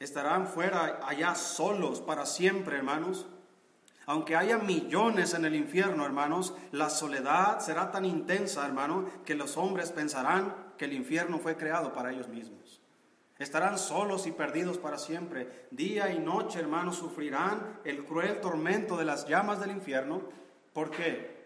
Estarán 0.00 0.48
fuera 0.48 0.98
allá 1.06 1.36
solos 1.36 2.00
para 2.00 2.26
siempre, 2.26 2.76
hermanos, 2.76 3.26
aunque 4.06 4.36
haya 4.36 4.58
millones 4.58 5.34
en 5.34 5.44
el 5.44 5.54
infierno, 5.54 6.04
hermanos, 6.04 6.54
la 6.72 6.90
soledad 6.90 7.60
será 7.60 7.90
tan 7.90 8.04
intensa, 8.04 8.66
hermano, 8.66 9.06
que 9.24 9.34
los 9.34 9.56
hombres 9.56 9.92
pensarán 9.92 10.54
que 10.76 10.86
el 10.86 10.92
infierno 10.92 11.38
fue 11.38 11.56
creado 11.56 11.92
para 11.92 12.12
ellos 12.12 12.28
mismos. 12.28 12.80
Estarán 13.38 13.78
solos 13.78 14.26
y 14.26 14.32
perdidos 14.32 14.78
para 14.78 14.98
siempre. 14.98 15.66
Día 15.70 16.12
y 16.12 16.18
noche, 16.18 16.60
hermanos, 16.60 16.96
sufrirán 16.96 17.80
el 17.84 18.04
cruel 18.04 18.40
tormento 18.40 18.96
de 18.96 19.04
las 19.04 19.26
llamas 19.26 19.60
del 19.60 19.70
infierno 19.70 20.22
porque 20.72 21.42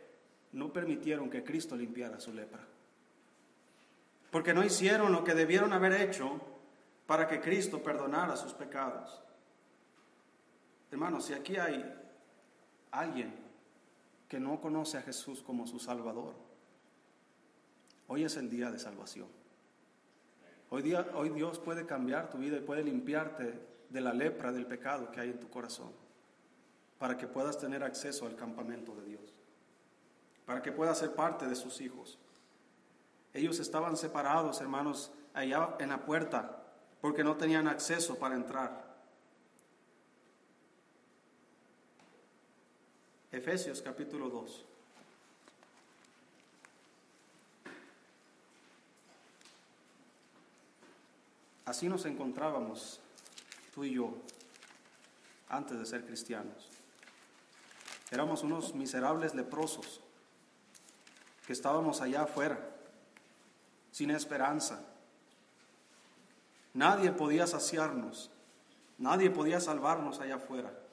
no 0.53 0.73
permitieron 0.73 1.31
que 1.31 1.45
Cristo 1.45 1.77
limpiara 1.77 2.21
su 2.21 2.33
lepra. 2.33 2.66
Porque 4.31 4.55
no 4.55 4.64
hicieron 4.64 5.12
lo 5.12 5.25
que 5.25 5.35
debieron 5.35 5.73
haber 5.73 5.92
hecho 6.01 6.40
para 7.07 7.27
que 7.27 7.40
Cristo 7.40 7.83
perdonara 7.83 8.37
sus 8.37 8.53
pecados. 8.53 9.23
Hermanos, 10.90 11.27
si 11.27 11.35
aquí 11.35 11.57
hay 11.57 11.85
alguien 12.99 13.35
que 14.29 14.41
no 14.41 14.61
conoce 14.61 14.99
a 14.99 15.03
Jesús 15.03 15.43
como 15.43 15.67
su 15.67 15.79
Salvador, 15.79 16.35
hoy 18.09 18.25
es 18.25 18.37
el 18.37 18.51
día 18.51 18.71
de 18.71 18.79
salvación. 18.79 19.29
Hoy, 20.71 20.83
día, 20.83 21.07
hoy 21.15 21.31
Dios 21.31 21.59
puede 21.59 21.87
cambiar 21.87 22.31
tu 22.31 22.39
vida 22.39 22.57
y 22.57 22.61
puede 22.61 22.83
limpiarte 22.83 23.61
de 23.89 24.01
la 24.01 24.13
lepra 24.13 24.51
del 24.51 24.67
pecado 24.67 25.13
que 25.13 25.21
hay 25.21 25.31
en 25.31 25.39
tu 25.39 25.49
corazón, 25.49 25.93
para 26.99 27.17
que 27.17 27.29
puedas 27.29 27.59
tener 27.59 27.85
acceso 27.85 28.27
al 28.27 28.35
campamento 28.35 28.95
de 28.97 29.05
Dios, 29.05 29.35
para 30.45 30.63
que 30.63 30.73
puedas 30.73 30.99
ser 30.99 31.15
parte 31.15 31.47
de 31.47 31.55
sus 31.55 31.81
hijos. 31.81 32.19
Ellos 33.33 33.61
estaban 33.61 33.97
separados, 33.97 34.61
hermanos, 34.61 35.13
allá 35.35 35.77
en 35.79 35.91
la 35.91 36.05
puerta, 36.05 36.65
porque 37.01 37.23
no 37.23 37.37
tenían 37.37 37.69
acceso 37.69 38.19
para 38.19 38.35
entrar. 38.35 38.86
Efesios 43.37 43.83
capítulo 43.83 44.31
2. 44.31 44.64
Así 51.66 51.87
nos 51.87 52.07
encontrábamos 52.07 52.99
tú 53.75 53.85
y 53.85 53.92
yo 53.92 54.14
antes 55.51 55.79
de 55.79 55.85
ser 55.85 56.07
cristianos. 56.07 56.70
Éramos 58.11 58.42
unos 58.42 58.75
miserables 58.75 59.35
leprosos 59.35 60.01
que 61.46 61.53
estábamos 61.53 62.01
allá 62.01 62.22
afuera, 62.22 62.59
sin 63.92 64.12
esperanza. 64.12 64.83
Nadie 66.72 67.12
podía 67.12 67.46
saciarnos, 67.46 68.31
nadie 68.96 69.29
podía 69.29 69.61
salvarnos 69.61 70.20
allá 70.20 70.37
afuera. 70.37 70.86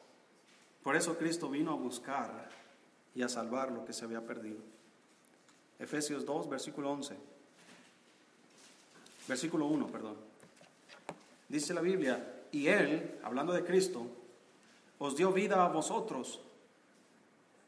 Por 0.84 0.96
eso 0.98 1.17
Cristo 1.17 1.50
vino 1.50 1.72
a 1.72 1.76
buscar 1.76 2.50
y 3.15 3.22
a 3.22 3.30
salvar 3.30 3.72
lo 3.72 3.86
que 3.86 3.93
se 3.93 4.04
había 4.04 4.22
perdido. 4.22 4.60
Efesios 5.80 6.26
2, 6.26 6.50
versículo 6.50 6.91
11. 6.91 7.15
Versículo 9.28 9.65
1, 9.67 9.88
perdón. 9.88 10.17
Dice 11.48 11.74
la 11.74 11.82
Biblia, 11.82 12.41
y 12.52 12.67
Él, 12.67 13.19
hablando 13.24 13.54
de 13.54 13.63
Cristo, 13.63 14.06
os 15.00 15.15
dio 15.15 15.32
vida 15.32 15.63
a 15.63 15.69
vosotros. 15.69 16.41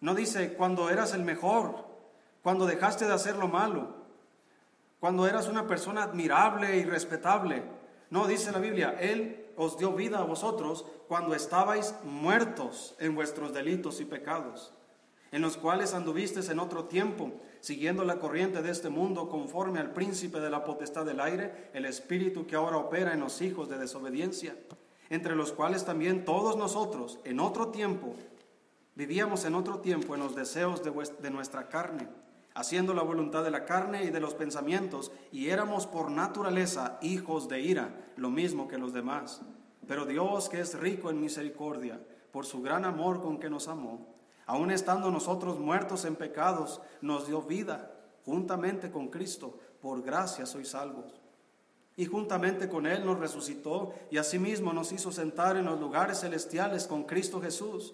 No 0.01 0.13
dice 0.13 0.53
cuando 0.53 0.89
eras 0.89 1.13
el 1.13 1.23
mejor, 1.23 1.85
cuando 2.43 2.65
dejaste 2.65 3.05
de 3.05 3.13
hacer 3.13 3.37
lo 3.37 3.47
malo, 3.47 3.95
cuando 4.99 5.27
eras 5.27 5.47
una 5.47 5.67
persona 5.67 6.03
admirable 6.03 6.77
y 6.77 6.83
respetable. 6.83 7.63
No, 8.09 8.27
dice 8.27 8.51
la 8.51 8.59
Biblia, 8.59 8.97
Él 8.99 9.44
os 9.57 9.77
dio 9.77 9.93
vida 9.93 10.19
a 10.19 10.23
vosotros 10.23 10.85
cuando 11.07 11.35
estabais 11.35 11.95
muertos 12.03 12.95
en 12.99 13.15
vuestros 13.15 13.53
delitos 13.53 14.01
y 14.01 14.05
pecados, 14.05 14.73
en 15.31 15.41
los 15.41 15.57
cuales 15.57 15.93
anduviste 15.93 16.39
en 16.51 16.59
otro 16.59 16.85
tiempo, 16.85 17.31
siguiendo 17.59 18.03
la 18.03 18.19
corriente 18.19 18.61
de 18.61 18.71
este 18.71 18.89
mundo 18.89 19.29
conforme 19.29 19.79
al 19.79 19.91
príncipe 19.91 20.39
de 20.39 20.49
la 20.49 20.63
potestad 20.63 21.05
del 21.05 21.19
aire, 21.19 21.69
el 21.73 21.85
espíritu 21.85 22.45
que 22.45 22.55
ahora 22.55 22.77
opera 22.77 23.13
en 23.13 23.19
los 23.19 23.41
hijos 23.41 23.69
de 23.69 23.77
desobediencia, 23.77 24.55
entre 25.09 25.35
los 25.35 25.51
cuales 25.51 25.85
también 25.85 26.25
todos 26.25 26.57
nosotros 26.57 27.19
en 27.23 27.39
otro 27.39 27.69
tiempo 27.69 28.15
vivíamos 28.95 29.45
en 29.45 29.55
otro 29.55 29.79
tiempo 29.79 30.15
en 30.15 30.21
los 30.21 30.35
deseos 30.35 30.83
de, 30.83 30.91
de 31.19 31.29
nuestra 31.29 31.67
carne, 31.67 32.07
haciendo 32.55 32.95
la 32.95 33.03
voluntad 33.03 33.43
de 33.43 33.51
la 33.51 33.65
carne 33.65 34.03
y 34.03 34.09
de 34.09 34.19
los 34.19 34.33
pensamientos, 34.33 35.11
y 35.31 35.49
éramos 35.49 35.85
por 35.85 36.09
naturaleza 36.09 36.97
hijos 37.03 37.47
de 37.47 37.61
ira, 37.61 38.11
lo 38.15 38.31
mismo 38.31 38.67
que 38.67 38.79
los 38.79 38.93
demás. 38.93 39.41
Pero 39.87 40.05
Dios, 40.05 40.49
que 40.49 40.61
es 40.61 40.79
rico 40.79 41.11
en 41.11 41.21
misericordia, 41.21 42.01
por 42.31 42.45
su 42.45 42.63
gran 42.63 42.83
amor 42.85 43.21
con 43.21 43.37
que 43.39 43.49
nos 43.49 43.67
amó, 43.67 44.15
Aun 44.47 44.69
estando 44.69 45.09
nosotros 45.09 45.59
muertos 45.59 46.05
en 46.05 46.15
pecados, 46.15 46.81
nos 47.01 47.27
dio 47.27 47.41
vida 47.41 47.91
juntamente 48.25 48.91
con 48.91 49.07
Cristo. 49.07 49.59
Por 49.81 50.03
gracia 50.03 50.45
sois 50.45 50.69
salvos. 50.69 51.21
Y 51.97 52.05
juntamente 52.05 52.67
con 52.67 52.85
Él 52.85 53.05
nos 53.05 53.19
resucitó 53.19 53.93
y 54.11 54.17
asimismo 54.17 54.73
nos 54.73 54.91
hizo 54.91 55.11
sentar 55.11 55.57
en 55.57 55.65
los 55.65 55.79
lugares 55.79 56.19
celestiales 56.19 56.87
con 56.87 57.03
Cristo 57.03 57.41
Jesús, 57.41 57.93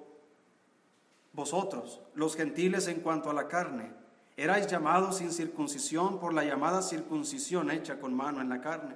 vosotros, 1.33 2.01
los 2.13 2.35
gentiles 2.35 2.87
en 2.87 3.01
cuanto 3.01 3.29
a 3.29 3.33
la 3.33 3.47
carne, 3.47 3.93
erais 4.35 4.67
llamados 4.67 5.17
sin 5.17 5.31
circuncisión 5.31 6.19
por 6.19 6.33
la 6.33 6.43
llamada 6.43 6.81
circuncisión 6.81 7.71
hecha 7.71 7.99
con 7.99 8.13
mano 8.13 8.41
en 8.41 8.49
la 8.49 8.61
carne. 8.61 8.95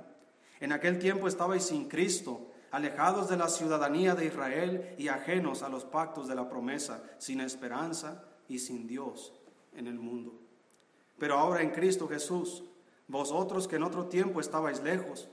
En 0.59 0.71
aquel 0.71 0.99
tiempo 0.99 1.27
estabais 1.27 1.65
sin 1.65 1.87
Cristo 1.87 2.51
alejados 2.71 3.29
de 3.29 3.37
la 3.37 3.47
ciudadanía 3.47 4.15
de 4.15 4.25
Israel 4.25 4.95
y 4.97 5.07
ajenos 5.07 5.63
a 5.63 5.69
los 5.69 5.85
pactos 5.85 6.27
de 6.27 6.35
la 6.35 6.49
promesa, 6.49 7.03
sin 7.19 7.39
esperanza 7.39 8.23
y 8.49 8.59
sin 8.59 8.87
Dios 8.87 9.33
en 9.73 9.87
el 9.87 9.99
mundo. 9.99 10.33
Pero 11.17 11.37
ahora 11.37 11.61
en 11.61 11.71
Cristo 11.71 12.07
Jesús, 12.07 12.63
vosotros 13.07 13.67
que 13.67 13.77
en 13.77 13.83
otro 13.83 14.07
tiempo 14.07 14.41
estabais 14.41 14.81
lejos, 14.83 15.29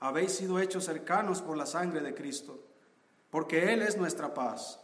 habéis 0.00 0.32
sido 0.32 0.58
hechos 0.58 0.84
cercanos 0.84 1.42
por 1.42 1.56
la 1.56 1.66
sangre 1.66 2.00
de 2.00 2.14
Cristo, 2.14 2.60
porque 3.30 3.72
Él 3.72 3.82
es 3.82 3.96
nuestra 3.96 4.34
paz, 4.34 4.83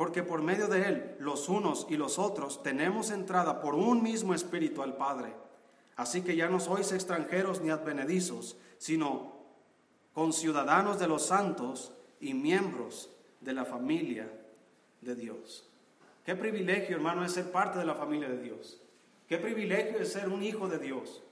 Porque 0.00 0.22
por 0.22 0.40
medio 0.40 0.66
de 0.66 0.88
él, 0.88 1.16
los 1.18 1.50
unos 1.50 1.86
y 1.90 1.98
los 1.98 2.18
otros, 2.18 2.62
tenemos 2.62 3.10
entrada 3.10 3.60
por 3.60 3.74
un 3.74 4.02
mismo 4.02 4.32
espíritu 4.32 4.82
al 4.82 4.96
Padre. 4.96 5.34
Así 5.94 6.22
que 6.22 6.34
ya 6.34 6.48
no 6.48 6.58
sois 6.58 6.90
extranjeros 6.92 7.60
ni 7.60 7.68
advenedizos, 7.68 8.56
sino 8.78 9.44
con 10.14 10.32
ciudadanos 10.32 10.98
de 10.98 11.06
los 11.06 11.26
santos 11.26 11.92
y 12.18 12.32
miembros 12.32 13.10
de 13.42 13.52
la 13.52 13.66
familia 13.66 14.32
de 15.02 15.14
Dios. 15.14 15.68
Qué 16.24 16.34
privilegio, 16.34 16.96
hermano, 16.96 17.22
es 17.22 17.32
ser 17.32 17.52
parte 17.52 17.78
de 17.78 17.84
la 17.84 17.94
familia 17.94 18.30
de 18.30 18.40
Dios. 18.40 18.80
Qué 19.28 19.36
privilegio 19.36 19.98
es 19.98 20.12
ser 20.12 20.30
un 20.30 20.42
hijo 20.42 20.66
de 20.66 20.78
Dios. 20.78 21.22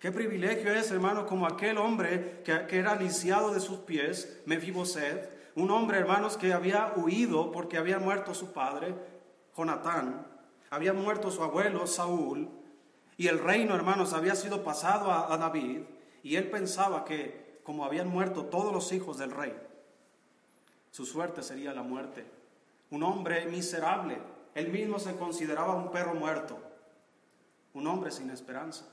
Qué 0.00 0.10
privilegio 0.10 0.74
es, 0.74 0.90
hermano, 0.90 1.24
como 1.24 1.46
aquel 1.46 1.78
hombre 1.78 2.42
que, 2.44 2.66
que 2.66 2.78
era 2.80 2.96
lisiado 2.96 3.54
de 3.54 3.60
sus 3.60 3.78
pies, 3.78 4.40
Mefiboset, 4.44 5.35
un 5.56 5.70
hombre, 5.70 5.98
hermanos, 5.98 6.36
que 6.36 6.52
había 6.52 6.92
huido 6.96 7.50
porque 7.50 7.76
había 7.76 7.98
muerto 7.98 8.32
su 8.34 8.52
padre, 8.52 8.94
Jonatán, 9.56 10.26
había 10.70 10.92
muerto 10.92 11.30
su 11.30 11.42
abuelo, 11.42 11.86
Saúl, 11.86 12.48
y 13.16 13.26
el 13.28 13.38
reino, 13.38 13.74
hermanos, 13.74 14.12
había 14.12 14.34
sido 14.34 14.62
pasado 14.62 15.10
a 15.10 15.36
David, 15.36 15.80
y 16.22 16.36
él 16.36 16.50
pensaba 16.50 17.04
que 17.04 17.46
como 17.66 17.84
habían 17.84 18.06
muerto 18.06 18.44
todos 18.44 18.72
los 18.72 18.92
hijos 18.92 19.18
del 19.18 19.32
rey. 19.32 19.52
Su 20.92 21.04
suerte 21.04 21.42
sería 21.42 21.74
la 21.74 21.82
muerte. 21.82 22.24
Un 22.90 23.02
hombre 23.02 23.44
miserable. 23.46 24.18
Él 24.54 24.68
mismo 24.70 25.00
se 25.00 25.16
consideraba 25.16 25.74
un 25.74 25.90
perro 25.90 26.14
muerto. 26.14 26.58
Un 27.74 27.88
hombre 27.88 28.12
sin 28.12 28.30
esperanza. 28.30 28.86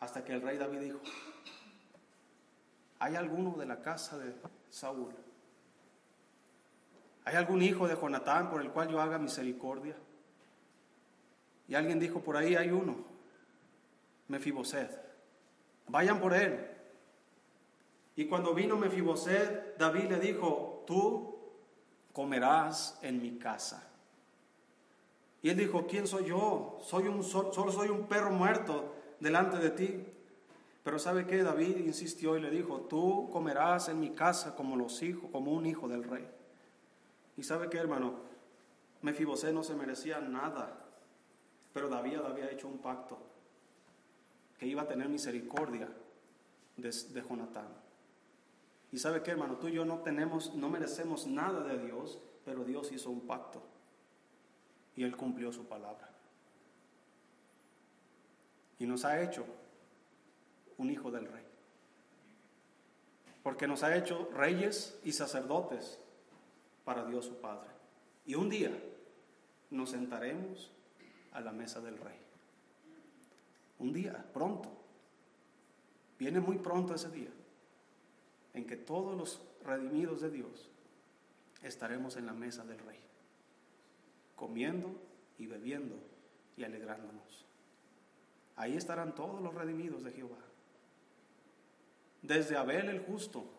Hasta 0.00 0.24
que 0.24 0.32
el 0.32 0.42
rey 0.42 0.58
David 0.58 0.80
dijo, 0.80 0.98
¿hay 2.98 3.14
alguno 3.14 3.56
de 3.56 3.66
la 3.66 3.80
casa 3.80 4.18
de 4.18 4.34
Saúl? 4.70 5.14
¿Hay 7.28 7.36
algún 7.36 7.60
hijo 7.60 7.86
de 7.86 7.94
Jonatán 7.94 8.48
por 8.48 8.62
el 8.62 8.70
cual 8.70 8.88
yo 8.88 9.02
haga 9.02 9.18
misericordia? 9.18 9.94
Y 11.68 11.74
alguien 11.74 12.00
dijo 12.00 12.20
por 12.20 12.38
ahí 12.38 12.56
hay 12.56 12.70
uno, 12.70 12.96
Mefiboset. 14.28 14.98
Vayan 15.88 16.20
por 16.20 16.32
él. 16.32 16.66
Y 18.16 18.24
cuando 18.24 18.54
vino 18.54 18.78
Mefiboset, 18.78 19.76
David 19.76 20.04
le 20.04 20.20
dijo, 20.20 20.84
tú 20.86 21.36
comerás 22.14 22.98
en 23.02 23.20
mi 23.20 23.36
casa. 23.36 23.86
Y 25.42 25.50
él 25.50 25.58
dijo, 25.58 25.86
¿quién 25.86 26.06
soy 26.06 26.24
yo? 26.24 26.78
Soy 26.80 27.08
un, 27.08 27.22
solo 27.22 27.70
soy 27.70 27.90
un 27.90 28.06
perro 28.06 28.30
muerto 28.30 28.94
delante 29.20 29.58
de 29.58 29.68
ti. 29.68 30.06
Pero 30.82 30.98
¿sabe 30.98 31.26
qué? 31.26 31.42
David 31.42 31.76
insistió 31.76 32.38
y 32.38 32.40
le 32.40 32.50
dijo, 32.50 32.86
tú 32.88 33.28
comerás 33.30 33.90
en 33.90 34.00
mi 34.00 34.12
casa 34.12 34.56
como 34.56 34.76
los 34.76 35.02
hijos, 35.02 35.28
como 35.30 35.52
un 35.52 35.66
hijo 35.66 35.88
del 35.88 36.04
rey. 36.04 36.37
Y 37.38 37.44
¿sabe 37.44 37.70
qué, 37.70 37.78
hermano? 37.78 38.14
Mefiboset 39.00 39.54
no 39.54 39.62
se 39.62 39.76
merecía 39.76 40.20
nada, 40.20 40.76
pero 41.72 41.88
David 41.88 42.16
había 42.16 42.50
hecho 42.50 42.66
un 42.66 42.78
pacto 42.78 43.16
que 44.58 44.66
iba 44.66 44.82
a 44.82 44.88
tener 44.88 45.08
misericordia 45.08 45.88
de, 46.76 46.90
de 46.90 47.22
Jonatán. 47.22 47.68
Y 48.90 48.98
sabe 48.98 49.22
qué, 49.22 49.30
hermano, 49.30 49.56
tú 49.56 49.68
y 49.68 49.72
yo 49.72 49.84
no 49.84 49.98
tenemos, 49.98 50.52
no 50.54 50.68
merecemos 50.68 51.28
nada 51.28 51.62
de 51.62 51.78
Dios, 51.78 52.18
pero 52.44 52.64
Dios 52.64 52.90
hizo 52.90 53.08
un 53.08 53.20
pacto 53.20 53.62
y 54.96 55.04
Él 55.04 55.16
cumplió 55.16 55.52
su 55.52 55.64
palabra. 55.64 56.10
Y 58.80 58.86
nos 58.86 59.04
ha 59.04 59.22
hecho 59.22 59.46
un 60.76 60.90
hijo 60.90 61.12
del 61.12 61.26
rey. 61.26 61.44
Porque 63.44 63.68
nos 63.68 63.84
ha 63.84 63.96
hecho 63.96 64.28
reyes 64.34 64.98
y 65.04 65.12
sacerdotes 65.12 66.00
para 66.88 67.04
Dios 67.04 67.26
su 67.26 67.36
Padre. 67.36 67.68
Y 68.24 68.34
un 68.34 68.48
día 68.48 68.72
nos 69.68 69.90
sentaremos 69.90 70.70
a 71.32 71.40
la 71.42 71.52
mesa 71.52 71.82
del 71.82 71.98
rey. 71.98 72.16
Un 73.78 73.92
día, 73.92 74.24
pronto. 74.32 74.70
Viene 76.18 76.40
muy 76.40 76.56
pronto 76.56 76.94
ese 76.94 77.10
día 77.10 77.28
en 78.54 78.66
que 78.66 78.76
todos 78.76 79.14
los 79.18 79.42
redimidos 79.62 80.22
de 80.22 80.30
Dios 80.30 80.70
estaremos 81.62 82.16
en 82.16 82.24
la 82.24 82.32
mesa 82.32 82.64
del 82.64 82.78
Rey, 82.78 83.00
comiendo 84.34 84.90
y 85.36 85.44
bebiendo 85.44 85.94
y 86.56 86.64
alegrándonos. 86.64 87.44
Ahí 88.56 88.78
estarán 88.78 89.14
todos 89.14 89.42
los 89.42 89.54
redimidos 89.54 90.04
de 90.04 90.12
Jehová. 90.12 90.38
Desde 92.22 92.56
Abel 92.56 92.88
el 92.88 93.00
justo 93.00 93.57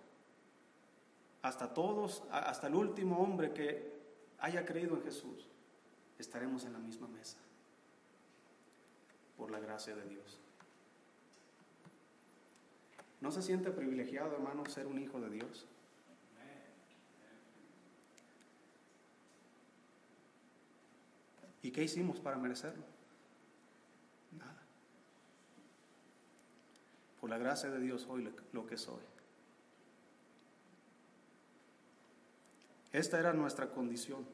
hasta 1.41 1.73
todos, 1.73 2.23
hasta 2.31 2.67
el 2.67 2.75
último 2.75 3.19
hombre 3.19 3.53
que 3.53 3.99
haya 4.39 4.65
creído 4.65 4.95
en 4.95 5.03
Jesús, 5.03 5.47
estaremos 6.17 6.65
en 6.65 6.73
la 6.73 6.79
misma 6.79 7.07
mesa 7.07 7.37
por 9.37 9.51
la 9.51 9.59
gracia 9.59 9.95
de 9.95 10.03
Dios. 10.03 10.39
¿No 13.21 13.31
se 13.31 13.41
siente 13.41 13.71
privilegiado, 13.71 14.33
hermano, 14.33 14.65
ser 14.65 14.87
un 14.87 14.99
hijo 14.99 15.19
de 15.19 15.29
Dios? 15.29 15.67
¿Y 21.61 21.71
qué 21.71 21.83
hicimos 21.83 22.19
para 22.19 22.37
merecerlo? 22.37 22.83
Nada. 24.37 24.55
por 27.19 27.29
la 27.29 27.37
gracia 27.37 27.69
de 27.69 27.79
Dios 27.79 28.07
hoy 28.09 28.31
lo 28.53 28.65
que 28.65 28.77
soy. 28.77 29.08
Esta 32.91 33.19
era 33.19 33.33
nuestra 33.33 33.69
condición. 33.69 34.25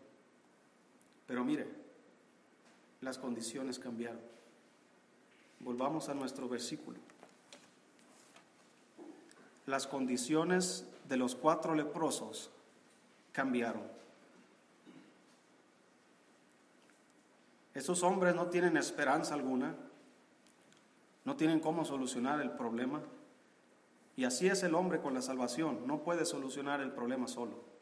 Pero 1.28 1.44
mire, 1.44 1.68
las 3.02 3.18
condiciones 3.18 3.80
cambiaron. 3.80 4.22
Volvamos 5.60 6.10
a 6.10 6.14
nuestro 6.14 6.48
versículo. 6.48 6.98
Las 9.66 9.88
condiciones 9.88 10.86
de 11.10 11.18
los 11.18 11.36
cuatro 11.36 11.74
leprosos 11.74 12.52
cambiaron. 13.32 13.84
Esos 17.74 18.04
hombres 18.04 18.36
no 18.36 18.48
tienen 18.48 18.78
esperanza 18.78 19.34
alguna, 19.34 19.76
no 21.26 21.36
tienen 21.36 21.60
cómo 21.60 21.84
solucionar 21.84 22.40
el 22.40 22.52
problema. 22.52 23.02
Y 24.16 24.24
así 24.24 24.48
es 24.48 24.64
el 24.64 24.76
hombre 24.76 25.02
con 25.02 25.14
la 25.14 25.22
salvación, 25.22 25.86
no 25.86 26.00
puede 26.00 26.26
solucionar 26.26 26.80
el 26.80 26.92
problema 26.92 27.28
solo. 27.28 27.75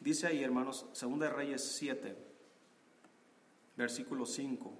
Dice 0.00 0.26
ahí, 0.26 0.42
hermanos, 0.42 0.86
2 0.98 1.30
Reyes 1.30 1.62
7, 1.76 2.16
versículo 3.76 4.24
5. 4.24 4.72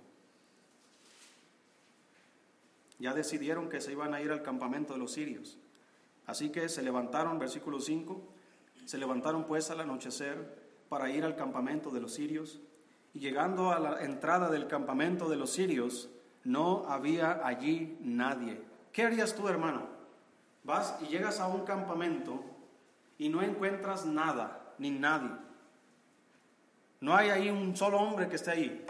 Ya 2.98 3.12
decidieron 3.12 3.68
que 3.68 3.82
se 3.82 3.92
iban 3.92 4.14
a 4.14 4.22
ir 4.22 4.30
al 4.30 4.42
campamento 4.42 4.94
de 4.94 4.98
los 4.98 5.12
sirios. 5.12 5.58
Así 6.26 6.50
que 6.50 6.68
se 6.70 6.82
levantaron, 6.82 7.38
versículo 7.38 7.80
5, 7.80 8.22
se 8.86 8.96
levantaron 8.96 9.44
pues 9.44 9.70
al 9.70 9.80
anochecer 9.80 10.58
para 10.88 11.10
ir 11.10 11.24
al 11.24 11.36
campamento 11.36 11.90
de 11.90 12.00
los 12.00 12.14
sirios. 12.14 12.60
Y 13.12 13.18
llegando 13.18 13.72
a 13.72 13.78
la 13.78 14.02
entrada 14.02 14.50
del 14.50 14.68
campamento 14.68 15.28
de 15.28 15.36
los 15.36 15.50
sirios, 15.50 16.08
no 16.44 16.86
había 16.88 17.46
allí 17.46 17.98
nadie. 18.00 18.62
¿Qué 18.92 19.02
harías 19.02 19.34
tú, 19.34 19.48
hermano? 19.48 19.86
Vas 20.64 20.96
y 21.02 21.08
llegas 21.08 21.40
a 21.40 21.48
un 21.48 21.64
campamento 21.64 22.42
y 23.18 23.28
no 23.28 23.42
encuentras 23.42 24.06
nada 24.06 24.59
ni 24.80 24.90
nadie. 24.90 25.30
No 27.00 27.14
hay 27.14 27.28
ahí 27.28 27.50
un 27.50 27.76
solo 27.76 28.00
hombre 28.00 28.28
que 28.28 28.36
esté 28.36 28.50
ahí. 28.50 28.86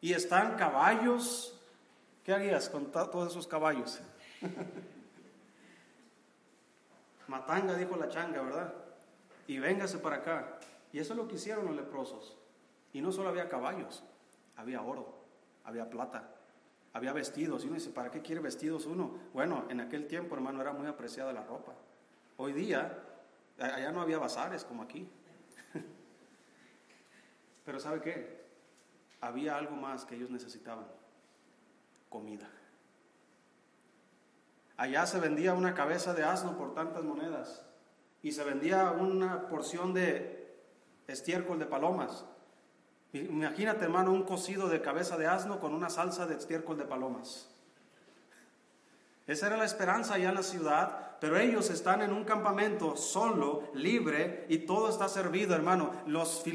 Y 0.00 0.12
están 0.12 0.56
caballos. 0.56 1.54
¿Qué 2.24 2.32
harías 2.32 2.68
con 2.68 2.90
todos 2.90 3.30
esos 3.30 3.46
caballos? 3.46 4.00
Matanga 7.28 7.74
dijo 7.74 7.96
la 7.96 8.08
changa, 8.08 8.42
¿verdad? 8.42 8.74
Y 9.46 9.58
véngase 9.58 9.98
para 9.98 10.16
acá. 10.16 10.58
Y 10.92 10.98
eso 10.98 11.12
es 11.12 11.18
lo 11.18 11.28
que 11.28 11.36
hicieron 11.36 11.66
los 11.66 11.76
leprosos. 11.76 12.36
Y 12.92 13.02
no 13.02 13.12
solo 13.12 13.28
había 13.28 13.48
caballos, 13.50 14.02
había 14.56 14.80
oro, 14.80 15.14
había 15.64 15.90
plata, 15.90 16.30
había 16.94 17.12
vestidos. 17.12 17.64
Y 17.64 17.66
uno 17.66 17.74
dice, 17.74 17.90
¿para 17.90 18.10
qué 18.10 18.22
quiere 18.22 18.40
vestidos 18.40 18.86
uno? 18.86 19.10
Bueno, 19.34 19.66
en 19.68 19.80
aquel 19.80 20.06
tiempo, 20.06 20.34
hermano, 20.34 20.62
era 20.62 20.72
muy 20.72 20.86
apreciada 20.86 21.34
la 21.34 21.44
ropa. 21.44 21.72
Hoy 22.38 22.52
día 22.54 23.07
Allá 23.58 23.90
no 23.90 24.00
había 24.00 24.18
bazares 24.18 24.64
como 24.64 24.82
aquí. 24.82 25.08
Pero 27.64 27.80
¿sabe 27.80 28.00
qué? 28.00 28.46
Había 29.20 29.56
algo 29.56 29.74
más 29.74 30.04
que 30.04 30.14
ellos 30.14 30.30
necesitaban. 30.30 30.86
Comida. 32.08 32.48
Allá 34.76 35.06
se 35.06 35.18
vendía 35.18 35.54
una 35.54 35.74
cabeza 35.74 36.14
de 36.14 36.22
asno 36.22 36.56
por 36.56 36.72
tantas 36.72 37.02
monedas 37.02 37.66
y 38.22 38.32
se 38.32 38.44
vendía 38.44 38.92
una 38.92 39.48
porción 39.48 39.92
de 39.92 40.56
estiércol 41.08 41.58
de 41.58 41.66
palomas. 41.66 42.24
Imagínate, 43.12 43.84
hermano, 43.84 44.12
un 44.12 44.22
cocido 44.22 44.68
de 44.68 44.80
cabeza 44.80 45.16
de 45.16 45.26
asno 45.26 45.58
con 45.60 45.74
una 45.74 45.90
salsa 45.90 46.26
de 46.26 46.36
estiércol 46.36 46.78
de 46.78 46.84
palomas. 46.84 47.50
Esa 49.28 49.48
era 49.48 49.58
la 49.58 49.66
esperanza 49.66 50.14
allá 50.14 50.30
en 50.30 50.36
la 50.36 50.42
ciudad, 50.42 51.18
pero 51.20 51.38
ellos 51.38 51.68
están 51.68 52.00
en 52.00 52.14
un 52.14 52.24
campamento 52.24 52.96
solo, 52.96 53.64
libre, 53.74 54.46
y 54.48 54.60
todo 54.60 54.88
está 54.88 55.06
servido, 55.06 55.54
hermano. 55.54 55.90
Los, 56.06 56.46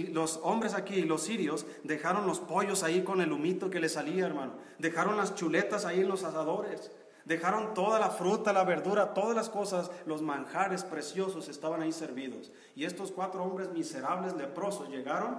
hombres 0.41 0.73
aquí, 0.73 1.03
los 1.03 1.21
sirios, 1.21 1.67
dejaron 1.83 2.25
los 2.25 2.39
pollos 2.39 2.81
ahí 2.81 3.03
con 3.03 3.21
el 3.21 3.31
humito 3.31 3.69
que 3.69 3.79
les 3.79 3.93
salía, 3.93 4.25
hermano. 4.25 4.53
Dejaron 4.79 5.17
las 5.17 5.35
chuletas 5.35 5.85
ahí 5.85 5.99
en 5.99 6.07
los 6.07 6.23
asadores. 6.23 6.91
Dejaron 7.25 7.75
toda 7.75 7.99
la 7.99 8.09
fruta, 8.09 8.51
la 8.51 8.63
verdura, 8.63 9.13
todas 9.13 9.35
las 9.35 9.51
cosas, 9.51 9.91
los 10.07 10.23
manjares 10.23 10.83
preciosos 10.83 11.49
estaban 11.49 11.83
ahí 11.83 11.91
servidos. 11.91 12.51
Y 12.75 12.85
estos 12.85 13.11
cuatro 13.11 13.43
hombres 13.43 13.69
miserables, 13.69 14.33
leprosos, 14.33 14.89
llegaron 14.89 15.37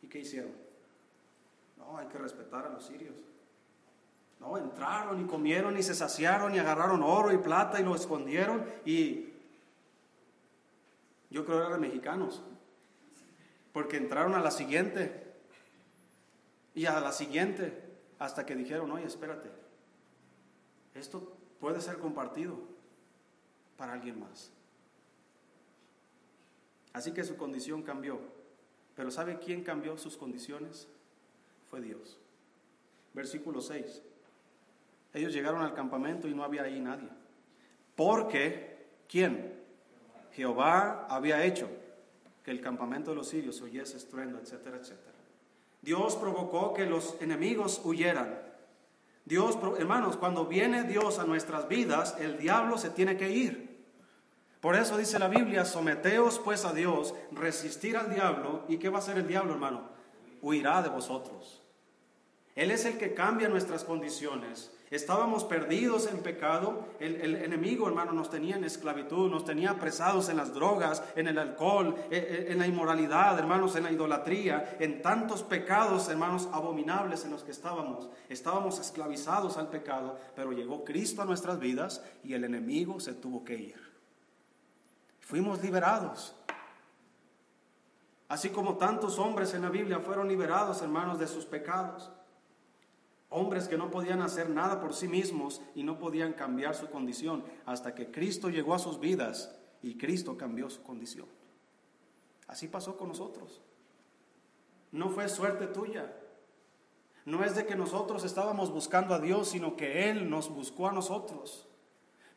y 0.00 0.06
¿qué 0.06 0.20
hicieron? 0.20 0.52
No, 1.76 1.98
hay 1.98 2.06
que 2.06 2.16
respetar 2.16 2.64
a 2.64 2.70
los 2.70 2.86
sirios. 2.86 3.29
No, 4.40 4.56
entraron 4.56 5.20
y 5.20 5.26
comieron 5.26 5.76
y 5.76 5.82
se 5.82 5.94
saciaron 5.94 6.54
y 6.54 6.58
agarraron 6.58 7.02
oro 7.02 7.32
y 7.32 7.38
plata 7.38 7.78
y 7.78 7.84
lo 7.84 7.94
escondieron 7.94 8.64
y 8.84 9.30
yo 11.30 11.44
creo 11.44 11.60
que 11.60 11.66
eran 11.66 11.80
mexicanos, 11.80 12.42
porque 13.72 13.98
entraron 13.98 14.34
a 14.34 14.40
la 14.40 14.50
siguiente 14.50 15.32
y 16.74 16.86
a 16.86 16.98
la 17.00 17.12
siguiente 17.12 17.84
hasta 18.18 18.44
que 18.44 18.56
dijeron, 18.56 18.90
oye, 18.90 19.06
espérate, 19.06 19.50
esto 20.94 21.36
puede 21.60 21.80
ser 21.80 21.98
compartido 21.98 22.58
para 23.76 23.92
alguien 23.92 24.18
más. 24.18 24.50
Así 26.92 27.12
que 27.12 27.22
su 27.24 27.36
condición 27.36 27.82
cambió. 27.82 28.18
Pero 28.96 29.10
¿sabe 29.10 29.38
quién 29.38 29.62
cambió 29.62 29.96
sus 29.96 30.16
condiciones? 30.16 30.88
Fue 31.70 31.80
Dios. 31.80 32.18
Versículo 33.14 33.60
6. 33.60 34.02
Ellos 35.12 35.32
llegaron 35.32 35.62
al 35.62 35.74
campamento 35.74 36.28
y 36.28 36.34
no 36.34 36.44
había 36.44 36.62
ahí 36.62 36.80
nadie. 36.80 37.08
Porque, 37.96 38.86
¿quién? 39.08 39.60
Jehová 40.32 41.06
había 41.08 41.44
hecho 41.44 41.68
que 42.44 42.50
el 42.50 42.60
campamento 42.60 43.10
de 43.10 43.16
los 43.16 43.28
sirios 43.28 43.60
oyese 43.60 43.96
estruendo, 43.96 44.38
etcétera, 44.38 44.76
etcétera. 44.76 45.18
Dios 45.82 46.16
provocó 46.16 46.74
que 46.74 46.86
los 46.86 47.16
enemigos 47.20 47.80
huyeran. 47.84 48.38
Dios, 49.24 49.58
hermanos, 49.78 50.16
cuando 50.16 50.46
viene 50.46 50.84
Dios 50.84 51.18
a 51.18 51.24
nuestras 51.24 51.68
vidas, 51.68 52.16
el 52.18 52.38
diablo 52.38 52.78
se 52.78 52.90
tiene 52.90 53.16
que 53.16 53.30
ir. 53.30 53.70
Por 54.60 54.76
eso 54.76 54.98
dice 54.98 55.18
la 55.18 55.28
Biblia, 55.28 55.64
someteos 55.64 56.38
pues 56.38 56.64
a 56.64 56.72
Dios, 56.72 57.14
resistir 57.32 57.96
al 57.96 58.12
diablo. 58.12 58.64
¿Y 58.68 58.76
qué 58.76 58.90
va 58.90 58.98
a 58.98 59.00
hacer 59.00 59.16
el 59.16 59.26
diablo, 59.26 59.54
hermano? 59.54 59.88
Huirá 60.42 60.82
de 60.82 60.90
vosotros. 60.90 61.62
Él 62.54 62.70
es 62.70 62.84
el 62.84 62.98
que 62.98 63.14
cambia 63.14 63.48
nuestras 63.48 63.84
condiciones. 63.84 64.70
Estábamos 64.90 65.44
perdidos 65.44 66.08
en 66.08 66.18
pecado. 66.18 66.88
El, 66.98 67.36
enemigo, 67.36 67.86
hermano, 67.86 68.12
nos 68.12 68.28
tenía 68.28 68.56
en 68.56 68.64
esclavitud, 68.64 69.30
nos 69.30 69.44
tenía 69.44 69.70
apresados 69.70 70.28
en 70.28 70.36
las 70.36 70.52
drogas, 70.52 71.04
en 71.14 71.28
el 71.28 71.38
alcohol, 71.38 71.94
en, 72.10 72.24
e, 72.24 72.52
en 72.52 72.58
la 72.58 72.66
inmoralidad, 72.66 73.38
hermanos, 73.38 73.76
en 73.76 73.84
la 73.84 73.92
idolatría, 73.92 74.76
en 74.80 75.00
tantos 75.00 75.44
pecados, 75.44 76.08
hermanos, 76.08 76.48
abominables 76.52 77.24
en 77.24 77.30
los 77.30 77.44
que 77.44 77.52
estábamos. 77.52 78.10
Estábamos 78.28 78.80
esclavizados 78.80 79.58
al 79.58 79.68
pecado, 79.68 80.18
pero 80.34 80.50
llegó 80.50 80.84
Cristo 80.84 81.22
a 81.22 81.24
nuestras 81.24 81.60
vidas 81.60 82.02
y 82.24 82.34
el 82.34 82.42
enemigo 82.42 82.98
se 82.98 83.12
tuvo 83.12 83.44
que 83.44 83.54
ir. 83.54 83.90
Fuimos 85.20 85.62
liberados. 85.62 86.34
Así 88.28 88.48
como 88.48 88.76
tantos 88.76 89.20
hombres 89.20 89.54
en 89.54 89.62
la 89.62 89.70
Biblia 89.70 90.00
fueron 90.00 90.26
liberados, 90.26 90.82
hermanos, 90.82 91.20
de 91.20 91.28
sus 91.28 91.44
pecados. 91.44 92.10
Hombres 93.30 93.68
que 93.68 93.78
no 93.78 93.90
podían 93.90 94.22
hacer 94.22 94.50
nada 94.50 94.80
por 94.80 94.92
sí 94.92 95.06
mismos 95.06 95.62
y 95.74 95.84
no 95.84 95.98
podían 95.98 96.32
cambiar 96.32 96.74
su 96.74 96.90
condición 96.90 97.44
hasta 97.64 97.94
que 97.94 98.10
Cristo 98.10 98.50
llegó 98.50 98.74
a 98.74 98.80
sus 98.80 98.98
vidas 98.98 99.56
y 99.82 99.96
Cristo 99.96 100.36
cambió 100.36 100.68
su 100.68 100.82
condición. 100.82 101.26
Así 102.48 102.66
pasó 102.66 102.96
con 102.96 103.08
nosotros. 103.08 103.62
No 104.90 105.10
fue 105.10 105.28
suerte 105.28 105.68
tuya. 105.68 106.12
No 107.24 107.44
es 107.44 107.54
de 107.54 107.66
que 107.66 107.76
nosotros 107.76 108.24
estábamos 108.24 108.72
buscando 108.72 109.14
a 109.14 109.20
Dios, 109.20 109.50
sino 109.50 109.76
que 109.76 110.10
Él 110.10 110.28
nos 110.28 110.52
buscó 110.52 110.88
a 110.88 110.92
nosotros. 110.92 111.68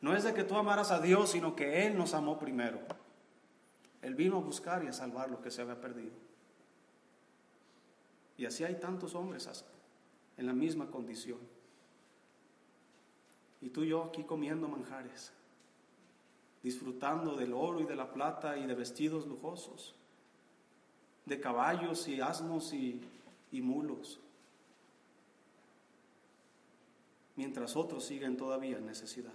No 0.00 0.14
es 0.14 0.22
de 0.22 0.32
que 0.32 0.44
tú 0.44 0.54
amaras 0.54 0.92
a 0.92 1.00
Dios, 1.00 1.30
sino 1.30 1.56
que 1.56 1.86
Él 1.86 1.98
nos 1.98 2.14
amó 2.14 2.38
primero. 2.38 2.78
Él 4.02 4.14
vino 4.14 4.36
a 4.36 4.40
buscar 4.40 4.84
y 4.84 4.86
a 4.88 4.92
salvar 4.92 5.30
lo 5.30 5.40
que 5.40 5.50
se 5.50 5.62
había 5.62 5.80
perdido. 5.80 6.14
Y 8.36 8.46
así 8.46 8.62
hay 8.62 8.74
tantos 8.74 9.14
hombres 9.14 9.48
en 10.36 10.46
la 10.46 10.52
misma 10.52 10.90
condición. 10.90 11.38
Y 13.60 13.70
tú 13.70 13.82
y 13.82 13.88
yo 13.88 14.04
aquí 14.04 14.24
comiendo 14.24 14.68
manjares, 14.68 15.32
disfrutando 16.62 17.36
del 17.36 17.52
oro 17.52 17.80
y 17.80 17.84
de 17.84 17.96
la 17.96 18.12
plata 18.12 18.56
y 18.58 18.66
de 18.66 18.74
vestidos 18.74 19.26
lujosos, 19.26 19.94
de 21.24 21.40
caballos 21.40 22.06
y 22.08 22.20
asnos 22.20 22.72
y, 22.72 23.00
mulos, 23.52 24.18
mientras 27.36 27.76
otros 27.76 28.04
siguen 28.04 28.36
todavía 28.36 28.76
en 28.78 28.86
necesidad. 28.86 29.32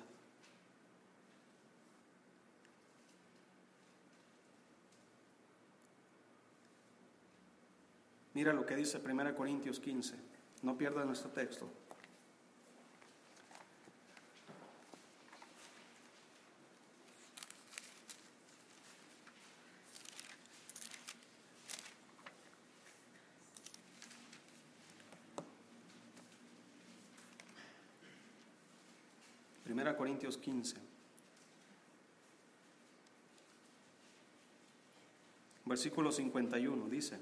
Mira 8.33 8.53
lo 8.53 8.65
que 8.65 8.75
dice 8.75 9.01
1 9.03 9.35
Corintios 9.35 9.79
15. 9.79 10.28
No 10.61 10.77
pierdan 10.77 11.07
nuestro 11.07 11.29
texto. 11.29 11.69
Primera 29.63 29.95
Corintios 29.95 30.37
15. 30.37 30.75
Versículo 35.65 36.11
51 36.11 36.89
dice, 36.89 37.19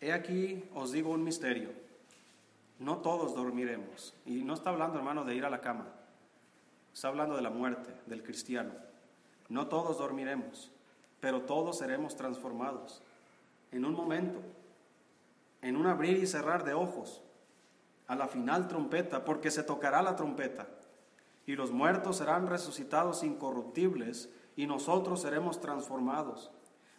He 0.00 0.12
aquí 0.12 0.62
os 0.74 0.92
digo 0.92 1.10
un 1.10 1.24
misterio 1.24 1.91
no 2.82 2.98
todos 2.98 3.34
dormiremos. 3.34 4.14
Y 4.26 4.42
no 4.44 4.54
está 4.54 4.70
hablando, 4.70 4.98
hermano, 4.98 5.24
de 5.24 5.34
ir 5.34 5.44
a 5.44 5.50
la 5.50 5.60
cama, 5.60 5.86
está 6.92 7.08
hablando 7.08 7.36
de 7.36 7.42
la 7.42 7.50
muerte 7.50 7.94
del 8.06 8.22
cristiano. 8.22 8.72
No 9.48 9.68
todos 9.68 9.98
dormiremos, 9.98 10.70
pero 11.20 11.42
todos 11.42 11.78
seremos 11.78 12.16
transformados 12.16 13.02
en 13.72 13.84
un 13.84 13.94
momento, 13.94 14.40
en 15.62 15.76
un 15.76 15.86
abrir 15.86 16.18
y 16.18 16.26
cerrar 16.26 16.64
de 16.64 16.74
ojos, 16.74 17.22
a 18.06 18.14
la 18.14 18.28
final 18.28 18.68
trompeta, 18.68 19.24
porque 19.24 19.50
se 19.50 19.62
tocará 19.62 20.02
la 20.02 20.16
trompeta, 20.16 20.68
y 21.46 21.56
los 21.56 21.70
muertos 21.70 22.18
serán 22.18 22.46
resucitados 22.46 23.22
incorruptibles, 23.22 24.28
y 24.54 24.66
nosotros 24.66 25.22
seremos 25.22 25.60
transformados. 25.60 26.50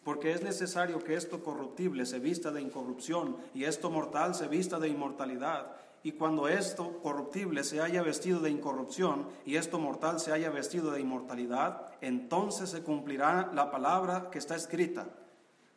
Porque 0.04 0.32
es 0.32 0.44
necesario 0.44 1.04
que 1.04 1.16
esto 1.16 1.44
corruptible 1.44 2.06
se 2.06 2.20
vista 2.20 2.52
de 2.52 2.62
incorrupción 2.62 3.38
y 3.54 3.64
esto 3.64 3.90
mortal 3.90 4.36
se 4.36 4.48
vista 4.48 4.80
de 4.80 4.90
inmortalidad. 4.90 5.76
Y 6.04 6.12
cuando 6.12 6.50
esto 6.50 7.00
corruptible 7.02 7.64
se 7.64 7.80
haya 7.80 8.04
vestido 8.04 8.42
de 8.42 8.50
incorrupción 8.50 9.28
y 9.46 9.56
esto 9.56 9.80
mortal 9.80 10.20
se 10.20 10.34
haya 10.34 10.50
vestido 10.50 10.92
de 10.92 11.00
inmortalidad, 11.00 11.88
entonces 12.02 12.70
se 12.70 12.84
cumplirá 12.84 13.52
la 13.54 13.72
palabra 13.72 14.30
que 14.30 14.40
está 14.40 14.56
escrita. 14.56 15.08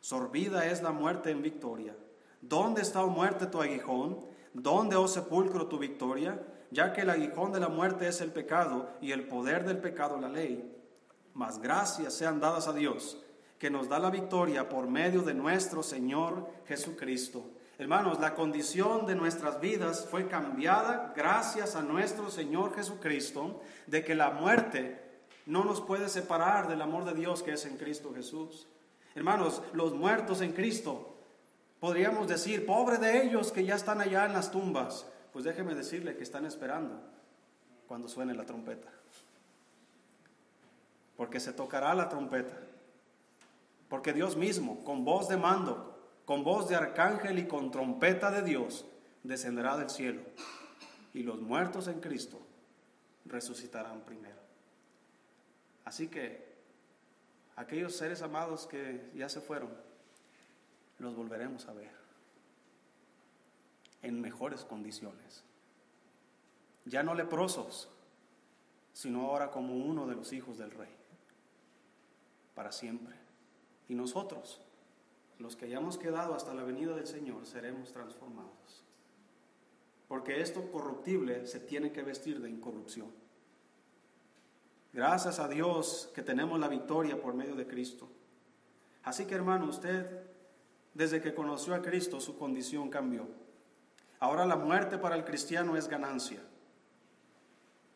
Sorbida 0.01 0.65
es 0.65 0.81
la 0.81 0.91
muerte 0.91 1.31
en 1.31 1.41
victoria. 1.41 1.95
¿Dónde 2.41 2.81
está, 2.81 3.03
oh 3.03 3.09
muerte, 3.09 3.45
tu 3.45 3.61
aguijón? 3.61 4.19
¿Dónde, 4.53 4.97
oh 4.97 5.07
sepulcro, 5.07 5.67
tu 5.67 5.79
victoria? 5.79 6.45
Ya 6.71 6.91
que 6.91 7.01
el 7.01 7.09
aguijón 7.09 7.53
de 7.53 7.61
la 7.61 7.69
muerte 7.69 8.07
es 8.09 8.19
el 8.19 8.31
pecado 8.31 8.89
y 8.99 9.13
el 9.13 9.27
poder 9.27 9.65
del 9.65 9.77
pecado 9.77 10.17
la 10.17 10.27
ley. 10.27 10.73
Mas 11.33 11.59
gracias 11.59 12.13
sean 12.13 12.41
dadas 12.41 12.67
a 12.67 12.73
Dios, 12.73 13.17
que 13.59 13.69
nos 13.69 13.89
da 13.89 13.99
la 13.99 14.09
victoria 14.09 14.69
por 14.69 14.87
medio 14.87 15.21
de 15.21 15.33
nuestro 15.33 15.83
Señor 15.83 16.47
Jesucristo 16.67 17.43
Hermanos, 17.79 18.19
la 18.19 18.33
condición 18.33 19.05
de 19.05 19.13
nuestras 19.13 19.61
vidas 19.61 20.07
fue 20.09 20.27
cambiada 20.27 21.13
gracias 21.15 21.75
a 21.75 21.83
nuestro 21.83 22.31
Señor 22.31 22.73
Jesucristo, 22.73 23.61
de 23.85 24.03
que 24.03 24.15
la 24.15 24.31
muerte 24.31 24.99
no 25.45 25.63
nos 25.63 25.81
puede 25.81 26.09
separar 26.09 26.67
del 26.67 26.81
amor 26.81 27.05
de 27.05 27.13
Dios 27.13 27.43
que 27.43 27.53
es 27.53 27.65
en 27.65 27.77
Cristo 27.77 28.13
Jesús. 28.15 28.67
Hermanos, 29.13 29.61
los 29.73 29.93
muertos 29.93 30.41
en 30.41 30.53
Cristo, 30.53 31.17
podríamos 31.79 32.27
decir, 32.27 32.65
pobre 32.65 32.97
de 32.97 33.21
ellos 33.21 33.51
que 33.51 33.63
ya 33.63 33.75
están 33.75 34.01
allá 34.01 34.25
en 34.25 34.33
las 34.33 34.49
tumbas. 34.49 35.05
Pues 35.31 35.45
déjeme 35.45 35.75
decirle 35.75 36.15
que 36.15 36.23
están 36.23 36.47
esperando 36.47 36.99
cuando 37.87 38.07
suene 38.07 38.33
la 38.33 38.45
trompeta. 38.45 38.87
Porque 41.15 41.39
se 41.39 41.53
tocará 41.53 41.93
la 41.93 42.09
trompeta. 42.09 42.57
Porque 43.89 44.13
Dios 44.13 44.35
mismo, 44.35 44.83
con 44.83 45.05
voz 45.05 45.29
de 45.29 45.37
mando, 45.37 45.97
con 46.25 46.43
voz 46.43 46.67
de 46.67 46.75
arcángel 46.75 47.39
y 47.39 47.47
con 47.47 47.71
trompeta 47.71 48.31
de 48.31 48.41
Dios, 48.41 48.85
descenderá 49.23 49.77
del 49.77 49.89
cielo, 49.89 50.21
y 51.13 51.23
los 51.23 51.41
muertos 51.41 51.87
en 51.87 51.99
Cristo 51.99 52.39
resucitarán 53.25 54.01
primero. 54.01 54.37
Así 55.85 56.07
que 56.07 56.45
aquellos 57.55 57.95
seres 57.95 58.21
amados 58.21 58.67
que 58.67 59.09
ya 59.15 59.29
se 59.29 59.41
fueron, 59.41 59.69
los 60.99 61.15
volveremos 61.15 61.67
a 61.67 61.73
ver 61.73 61.91
en 64.01 64.19
mejores 64.21 64.63
condiciones. 64.63 65.43
Ya 66.85 67.03
no 67.03 67.13
leprosos, 67.13 67.89
sino 68.93 69.21
ahora 69.21 69.51
como 69.51 69.75
uno 69.75 70.07
de 70.07 70.15
los 70.15 70.33
hijos 70.33 70.57
del 70.57 70.71
rey, 70.71 70.93
para 72.55 72.71
siempre. 72.71 73.26
Y 73.89 73.95
nosotros, 73.95 74.61
los 75.39 75.55
que 75.55 75.65
hayamos 75.65 75.97
quedado 75.97 76.33
hasta 76.33 76.53
la 76.53 76.63
venida 76.63 76.95
del 76.95 77.07
Señor, 77.07 77.45
seremos 77.45 77.91
transformados. 77.91 78.83
Porque 80.07 80.41
esto 80.41 80.71
corruptible 80.71 81.45
se 81.47 81.59
tiene 81.59 81.91
que 81.91 82.03
vestir 82.03 82.41
de 82.41 82.49
incorrupción. 82.49 83.07
Gracias 84.93 85.39
a 85.39 85.47
Dios 85.47 86.09
que 86.15 86.23
tenemos 86.23 86.59
la 86.59 86.67
victoria 86.67 87.21
por 87.21 87.33
medio 87.33 87.55
de 87.55 87.67
Cristo. 87.67 88.09
Así 89.03 89.25
que 89.25 89.35
hermano, 89.35 89.67
usted, 89.67 90.23
desde 90.93 91.21
que 91.21 91.33
conoció 91.33 91.75
a 91.75 91.81
Cristo, 91.81 92.19
su 92.19 92.37
condición 92.37 92.89
cambió. 92.89 93.27
Ahora 94.19 94.45
la 94.45 94.55
muerte 94.55 94.97
para 94.97 95.15
el 95.15 95.23
cristiano 95.23 95.77
es 95.77 95.87
ganancia, 95.87 96.39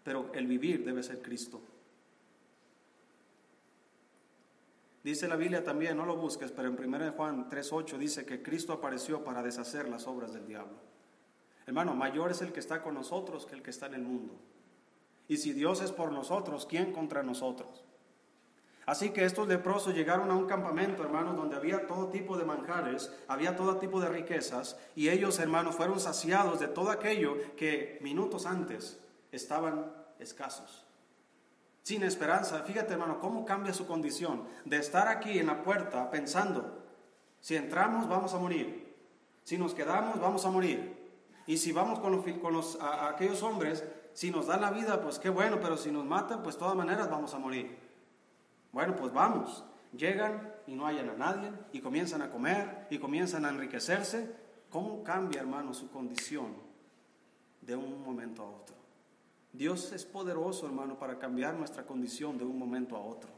pero 0.03 0.31
el 0.33 0.45
vivir 0.45 0.85
debe 0.85 1.01
ser 1.01 1.21
Cristo. 1.21 1.61
Dice 5.03 5.27
la 5.27 5.35
Biblia 5.35 5.63
también, 5.63 5.97
no 5.97 6.05
lo 6.05 6.15
busques, 6.15 6.51
pero 6.51 6.67
en 6.67 6.79
1 6.79 7.13
Juan 7.13 7.49
3.8 7.49 7.97
dice 7.97 8.25
que 8.25 8.43
Cristo 8.43 8.73
apareció 8.73 9.23
para 9.23 9.41
deshacer 9.41 9.89
las 9.89 10.05
obras 10.05 10.33
del 10.33 10.45
diablo. 10.45 10.77
Hermano, 11.65 11.95
mayor 11.95 12.31
es 12.31 12.41
el 12.41 12.51
que 12.51 12.59
está 12.59 12.83
con 12.83 12.93
nosotros 12.93 13.47
que 13.47 13.55
el 13.55 13.63
que 13.63 13.71
está 13.71 13.87
en 13.87 13.95
el 13.95 14.03
mundo. 14.03 14.35
Y 15.27 15.37
si 15.37 15.53
Dios 15.53 15.81
es 15.81 15.91
por 15.91 16.11
nosotros, 16.11 16.67
¿quién 16.67 16.91
contra 16.91 17.23
nosotros? 17.23 17.83
Así 18.85 19.11
que 19.11 19.25
estos 19.25 19.47
leprosos 19.47 19.95
llegaron 19.95 20.29
a 20.29 20.35
un 20.35 20.45
campamento, 20.47 21.03
hermanos, 21.03 21.35
donde 21.35 21.55
había 21.55 21.87
todo 21.87 22.09
tipo 22.09 22.37
de 22.37 22.45
manjares, 22.45 23.11
había 23.27 23.55
todo 23.55 23.77
tipo 23.77 24.01
de 24.01 24.09
riquezas, 24.09 24.77
y 24.95 25.09
ellos, 25.09 25.39
hermanos, 25.39 25.75
fueron 25.75 25.99
saciados 25.99 26.59
de 26.59 26.67
todo 26.67 26.91
aquello 26.91 27.37
que 27.55 27.97
minutos 28.01 28.45
antes 28.45 28.99
estaban 29.31 29.91
escasos 30.19 30.80
sin 31.83 32.03
esperanza. 32.03 32.63
Fíjate, 32.63 32.93
hermano, 32.93 33.19
cómo 33.19 33.45
cambia 33.45 33.73
su 33.73 33.87
condición 33.87 34.43
de 34.65 34.77
estar 34.77 35.07
aquí 35.07 35.39
en 35.39 35.47
la 35.47 35.63
puerta 35.63 36.09
pensando, 36.09 36.83
si 37.39 37.55
entramos 37.55 38.07
vamos 38.07 38.33
a 38.33 38.37
morir, 38.37 38.95
si 39.43 39.57
nos 39.57 39.73
quedamos 39.73 40.19
vamos 40.19 40.45
a 40.45 40.51
morir, 40.51 41.01
y 41.47 41.57
si 41.57 41.71
vamos 41.71 41.99
con, 41.99 42.11
los, 42.11 42.25
con 42.39 42.53
los, 42.53 42.77
aquellos 42.81 43.41
hombres, 43.43 43.83
si 44.13 44.31
nos 44.31 44.47
dan 44.47 44.61
la 44.61 44.71
vida, 44.71 45.01
pues 45.01 45.19
qué 45.19 45.29
bueno, 45.29 45.59
pero 45.61 45.77
si 45.77 45.91
nos 45.91 46.05
matan, 46.05 46.43
pues 46.43 46.55
de 46.55 46.59
todas 46.59 46.75
maneras 46.75 47.09
vamos 47.09 47.33
a 47.33 47.39
morir. 47.39 47.77
Bueno, 48.71 48.95
pues 48.95 49.11
vamos. 49.11 49.65
Llegan 49.91 50.53
y 50.67 50.75
no 50.75 50.85
hallan 50.85 51.09
a 51.09 51.13
nadie 51.15 51.51
y 51.73 51.81
comienzan 51.81 52.21
a 52.21 52.31
comer 52.31 52.87
y 52.89 52.99
comienzan 52.99 53.45
a 53.45 53.49
enriquecerse. 53.49 54.33
¿Cómo 54.69 55.03
cambia, 55.03 55.41
hermano, 55.41 55.73
su 55.73 55.91
condición 55.91 56.53
de 57.59 57.75
un 57.75 58.01
momento 58.01 58.43
a 58.43 58.45
otro? 58.45 58.80
Dios 59.53 59.91
es 59.91 60.05
poderoso, 60.05 60.65
hermano, 60.65 60.97
para 60.97 61.19
cambiar 61.19 61.53
nuestra 61.53 61.83
condición 61.83 62.37
de 62.37 62.45
un 62.45 62.57
momento 62.57 62.95
a 62.95 63.01
otro. 63.01 63.29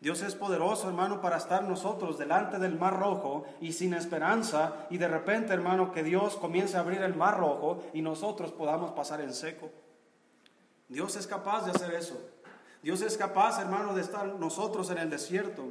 Dios 0.00 0.22
es 0.22 0.34
poderoso, 0.34 0.88
hermano, 0.88 1.20
para 1.20 1.36
estar 1.36 1.62
nosotros 1.64 2.16
delante 2.16 2.58
del 2.58 2.78
mar 2.78 2.98
rojo 2.98 3.44
y 3.60 3.72
sin 3.72 3.92
esperanza 3.92 4.86
y 4.88 4.96
de 4.96 5.08
repente, 5.08 5.52
hermano, 5.52 5.92
que 5.92 6.02
Dios 6.02 6.36
comience 6.36 6.76
a 6.76 6.80
abrir 6.80 7.02
el 7.02 7.14
mar 7.14 7.38
rojo 7.38 7.82
y 7.92 8.00
nosotros 8.00 8.50
podamos 8.52 8.92
pasar 8.92 9.20
en 9.20 9.34
seco. 9.34 9.70
Dios 10.88 11.16
es 11.16 11.26
capaz 11.26 11.66
de 11.66 11.72
hacer 11.72 11.92
eso. 11.92 12.18
Dios 12.82 13.02
es 13.02 13.18
capaz, 13.18 13.60
hermano, 13.60 13.94
de 13.94 14.00
estar 14.00 14.26
nosotros 14.26 14.90
en 14.90 14.98
el 14.98 15.10
desierto 15.10 15.70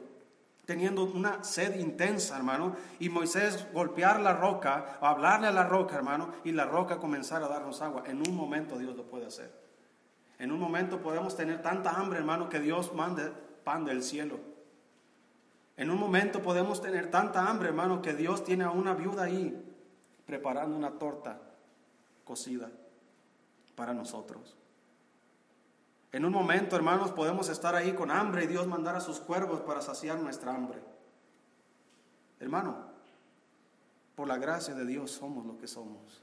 teniendo 0.70 1.04
una 1.04 1.44
sed 1.44 1.80
intensa, 1.80 2.38
hermano, 2.38 2.76
y 3.00 3.10
Moisés 3.10 3.66
golpear 3.74 4.20
la 4.20 4.34
roca, 4.34 5.00
hablarle 5.02 5.48
a 5.48 5.52
la 5.52 5.64
roca, 5.64 5.96
hermano, 5.96 6.30
y 6.44 6.52
la 6.52 6.66
roca 6.66 7.00
comenzar 7.00 7.42
a 7.42 7.48
darnos 7.48 7.82
agua. 7.82 8.04
En 8.06 8.18
un 8.18 8.36
momento 8.36 8.78
Dios 8.78 8.96
lo 8.96 9.02
puede 9.08 9.26
hacer. 9.26 9.52
En 10.38 10.52
un 10.52 10.60
momento 10.60 11.02
podemos 11.02 11.36
tener 11.36 11.64
tanta 11.64 11.94
hambre, 11.94 12.20
hermano, 12.20 12.50
que 12.50 12.60
Dios 12.60 12.94
mande 12.94 13.32
pan 13.64 13.84
del 13.84 14.04
cielo. 14.04 14.38
En 15.76 15.90
un 15.90 16.00
momento 16.00 16.44
podemos 16.44 16.84
tener 16.84 17.10
tanta 17.10 17.50
hambre, 17.50 17.70
hermano, 17.70 18.04
que 18.04 18.14
Dios 18.14 18.44
tiene 18.44 18.64
a 18.64 18.70
una 18.70 18.94
viuda 18.94 19.24
ahí 19.24 19.60
preparando 20.28 20.78
una 20.78 20.92
torta 21.00 21.42
cocida 22.24 22.70
para 23.74 23.96
nosotros. 23.96 24.59
En 26.12 26.26
un 26.26 26.32
momento, 26.32 26.76
hermanos, 26.76 27.12
podemos 27.12 27.50
estar 27.50 27.76
ahí 27.76 27.94
con 27.94 28.10
hambre 28.10 28.44
y 28.44 28.48
Dios 28.48 28.66
mandar 28.66 28.96
a 28.96 29.02
sus 29.02 29.20
cuervos 29.20 29.62
para 29.62 29.82
saciar 29.82 30.18
nuestra 30.20 30.56
hambre. 30.56 30.80
Hermano, 32.40 32.90
por 34.16 34.28
la 34.28 34.38
gracia 34.38 34.74
de 34.74 34.86
Dios 34.86 35.12
somos 35.12 35.46
lo 35.46 35.58
que 35.58 35.68
somos. 35.68 36.22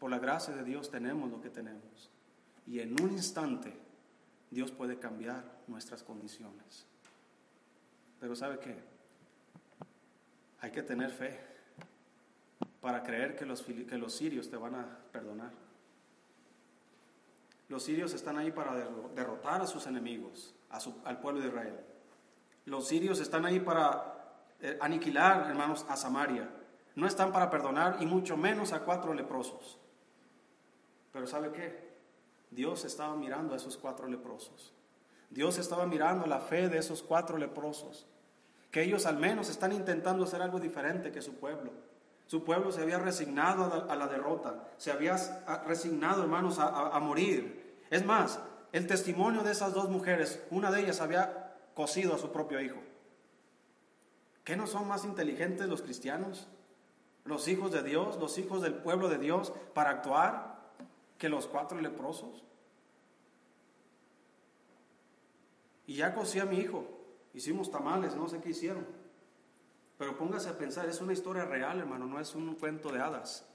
Por 0.00 0.10
la 0.10 0.18
gracia 0.18 0.54
de 0.54 0.64
Dios 0.64 0.90
tenemos 0.90 1.30
lo 1.30 1.40
que 1.40 1.50
tenemos. 1.50 2.10
Y 2.66 2.80
en 2.80 3.00
un 3.00 3.12
instante 3.12 3.72
Dios 4.50 4.72
puede 4.72 4.98
cambiar 4.98 5.44
nuestras 5.68 6.02
condiciones. 6.02 6.84
Pero 8.18 8.34
¿sabe 8.34 8.58
qué? 8.58 8.76
Hay 10.60 10.72
que 10.72 10.82
tener 10.82 11.10
fe 11.10 11.38
para 12.80 13.02
creer 13.02 13.36
que 13.36 13.46
los, 13.46 13.62
que 13.62 13.96
los 13.98 14.12
sirios 14.12 14.50
te 14.50 14.56
van 14.56 14.74
a 14.74 14.98
perdonar. 15.12 15.61
Los 17.72 17.84
sirios 17.84 18.12
están 18.12 18.36
ahí 18.36 18.52
para 18.52 18.74
derrotar 19.14 19.62
a 19.62 19.66
sus 19.66 19.86
enemigos, 19.86 20.54
al 21.06 21.20
pueblo 21.20 21.40
de 21.40 21.48
Israel. 21.48 21.80
Los 22.66 22.86
sirios 22.86 23.18
están 23.18 23.46
ahí 23.46 23.60
para 23.60 24.44
eh, 24.60 24.76
aniquilar, 24.78 25.48
hermanos, 25.48 25.86
a 25.88 25.96
Samaria. 25.96 26.50
No 26.94 27.06
están 27.06 27.32
para 27.32 27.48
perdonar 27.48 27.96
y 28.00 28.04
mucho 28.04 28.36
menos 28.36 28.74
a 28.74 28.80
cuatro 28.80 29.14
leprosos. 29.14 29.78
Pero 31.14 31.26
¿sabe 31.26 31.50
qué? 31.52 31.94
Dios 32.50 32.84
estaba 32.84 33.16
mirando 33.16 33.54
a 33.54 33.56
esos 33.56 33.78
cuatro 33.78 34.06
leprosos. 34.06 34.74
Dios 35.30 35.56
estaba 35.56 35.86
mirando 35.86 36.26
la 36.26 36.40
fe 36.40 36.68
de 36.68 36.76
esos 36.76 37.02
cuatro 37.02 37.38
leprosos. 37.38 38.06
Que 38.70 38.82
ellos 38.82 39.06
al 39.06 39.16
menos 39.16 39.48
están 39.48 39.72
intentando 39.72 40.24
hacer 40.24 40.42
algo 40.42 40.60
diferente 40.60 41.10
que 41.10 41.22
su 41.22 41.36
pueblo. 41.36 41.72
Su 42.26 42.44
pueblo 42.44 42.70
se 42.70 42.82
había 42.82 42.98
resignado 42.98 43.86
a 43.90 43.96
la, 43.96 44.08
derrota, 44.08 44.68
se 44.76 44.92
había 44.92 45.16
resignado, 45.66 46.22
hermanos, 46.22 46.58
a, 46.58 46.88
a 46.88 47.00
morir. 47.00 47.61
Es 47.92 48.06
más, 48.06 48.40
el 48.72 48.86
testimonio 48.86 49.42
de 49.42 49.52
esas 49.52 49.74
dos 49.74 49.90
mujeres, 49.90 50.42
una 50.50 50.70
de 50.70 50.80
ellas 50.80 51.02
había 51.02 51.58
cosido 51.74 52.14
a 52.14 52.18
su 52.18 52.32
propio 52.32 52.58
hijo. 52.58 52.80
¿Qué 54.44 54.56
no 54.56 54.66
son 54.66 54.88
más 54.88 55.04
inteligentes 55.04 55.68
los 55.68 55.82
cristianos? 55.82 56.48
Los 57.26 57.48
hijos 57.48 57.70
de 57.70 57.82
Dios, 57.82 58.16
los 58.16 58.38
hijos 58.38 58.62
del 58.62 58.72
pueblo 58.72 59.10
de 59.10 59.18
Dios, 59.18 59.52
para 59.74 59.90
actuar 59.90 60.72
que 61.18 61.28
los 61.28 61.46
cuatro 61.46 61.82
leprosos. 61.82 62.42
Y 65.86 65.96
ya 65.96 66.14
cocí 66.14 66.40
a 66.40 66.46
mi 66.46 66.60
hijo, 66.60 66.86
hicimos 67.34 67.70
tamales, 67.70 68.16
no 68.16 68.26
sé 68.26 68.40
qué 68.40 68.48
hicieron. 68.48 68.86
Pero 69.98 70.16
póngase 70.16 70.48
a 70.48 70.56
pensar, 70.56 70.88
es 70.88 71.02
una 71.02 71.12
historia 71.12 71.44
real, 71.44 71.78
hermano, 71.78 72.06
no 72.06 72.18
es 72.18 72.34
un 72.34 72.54
cuento 72.54 72.90
de 72.90 73.02
hadas. 73.02 73.51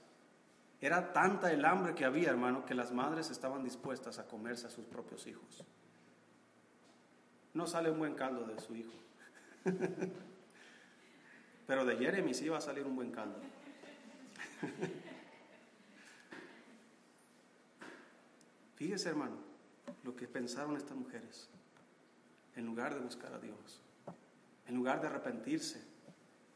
Era 0.80 1.12
tanta 1.12 1.52
el 1.52 1.64
hambre 1.64 1.94
que 1.94 2.04
había, 2.04 2.30
hermano, 2.30 2.64
que 2.64 2.74
las 2.74 2.92
madres 2.92 3.30
estaban 3.30 3.64
dispuestas 3.64 4.18
a 4.18 4.28
comerse 4.28 4.68
a 4.68 4.70
sus 4.70 4.84
propios 4.84 5.26
hijos. 5.26 5.64
No 7.54 7.66
sale 7.66 7.90
un 7.90 7.98
buen 7.98 8.14
caldo 8.14 8.46
de 8.46 8.60
su 8.60 8.76
hijo. 8.76 8.92
Pero 11.66 11.84
de 11.84 11.96
Jeremy 11.96 12.32
sí 12.32 12.48
va 12.48 12.58
a 12.58 12.60
salir 12.60 12.86
un 12.86 12.94
buen 12.94 13.10
caldo. 13.10 13.40
Fíjese, 18.76 19.08
hermano, 19.08 19.36
lo 20.04 20.14
que 20.14 20.28
pensaron 20.28 20.76
estas 20.76 20.96
mujeres. 20.96 21.50
En 22.54 22.64
lugar 22.66 22.94
de 22.94 23.00
buscar 23.00 23.32
a 23.32 23.40
Dios, 23.40 23.82
en 24.66 24.76
lugar 24.76 25.00
de 25.00 25.08
arrepentirse, 25.08 25.82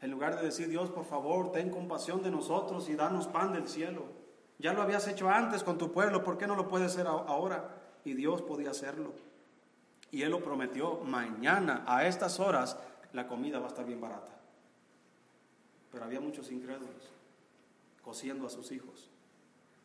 en 0.03 0.11
lugar 0.11 0.37
de 0.37 0.43
decir, 0.43 0.69
Dios, 0.69 0.91
por 0.91 1.05
favor, 1.05 1.53
ten 1.53 1.71
compasión 1.71 2.23
de 2.25 2.31
nosotros 2.31 2.89
y 2.89 2.97
danos 2.97 3.29
pan 3.29 3.53
del 3.53 3.69
cielo. 3.69 4.03
Ya 4.59 4.73
lo 4.73 4.83
habías 4.83 5.07
hecho 5.07 5.29
antes 5.29 5.63
con 5.63 5.79
tu 5.79 5.93
pueblo, 5.93 6.25
¿por 6.25 6.37
qué 6.37 6.49
no 6.49 6.57
lo 6.57 6.67
puedes 6.69 6.93
hacer 6.93 7.07
ahora? 7.07 7.77
Y 8.05 8.15
Dios 8.15 8.43
podía 8.43 8.71
hacerlo. 8.71 9.13
Y 10.11 10.23
Él 10.23 10.33
lo 10.33 10.43
prometió, 10.43 10.99
mañana 11.05 11.85
a 11.87 12.05
estas 12.07 12.41
horas 12.41 12.77
la 13.13 13.29
comida 13.29 13.61
va 13.61 13.67
a 13.67 13.69
estar 13.69 13.87
bien 13.87 14.01
barata. 14.01 14.41
Pero 15.93 16.05
había 16.05 16.21
muchos 16.21 16.51
incrédulos 16.51 17.13
cosiendo 18.03 18.47
a 18.47 18.51
sus 18.51 18.73
hijos. 18.73 19.09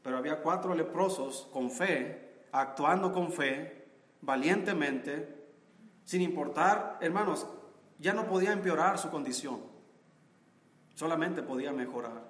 Pero 0.01 0.17
había 0.17 0.41
cuatro 0.41 0.73
leprosos 0.73 1.47
con 1.53 1.69
fe, 1.69 2.45
actuando 2.51 3.13
con 3.13 3.31
fe, 3.31 3.87
valientemente, 4.21 5.45
sin 6.05 6.23
importar, 6.23 6.97
hermanos, 7.01 7.45
ya 7.99 8.13
no 8.13 8.25
podía 8.27 8.51
empeorar 8.51 8.97
su 8.97 9.11
condición, 9.11 9.76
solamente 10.97 11.43
podía 11.43 11.71
mejorar. 11.71 12.23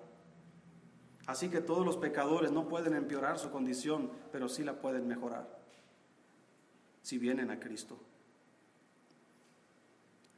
Así 1.26 1.48
que 1.48 1.62
todos 1.62 1.86
los 1.86 1.96
pecadores 1.96 2.52
no 2.52 2.68
pueden 2.68 2.96
empeorar 2.96 3.40
su 3.40 3.50
condición, 3.50 4.12
pero 4.30 4.50
sí 4.50 4.64
la 4.66 4.74
pueden 4.74 5.08
mejorar 5.08 5.48
si 7.02 7.18
vienen 7.18 7.50
a 7.50 7.62
Cristo. 7.62 7.98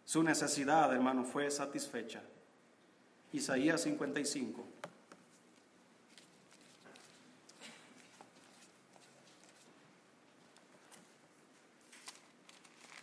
Su 0.05 0.21
necesidad, 0.21 0.93
hermano, 0.93 1.23
fue 1.23 1.49
satisfecha. 1.49 2.21
Isaías 3.33 3.81
55. 3.81 4.63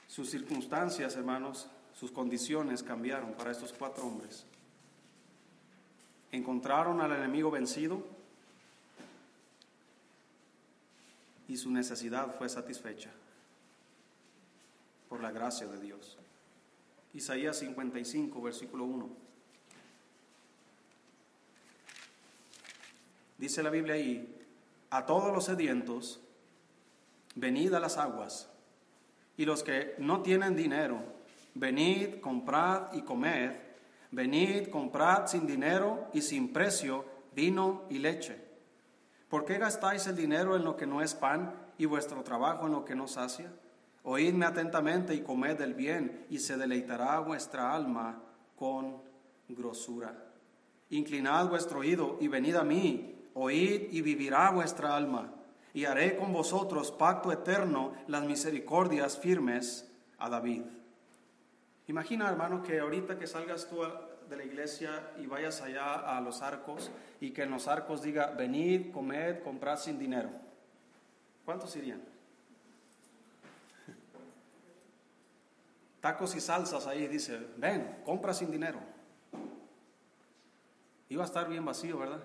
Sus 0.07 0.31
circunstancias, 0.31 1.17
hermanos, 1.17 1.69
sus 1.99 2.13
condiciones 2.13 2.85
cambiaron 2.85 3.33
para 3.33 3.51
estos 3.51 3.73
cuatro 3.73 4.07
hombres. 4.07 4.47
Encontraron 6.33 7.01
al 7.01 7.13
enemigo 7.13 7.51
vencido 7.51 8.03
y 11.49 11.57
su 11.57 11.71
necesidad 11.71 12.37
fue 12.37 12.49
satisfecha 12.49 13.11
por 15.09 15.21
la 15.21 15.31
gracia 15.31 15.67
de 15.67 15.81
Dios. 15.81 16.19
Isaías 17.15 17.59
55, 17.59 18.43
versículo 18.43 18.85
1. 18.85 19.09
Dice 23.39 23.63
la 23.63 23.71
Biblia 23.71 23.95
ahí, 23.95 24.35
a 24.91 25.07
todos 25.07 25.33
los 25.33 25.45
sedientos, 25.45 26.21
venid 27.35 27.75
a 27.75 27.81
las 27.81 27.99
aguas 27.99 28.49
y 29.37 29.45
los 29.45 29.63
que 29.63 29.95
no 29.99 30.23
tienen 30.23 30.57
dinero, 30.57 31.03
venid, 31.55 32.21
comprad 32.21 32.93
y 32.95 33.03
comed, 33.03 33.53
venid, 34.17 34.69
comprad 34.71 35.27
sin 35.27 35.47
dinero 35.47 36.09
y 36.15 36.23
sin 36.23 36.51
precio 36.51 37.05
vino 37.35 37.85
y 37.91 37.99
leche. 37.99 38.43
¿Por 39.29 39.45
qué 39.45 39.59
gastáis 39.59 40.07
el 40.07 40.17
dinero 40.17 40.57
en 40.57 40.65
lo 40.65 40.75
que 40.75 40.87
no 40.87 41.03
es 41.03 41.15
pan 41.15 41.55
y 41.77 41.85
vuestro 41.85 42.23
trabajo 42.23 42.65
en 42.67 42.73
lo 42.73 42.85
que 42.85 42.95
no 42.95 43.07
sacia? 43.07 43.53
Oídme 44.05 44.47
atentamente 44.47 45.15
y 45.15 45.21
comed 45.21 45.61
el 45.61 45.75
bien, 45.75 46.25
y 46.31 46.39
se 46.39 46.57
deleitará 46.57 47.19
vuestra 47.21 47.75
alma 47.75 48.23
con 48.57 49.03
grosura. 49.49 50.17
Inclinad 50.89 51.49
vuestro 51.49 51.81
oído 51.81 52.17
y 52.19 52.29
venid 52.29 52.55
a 52.55 52.65
mí, 52.65 53.29
oíd 53.35 53.93
y 53.93 54.01
vivirá 54.01 54.51
vuestra 54.51 54.97
alma 54.97 55.31
y 55.75 55.85
haré 55.85 56.17
con 56.17 56.33
vosotros 56.33 56.91
pacto 56.91 57.31
eterno, 57.31 57.93
las 58.07 58.25
misericordias 58.25 59.19
firmes 59.19 59.87
a 60.17 60.31
David. 60.31 60.63
Imagina, 61.89 62.31
hermano, 62.31 62.63
que 62.63 62.81
ahorita 62.81 63.19
que 63.19 63.27
salgas 63.27 63.69
tú 63.69 63.83
de 64.29 64.37
la 64.37 64.45
iglesia 64.45 65.13
y 65.19 65.27
vayas 65.27 65.61
allá 65.63 66.17
a 66.17 66.21
los 66.21 66.43
arcos 66.43 66.91
y 67.21 67.31
que 67.31 67.43
en 67.43 67.51
los 67.51 67.69
arcos 67.69 68.03
diga, 68.03 68.33
venid, 68.37 68.93
comed, 68.93 69.43
comprad 69.43 69.79
sin 69.79 69.99
dinero. 69.99 70.31
¿Cuántos 71.45 71.75
irían? 71.77 72.03
Tacos 76.01 76.35
y 76.35 76.41
salsas 76.41 76.87
ahí 76.87 77.07
dice, 77.09 77.39
ven, 77.57 78.03
compra 78.05 78.35
sin 78.35 78.51
dinero. 78.51 78.81
Iba 81.09 81.23
a 81.23 81.27
estar 81.27 81.49
bien 81.49 81.65
vacío, 81.65 81.99
¿verdad? 81.99 82.23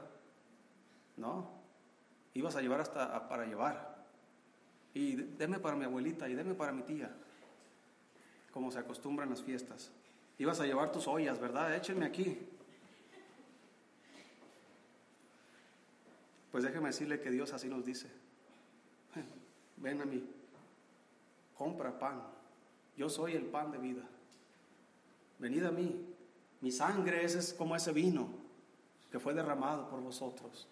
No, 1.18 1.50
ibas 2.34 2.56
a 2.56 2.62
llevar 2.62 2.82
hasta 2.82 3.28
para 3.28 3.46
llevar. 3.46 4.06
Y 4.94 5.16
deme 5.16 5.60
para 5.60 5.76
mi 5.76 5.86
abuelita 5.86 6.28
y 6.28 6.36
deme 6.36 6.54
para 6.54 6.74
mi 6.74 6.82
tía, 6.82 7.12
como 8.52 8.72
se 8.72 8.80
acostumbra 8.80 9.24
en 9.24 9.30
las 9.30 9.42
fiestas. 9.42 9.92
Ibas 10.42 10.60
a 10.60 10.66
llevar 10.66 10.92
tus 10.92 11.08
ollas, 11.08 11.40
¿verdad? 11.40 11.76
Échenme 11.76 12.04
aquí. 12.04 12.36
Pues 16.52 16.64
déjeme 16.64 16.88
decirle 16.88 17.22
que 17.22 17.30
Dios 17.30 17.54
así 17.54 17.68
nos 17.68 17.86
dice. 17.86 18.08
Ven 19.78 20.02
a 20.02 20.06
mí, 20.06 20.28
compra 21.56 22.00
pan. 22.00 22.24
Yo 22.98 23.08
soy 23.08 23.36
el 23.36 23.46
pan 23.46 23.72
de 23.72 23.78
vida. 23.78 24.02
Venid 25.38 25.64
a 25.64 25.72
mí. 25.72 26.08
Mi 26.62 26.72
sangre 26.72 27.24
es 27.24 27.54
como 27.54 27.76
ese 27.76 27.92
vino 27.92 28.28
que 29.12 29.20
fue 29.20 29.36
derramado 29.36 29.90
por 29.90 30.02
vosotros. 30.02 30.68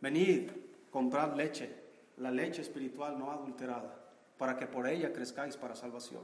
Venid, 0.00 0.52
comprad 0.92 1.34
leche, 1.34 1.74
la 2.18 2.30
leche 2.30 2.62
espiritual 2.62 3.18
no 3.18 3.32
adulterada, 3.32 3.92
para 4.38 4.56
que 4.56 4.68
por 4.68 4.86
ella 4.86 5.12
crezcáis 5.12 5.56
para 5.56 5.74
salvación. 5.74 6.22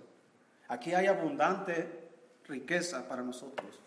Aquí 0.69 0.95
hay 0.95 1.09
abundante 1.09 2.04
riqueza 2.49 3.09
para 3.09 3.23
nosotros. 3.23 3.81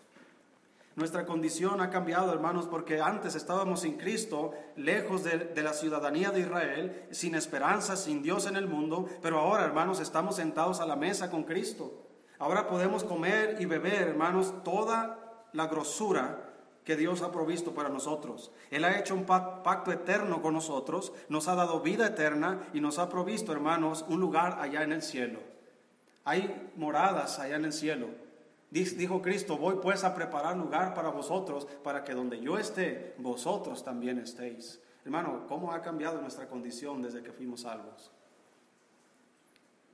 Nuestra 0.98 1.26
condición 1.26 1.80
ha 1.80 1.90
cambiado, 1.90 2.32
hermanos, 2.32 2.66
porque 2.66 3.00
antes 3.00 3.36
estábamos 3.36 3.82
sin 3.82 3.98
Cristo, 3.98 4.52
lejos 4.74 5.22
de, 5.22 5.62
la 5.62 5.72
ciudadanía 5.72 6.32
de 6.32 6.40
Israel, 6.40 7.06
sin 7.12 7.36
esperanza, 7.36 7.94
sin 7.96 8.20
Dios 8.20 8.46
en 8.46 8.56
el 8.56 8.66
mundo, 8.66 9.08
pero 9.22 9.38
ahora, 9.38 9.64
hermanos, 9.64 10.00
estamos 10.00 10.34
sentados 10.34 10.80
a 10.80 10.86
la 10.86 10.96
mesa 10.96 11.30
con 11.30 11.44
Cristo. 11.44 12.04
Ahora 12.40 12.66
podemos 12.66 13.04
comer 13.04 13.58
y 13.60 13.66
beber, 13.66 14.08
hermanos, 14.08 14.52
toda 14.64 15.46
la 15.52 15.68
grosura 15.68 16.48
que 16.82 16.96
Dios 16.96 17.22
ha 17.22 17.30
provisto 17.30 17.74
para 17.74 17.90
nosotros. 17.90 18.50
Él 18.72 18.84
ha 18.84 18.98
hecho 18.98 19.14
un 19.14 19.24
pacto 19.24 19.92
eterno 19.92 20.42
con 20.42 20.54
nosotros, 20.54 21.12
nos 21.28 21.46
ha 21.46 21.54
dado 21.54 21.80
vida 21.80 22.08
eterna 22.08 22.66
y 22.72 22.80
nos 22.80 22.98
ha 22.98 23.08
provisto, 23.08 23.52
hermanos, 23.52 24.04
un 24.08 24.18
lugar 24.18 24.58
allá 24.60 24.82
en 24.82 24.90
el 24.90 25.02
cielo. 25.02 25.38
Hay 26.24 26.72
moradas 26.74 27.38
allá 27.38 27.54
en 27.54 27.66
el 27.66 27.72
cielo. 27.72 28.08
Dijo 28.70 29.22
Cristo, 29.22 29.56
voy 29.56 29.76
pues 29.82 30.04
a 30.04 30.14
preparar 30.14 30.56
lugar 30.56 30.92
para 30.94 31.08
vosotros, 31.08 31.66
para 31.82 32.04
que 32.04 32.12
donde 32.12 32.40
yo 32.40 32.58
esté, 32.58 33.14
vosotros 33.18 33.82
también 33.82 34.18
estéis. 34.18 34.80
Hermano, 35.04 35.46
¿cómo 35.46 35.72
ha 35.72 35.80
cambiado 35.80 36.20
nuestra 36.20 36.48
condición 36.48 37.00
desde 37.00 37.22
que 37.22 37.32
fuimos 37.32 37.62
salvos? 37.62 38.10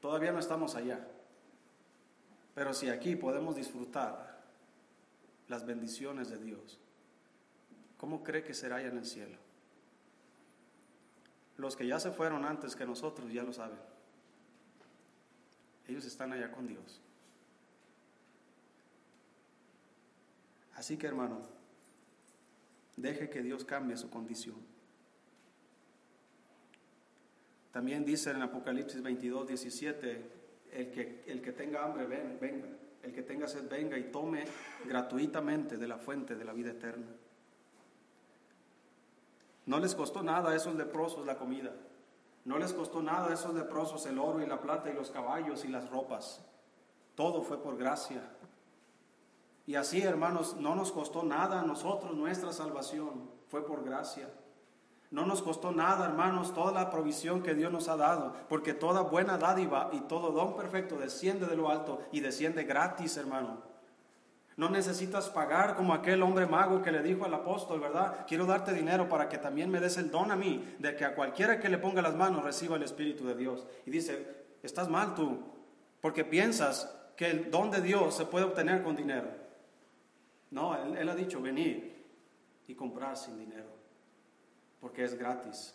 Todavía 0.01 0.33
no 0.33 0.41
estamos 0.41 0.75
allá. 0.75 1.07
Pero 2.55 2.75
si 2.75 2.89
aquí 2.89 3.15
podemos 3.15 3.55
disfrutar 3.55 4.43
las 5.49 5.65
bendiciones 5.65 6.31
de 6.31 6.39
Dios, 6.39 6.81
¿cómo 7.97 8.25
cree 8.25 8.43
que 8.43 8.55
será 8.55 8.77
allá 8.77 8.89
en 8.89 8.99
el 8.99 9.07
cielo? 9.07 9.39
Los 11.57 11.77
que 11.77 11.87
ya 11.87 12.01
se 12.01 12.11
fueron 12.11 12.45
antes 12.45 12.75
que 12.75 12.87
nosotros 12.87 13.33
ya 13.33 13.45
lo 13.45 13.53
saben. 13.53 13.79
Ellos 15.87 16.05
están 16.05 16.33
allá 16.33 16.51
con 16.51 16.67
Dios. 16.67 17.01
Así 20.75 20.97
que 20.97 21.07
hermano, 21.07 21.41
deje 22.97 23.31
que 23.31 23.43
Dios 23.43 23.65
cambie 23.65 23.97
su 23.97 24.11
condición. 24.11 24.57
También 27.73 28.05
dice 28.05 28.31
en 28.31 28.43
Apocalipsis 28.43 29.03
22, 29.03 29.49
17, 29.49 30.31
el 30.73 30.91
que, 30.91 31.25
el 31.27 31.43
que 31.43 31.53
tenga 31.53 31.85
hambre, 31.85 32.07
ven, 32.07 32.39
venga. 32.41 32.69
El 33.03 33.13
que 33.13 33.23
tenga 33.23 33.47
sed, 33.47 33.69
venga 33.69 33.99
y 33.99 34.05
tome 34.05 34.45
gratuitamente 34.87 35.77
de 35.77 35.87
la 35.87 35.99
fuente 35.99 36.37
de 36.37 36.45
la 36.45 36.55
vida 36.55 36.71
eterna. 36.71 37.09
No 39.67 39.79
les 39.79 39.95
costó 39.95 40.23
nada 40.23 40.51
a 40.51 40.57
esos 40.57 40.75
leprosos 40.75 41.27
la 41.27 41.37
comida. 41.37 41.73
No 42.45 42.59
les 42.59 42.73
costó 42.73 43.03
nada 43.03 43.29
a 43.29 43.35
esos 43.35 43.55
leprosos 43.55 44.07
el 44.07 44.19
oro 44.19 44.43
y 44.43 44.47
la 44.47 44.61
plata 44.61 44.91
y 44.91 44.95
los 44.95 45.11
caballos 45.11 45.65
y 45.65 45.69
las 45.69 45.91
ropas. 45.91 46.43
Todo 47.15 47.43
fue 47.43 47.63
por 47.63 47.77
gracia. 47.77 48.23
Y 49.67 49.77
así, 49.77 50.03
hermanos, 50.03 50.57
no 50.59 50.75
nos 50.75 50.93
costó 50.93 51.23
nada 51.23 51.61
a 51.61 51.65
nosotros 51.65 52.15
nuestra 52.15 52.53
salvación. 52.53 53.31
Fue 53.49 53.67
por 53.67 53.85
gracia. 53.85 54.29
No 55.11 55.25
nos 55.25 55.43
costó 55.43 55.71
nada, 55.71 56.07
hermanos, 56.07 56.53
toda 56.53 56.73
la 56.73 56.91
provisión 56.91 57.43
que 57.43 57.55
Dios 57.55 57.71
nos 57.71 57.89
ha 57.89 57.97
dado, 57.97 58.35
porque 58.49 58.75
toda 58.75 59.03
buena 59.03 59.39
dádiva 59.39 59.91
y 59.93 60.01
todo 60.01 60.33
don 60.33 60.57
perfecto 60.57 60.97
desciende 60.99 61.47
de 61.47 61.57
lo 61.57 61.71
alto 61.71 62.01
y 62.11 62.19
desciende 62.19 62.65
gratis, 62.65 63.17
hermano. 63.17 63.63
No 64.57 64.71
necesitas 64.71 65.31
pagar 65.31 65.77
como 65.77 65.95
aquel 65.95 66.23
hombre 66.23 66.47
mago 66.47 66.83
que 66.83 66.93
le 66.93 67.03
dijo 67.03 67.25
al 67.25 67.35
apóstol, 67.35 67.81
¿verdad? 67.81 68.25
Quiero 68.27 68.45
darte 68.45 68.73
dinero 68.73 69.09
para 69.09 69.29
que 69.29 69.39
también 69.39 69.71
me 69.71 69.81
des 69.81 69.97
el 69.99 70.11
don 70.11 70.31
a 70.31 70.37
mí, 70.37 70.77
de 70.79 70.97
que 70.97 71.05
a 71.05 71.15
cualquiera 71.15 71.61
que 71.61 71.69
le 71.69 71.79
ponga 71.79 72.03
las 72.03 72.15
manos 72.15 72.45
reciba 72.45 72.77
el 72.77 72.83
Espíritu 72.83 73.25
de 73.25 73.37
Dios. 73.37 73.67
Y 73.87 73.91
dice, 73.91 74.47
estás 74.63 74.89
mal 74.89 75.15
tú, 75.15 75.39
porque 76.01 76.25
piensas 76.25 76.93
que 77.17 77.31
el 77.31 77.51
don 77.51 77.71
de 77.71 77.81
Dios 77.81 78.17
se 78.17 78.27
puede 78.27 78.47
obtener 78.47 78.83
con 78.83 78.97
dinero. 78.97 79.44
No, 80.55 80.77
él, 80.77 80.97
él 80.97 81.09
ha 81.09 81.17
dicho, 81.17 81.43
venir 81.43 82.01
y 82.69 82.77
comprar 82.77 83.17
sin 83.17 83.37
dinero, 83.37 83.69
porque 84.81 85.03
es 85.03 85.19
gratis. 85.19 85.75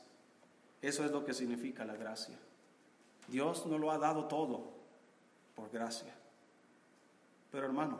Eso 0.81 1.03
es 1.03 1.11
lo 1.11 1.25
que 1.25 1.33
significa 1.33 1.83
la 1.83 1.97
gracia. 1.97 2.39
Dios 3.27 3.65
nos 3.65 3.77
lo 3.77 3.91
ha 3.91 3.97
dado 3.97 4.29
todo 4.29 4.71
por 5.53 5.69
gracia. 5.69 6.15
Pero 7.51 7.65
hermano, 7.65 7.99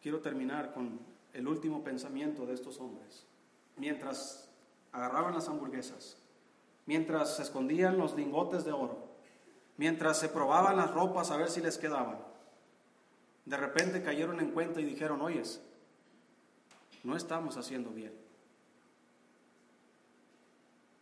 quiero 0.00 0.20
terminar 0.20 0.72
con 0.72 0.98
el 1.34 1.46
último 1.46 1.84
pensamiento 1.84 2.46
de 2.46 2.54
estos 2.54 2.80
hombres. 2.80 3.26
Mientras 3.76 4.48
agarraban 4.90 5.34
las 5.34 5.48
hamburguesas, 5.48 6.16
mientras 6.86 7.36
se 7.36 7.42
escondían 7.42 7.98
los 7.98 8.16
lingotes 8.16 8.64
de 8.64 8.72
oro, 8.72 9.04
mientras 9.76 10.18
se 10.18 10.30
probaban 10.30 10.78
las 10.78 10.94
ropas 10.94 11.30
a 11.30 11.36
ver 11.36 11.50
si 11.50 11.60
les 11.60 11.76
quedaban, 11.76 12.25
de 13.46 13.56
repente 13.56 14.02
cayeron 14.02 14.40
en 14.40 14.50
cuenta 14.50 14.80
y 14.80 14.84
dijeron, 14.84 15.22
oyes, 15.22 15.62
no 17.04 17.16
estamos 17.16 17.56
haciendo 17.56 17.90
bien. 17.90 18.12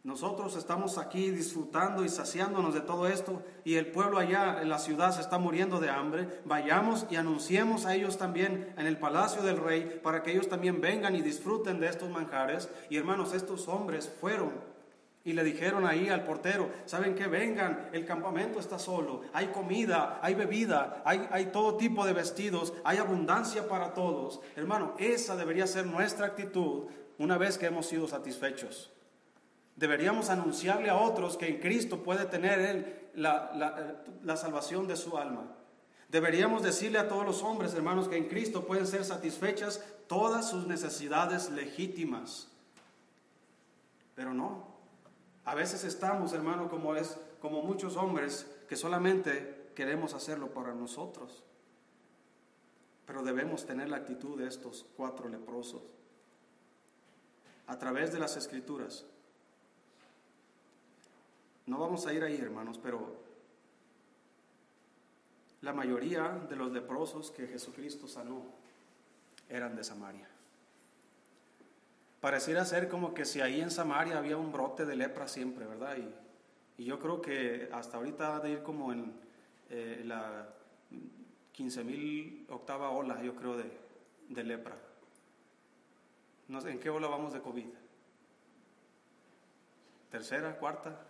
Nosotros 0.04 0.54
estamos 0.56 0.98
aquí 0.98 1.30
disfrutando 1.30 2.04
y 2.04 2.10
saciándonos 2.10 2.74
de 2.74 2.82
todo 2.82 3.08
esto 3.08 3.42
y 3.64 3.76
el 3.76 3.86
pueblo 3.86 4.18
allá 4.18 4.60
en 4.60 4.68
la 4.68 4.78
ciudad 4.78 5.12
se 5.12 5.22
está 5.22 5.38
muriendo 5.38 5.80
de 5.80 5.88
hambre. 5.88 6.42
Vayamos 6.44 7.06
y 7.08 7.16
anunciemos 7.16 7.86
a 7.86 7.94
ellos 7.94 8.18
también 8.18 8.74
en 8.76 8.86
el 8.86 8.98
palacio 8.98 9.40
del 9.40 9.56
rey 9.56 9.98
para 10.02 10.22
que 10.22 10.32
ellos 10.32 10.46
también 10.46 10.82
vengan 10.82 11.16
y 11.16 11.22
disfruten 11.22 11.80
de 11.80 11.88
estos 11.88 12.10
manjares. 12.10 12.68
Y 12.90 12.98
hermanos, 12.98 13.32
estos 13.32 13.66
hombres 13.66 14.12
fueron 14.20 14.52
y 15.26 15.32
le 15.32 15.42
dijeron 15.42 15.86
ahí 15.86 16.10
al 16.10 16.24
portero, 16.24 16.70
¿saben 16.84 17.14
qué? 17.14 17.26
Vengan, 17.26 17.88
el 17.92 18.04
campamento 18.04 18.60
está 18.60 18.78
solo, 18.78 19.22
hay 19.32 19.46
comida, 19.46 20.20
hay 20.22 20.34
bebida, 20.34 21.02
hay, 21.06 21.46
todo 21.46 21.78
tipo 21.78 22.04
de 22.04 22.12
vestidos, 22.12 22.74
hay 22.84 22.98
abundancia 22.98 23.66
para 23.66 23.94
todos. 23.94 24.40
Hermano, 24.54 24.94
esa 24.98 25.34
debería 25.34 25.66
ser 25.66 25.86
nuestra 25.86 26.26
actitud 26.26 26.88
una 27.16 27.38
vez 27.38 27.56
que 27.56 27.66
hemos 27.66 27.86
sido 27.86 28.06
satisfechos. 28.06 28.90
Deberíamos 29.76 30.28
anunciarle 30.28 30.90
a 30.90 30.98
otros 30.98 31.38
que 31.38 31.48
en 31.48 31.58
Cristo 31.58 32.02
puede 32.02 32.26
tener 32.26 33.10
la, 33.14 33.50
la, 33.54 34.02
la, 34.22 34.36
salvación 34.36 34.86
de 34.86 34.96
su 34.96 35.16
alma. 35.16 35.56
Deberíamos 36.10 36.62
decirle 36.62 36.98
a 36.98 37.08
todos 37.08 37.24
los 37.24 37.42
hombres, 37.42 37.74
hermanos, 37.74 38.08
que 38.08 38.18
en 38.18 38.28
Cristo 38.28 38.66
pueden 38.66 38.86
ser 38.86 39.04
satisfechas 39.04 39.82
todas 40.06 40.48
sus 40.50 40.66
necesidades 40.66 41.50
legítimas. 41.50 42.48
Pero 44.14 44.34
no. 44.34 44.73
A 45.44 45.54
veces 45.54 45.84
estamos, 45.84 46.32
hermano, 46.32 46.68
como 46.68 46.94
es 46.96 47.18
como 47.40 47.62
muchos 47.62 47.96
hombres 47.96 48.46
que 48.68 48.76
solamente 48.76 49.70
queremos 49.74 50.14
hacerlo 50.14 50.48
para 50.48 50.74
nosotros. 50.74 51.42
Pero 53.06 53.22
debemos 53.22 53.66
tener 53.66 53.88
la 53.88 53.98
actitud 53.98 54.38
de 54.38 54.48
estos 54.48 54.86
cuatro 54.96 55.28
leprosos. 55.28 55.82
A 57.66 57.78
través 57.78 58.12
de 58.12 58.18
las 58.18 58.36
escrituras 58.36 59.04
no 61.66 61.78
vamos 61.78 62.06
a 62.06 62.12
ir 62.12 62.22
ahí, 62.22 62.36
hermanos, 62.36 62.78
pero 62.82 63.24
la 65.62 65.72
mayoría 65.72 66.28
de 66.48 66.56
los 66.56 66.72
leprosos 66.72 67.30
que 67.30 67.46
Jesucristo 67.46 68.06
sanó 68.06 68.42
eran 69.48 69.74
de 69.76 69.84
Samaria. 69.84 70.28
Pareciera 72.24 72.64
ser 72.64 72.88
como 72.88 73.12
que 73.12 73.26
si 73.26 73.42
ahí 73.42 73.60
en 73.60 73.70
Samaria 73.70 74.16
había 74.16 74.38
un 74.38 74.50
brote 74.50 74.86
de 74.86 74.96
lepra 74.96 75.28
siempre, 75.28 75.66
¿verdad? 75.66 75.98
Y, 76.78 76.82
yo 76.82 76.98
creo 76.98 77.20
que 77.20 77.68
hasta 77.70 77.98
ahorita 77.98 78.36
ha 78.36 78.40
de 78.40 78.52
ir 78.52 78.62
como 78.62 78.92
en 78.94 79.12
eh, 79.68 80.00
la 80.06 80.48
15 81.52 81.84
mil 81.84 82.46
octava 82.48 82.88
ola, 82.92 83.22
yo 83.22 83.36
creo, 83.36 83.58
de, 83.58 83.70
de 84.30 84.42
lepra. 84.42 84.74
¿En 86.48 86.80
qué 86.80 86.88
ola 86.88 87.08
vamos 87.08 87.34
de 87.34 87.42
COVID? 87.42 87.68
¿Tercera, 90.10 90.58
cuarta? 90.58 91.06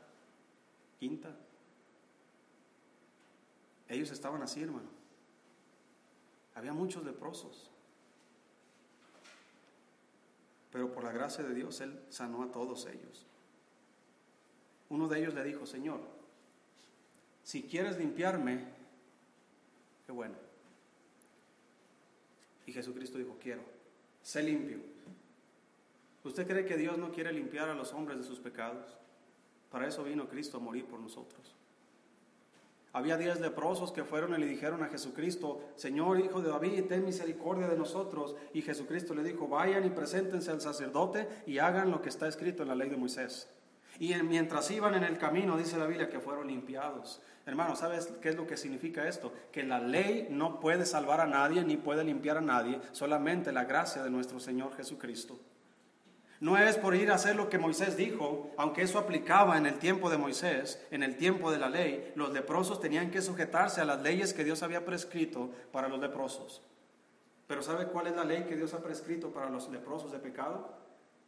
quinta. 0.98 1.30
Ellos 3.88 4.10
estaban 4.10 4.42
así, 4.42 4.64
hermano. 4.64 4.88
Había 6.56 6.72
muchos 6.72 7.04
leprosos. 7.04 7.70
Pero 10.74 10.92
por 10.92 11.04
la 11.04 11.12
gracia 11.12 11.44
de 11.44 11.54
Dios, 11.54 11.80
Él 11.80 11.96
sanó 12.10 12.42
a 12.42 12.50
todos 12.50 12.86
ellos. 12.86 13.24
Uno 14.90 15.06
de 15.06 15.20
ellos 15.20 15.32
le 15.32 15.44
dijo, 15.44 15.66
Señor, 15.66 16.00
si 17.44 17.62
quieres 17.62 17.96
limpiarme, 17.96 18.64
qué 20.04 20.10
bueno. 20.10 20.34
Y 22.66 22.72
Jesucristo 22.72 23.18
dijo, 23.18 23.38
quiero, 23.40 23.62
sé 24.24 24.42
limpio. 24.42 24.78
¿Usted 26.24 26.44
cree 26.44 26.66
que 26.66 26.76
Dios 26.76 26.98
no 26.98 27.12
quiere 27.12 27.32
limpiar 27.32 27.68
a 27.68 27.74
los 27.76 27.92
hombres 27.92 28.18
de 28.18 28.24
sus 28.24 28.40
pecados? 28.40 28.96
Para 29.70 29.86
eso 29.86 30.02
vino 30.02 30.28
Cristo 30.28 30.56
a 30.56 30.60
morir 30.60 30.86
por 30.86 30.98
nosotros. 30.98 31.54
Había 32.94 33.16
diez 33.16 33.40
leprosos 33.40 33.90
que 33.90 34.04
fueron 34.04 34.34
y 34.34 34.38
le 34.38 34.46
dijeron 34.46 34.84
a 34.84 34.86
Jesucristo, 34.86 35.60
Señor, 35.74 36.20
hijo 36.20 36.40
de 36.40 36.48
David, 36.48 36.84
ten 36.84 37.04
misericordia 37.04 37.66
de 37.66 37.76
nosotros. 37.76 38.36
Y 38.52 38.62
Jesucristo 38.62 39.16
le 39.16 39.24
dijo, 39.24 39.48
vayan 39.48 39.84
y 39.84 39.90
preséntense 39.90 40.52
al 40.52 40.60
sacerdote 40.60 41.28
y 41.44 41.58
hagan 41.58 41.90
lo 41.90 42.00
que 42.00 42.08
está 42.08 42.28
escrito 42.28 42.62
en 42.62 42.68
la 42.68 42.76
ley 42.76 42.88
de 42.88 42.96
Moisés. 42.96 43.50
Y 43.98 44.14
mientras 44.22 44.70
iban 44.70 44.94
en 44.94 45.02
el 45.02 45.18
camino, 45.18 45.56
dice 45.56 45.76
la 45.76 45.86
Biblia, 45.86 46.08
que 46.08 46.20
fueron 46.20 46.46
limpiados. 46.46 47.20
Hermano, 47.46 47.74
¿sabes 47.74 48.12
qué 48.22 48.28
es 48.28 48.36
lo 48.36 48.46
que 48.46 48.56
significa 48.56 49.08
esto? 49.08 49.32
Que 49.50 49.64
la 49.64 49.80
ley 49.80 50.28
no 50.30 50.60
puede 50.60 50.86
salvar 50.86 51.20
a 51.20 51.26
nadie 51.26 51.64
ni 51.64 51.76
puede 51.76 52.04
limpiar 52.04 52.38
a 52.38 52.42
nadie, 52.42 52.80
solamente 52.92 53.50
la 53.50 53.64
gracia 53.64 54.04
de 54.04 54.10
nuestro 54.10 54.38
Señor 54.38 54.76
Jesucristo. 54.76 55.36
No 56.44 56.58
es 56.58 56.76
por 56.76 56.94
ir 56.94 57.10
a 57.10 57.14
hacer 57.14 57.36
lo 57.36 57.48
que 57.48 57.56
Moisés 57.56 57.96
dijo, 57.96 58.50
aunque 58.58 58.82
eso 58.82 58.98
aplicaba 58.98 59.56
en 59.56 59.64
el 59.64 59.78
tiempo 59.78 60.10
de 60.10 60.18
Moisés, 60.18 60.78
en 60.90 61.02
el 61.02 61.16
tiempo 61.16 61.50
de 61.50 61.56
la 61.56 61.70
ley, 61.70 62.12
los 62.16 62.34
leprosos 62.34 62.82
tenían 62.82 63.10
que 63.10 63.22
sujetarse 63.22 63.80
a 63.80 63.86
las 63.86 64.02
leyes 64.02 64.34
que 64.34 64.44
Dios 64.44 64.62
había 64.62 64.84
prescrito 64.84 65.48
para 65.72 65.88
los 65.88 66.00
leprosos. 66.00 66.60
Pero 67.46 67.62
¿sabe 67.62 67.86
cuál 67.86 68.08
es 68.08 68.16
la 68.16 68.26
ley 68.26 68.44
que 68.44 68.56
Dios 68.56 68.74
ha 68.74 68.82
prescrito 68.82 69.30
para 69.30 69.48
los 69.48 69.70
leprosos 69.70 70.12
de 70.12 70.18
pecado? 70.18 70.68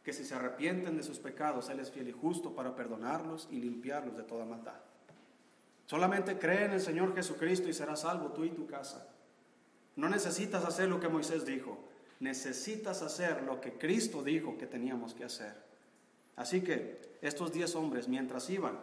Que 0.03 0.13
si 0.13 0.23
se 0.23 0.35
arrepienten 0.35 0.95
de 0.95 1.01
sus 1.01 1.17
pecados, 1.17 1.67
Él 1.69 1.79
es 1.79 1.89
fiel 1.89 2.09
y 2.09 2.11
justo 2.11 2.53
para 2.53 2.75
perdonarlos 2.75 3.47
y 3.49 3.55
limpiarlos 3.55 4.15
de 4.17 4.21
toda 4.21 4.45
maldad. 4.45 4.81
Solamente 5.87 6.37
cree 6.37 6.65
en 6.65 6.73
el 6.73 6.81
Señor 6.81 7.15
Jesucristo 7.15 7.67
y 7.67 7.73
serás 7.73 8.01
salvo 8.01 8.33
tú 8.33 8.45
y 8.45 8.51
tu 8.51 8.67
casa. 8.67 9.07
No 9.95 10.09
necesitas 10.09 10.63
hacer 10.63 10.87
lo 10.89 10.99
que 10.99 11.09
Moisés 11.09 11.43
dijo 11.43 11.86
necesitas 12.19 13.01
hacer 13.01 13.43
lo 13.43 13.61
que 13.61 13.73
Cristo 13.73 14.23
dijo 14.23 14.57
que 14.57 14.67
teníamos 14.67 15.13
que 15.13 15.23
hacer. 15.23 15.53
Así 16.35 16.61
que 16.61 17.17
estos 17.21 17.51
diez 17.51 17.75
hombres, 17.75 18.07
mientras 18.07 18.49
iban, 18.49 18.77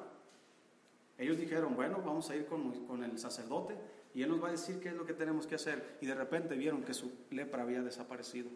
ellos 1.19 1.39
dijeron, 1.39 1.77
bueno, 1.77 2.03
vamos 2.05 2.29
a 2.31 2.37
ir 2.37 2.47
con, 2.47 3.03
el 3.03 3.19
sacerdote 3.19 3.77
y 4.15 4.23
él 4.23 4.29
nos 4.29 4.43
va 4.43 4.49
a 4.49 4.53
decir 4.53 4.81
qué 4.81 4.89
es 4.89 4.95
lo 4.95 5.07
que 5.07 5.15
tenemos 5.15 5.47
que 5.47 5.55
hacer. 5.55 5.99
Y 6.01 6.07
de 6.07 6.15
repente 6.15 6.57
vieron 6.57 6.83
que 6.83 6.95
su 6.95 7.13
lepra 7.31 7.63
había 7.63 7.83
desaparecido. 7.83 8.51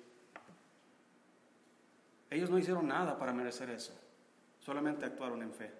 Ellos 2.30 2.50
no 2.50 2.58
hicieron 2.58 2.86
nada 2.88 3.18
para 3.18 3.32
merecer 3.32 3.70
eso. 3.70 3.92
solamente 4.60 5.06
actuaron 5.06 5.42
en 5.42 5.52
fe. 5.52 5.70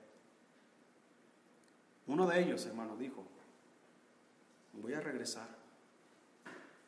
Uno 2.07 2.27
de 2.27 2.41
ellos, 2.43 2.65
hermano, 2.65 2.97
dijo, 2.97 3.23
voy 4.73 4.95
a 4.95 5.01
regresar 5.01 5.49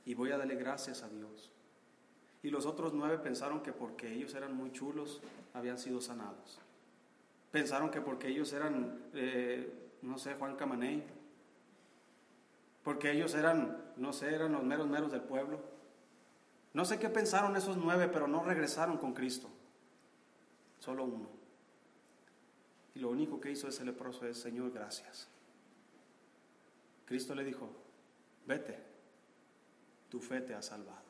y 0.06 0.14
voy 0.14 0.30
a 0.30 0.38
darle 0.38 0.54
gracias 0.54 1.02
a 1.02 1.08
Dios. 1.08 1.50
Y 2.43 2.51
los 2.51 2.66
otros 2.66 2.95
nueve 2.95 3.18
pensaron 3.18 3.62
que 3.62 3.72
porque 3.72 4.12
ellos 4.12 4.34
eran 4.34 4.57
muy 4.57 4.72
chulos, 4.72 5.20
habían 5.53 5.78
sido 5.78 6.01
sanados. 6.01 6.59
Pensaron 7.53 7.91
que 7.91 8.01
porque 8.01 8.28
ellos 8.28 8.53
eran, 8.53 9.11
eh, 9.12 9.91
no 10.03 10.18
sé, 10.18 10.34
Juan 10.34 10.57
Camaney, 10.57 11.05
porque 12.82 13.11
ellos 13.11 13.34
eran, 13.34 13.93
no 13.97 14.12
sé, 14.12 14.34
eran 14.34 14.53
los 14.53 14.62
meros 14.62 14.86
meros 14.86 15.12
del 15.12 15.20
pueblo. 15.20 15.61
No 16.72 16.84
sé 16.84 16.99
qué 16.99 17.09
pensaron 17.09 17.57
esos 17.57 17.76
nueve, 17.76 18.09
pero 18.09 18.26
no 18.26 18.43
regresaron 18.43 18.97
con 18.97 19.12
Cristo. 19.12 19.49
Solo 20.78 21.05
uno. 21.05 21.28
Y 22.95 23.01
lo 23.01 23.11
único 23.11 23.41
que 23.41 23.51
hizo 23.51 23.68
ese 23.68 23.84
leproso 23.84 24.26
es, 24.26 24.38
Señor, 24.38 24.72
gracias. 24.72 25.28
Cristo 27.07 27.34
le 27.34 27.45
dijo, 27.45 27.68
vete, 28.47 28.78
tu 30.09 30.20
fe 30.20 30.41
te 30.41 30.55
ha 30.55 30.62
salvado. 30.62 31.09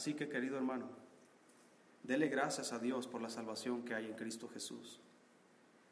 Así 0.00 0.14
que, 0.14 0.30
querido 0.30 0.56
hermano, 0.56 0.88
dele 2.02 2.28
gracias 2.28 2.72
a 2.72 2.78
Dios 2.78 3.06
por 3.06 3.20
la 3.20 3.28
salvación 3.28 3.84
que 3.84 3.94
hay 3.94 4.06
en 4.06 4.14
Cristo 4.14 4.48
Jesús. 4.48 4.98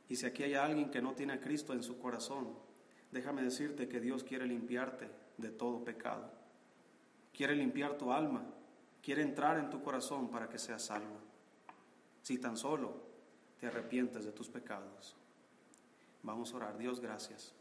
Y 0.08 0.16
si 0.16 0.24
aquí 0.24 0.44
hay 0.44 0.54
alguien 0.54 0.90
que 0.90 1.02
no 1.02 1.12
tiene 1.12 1.34
a 1.34 1.40
Cristo 1.42 1.74
en 1.74 1.82
su 1.82 1.98
corazón, 1.98 2.54
déjame 3.12 3.42
decirte 3.42 3.86
que 3.86 4.00
Dios 4.00 4.24
quiere 4.24 4.46
limpiarte 4.46 5.10
de 5.36 5.50
todo 5.50 5.84
pecado. 5.84 6.32
Quiere 7.34 7.54
limpiar 7.54 7.98
tu 7.98 8.10
alma, 8.10 8.46
quiere 9.02 9.20
entrar 9.20 9.58
en 9.58 9.68
tu 9.68 9.82
corazón 9.82 10.30
para 10.30 10.48
que 10.48 10.58
seas 10.58 10.86
salvo. 10.86 11.18
Si 12.22 12.38
tan 12.38 12.56
solo 12.56 13.02
te 13.60 13.66
arrepientes 13.66 14.24
de 14.24 14.32
tus 14.32 14.48
pecados. 14.48 15.16
Vamos 16.22 16.54
a 16.54 16.56
orar. 16.56 16.78
Dios, 16.78 16.98
gracias, 16.98 17.52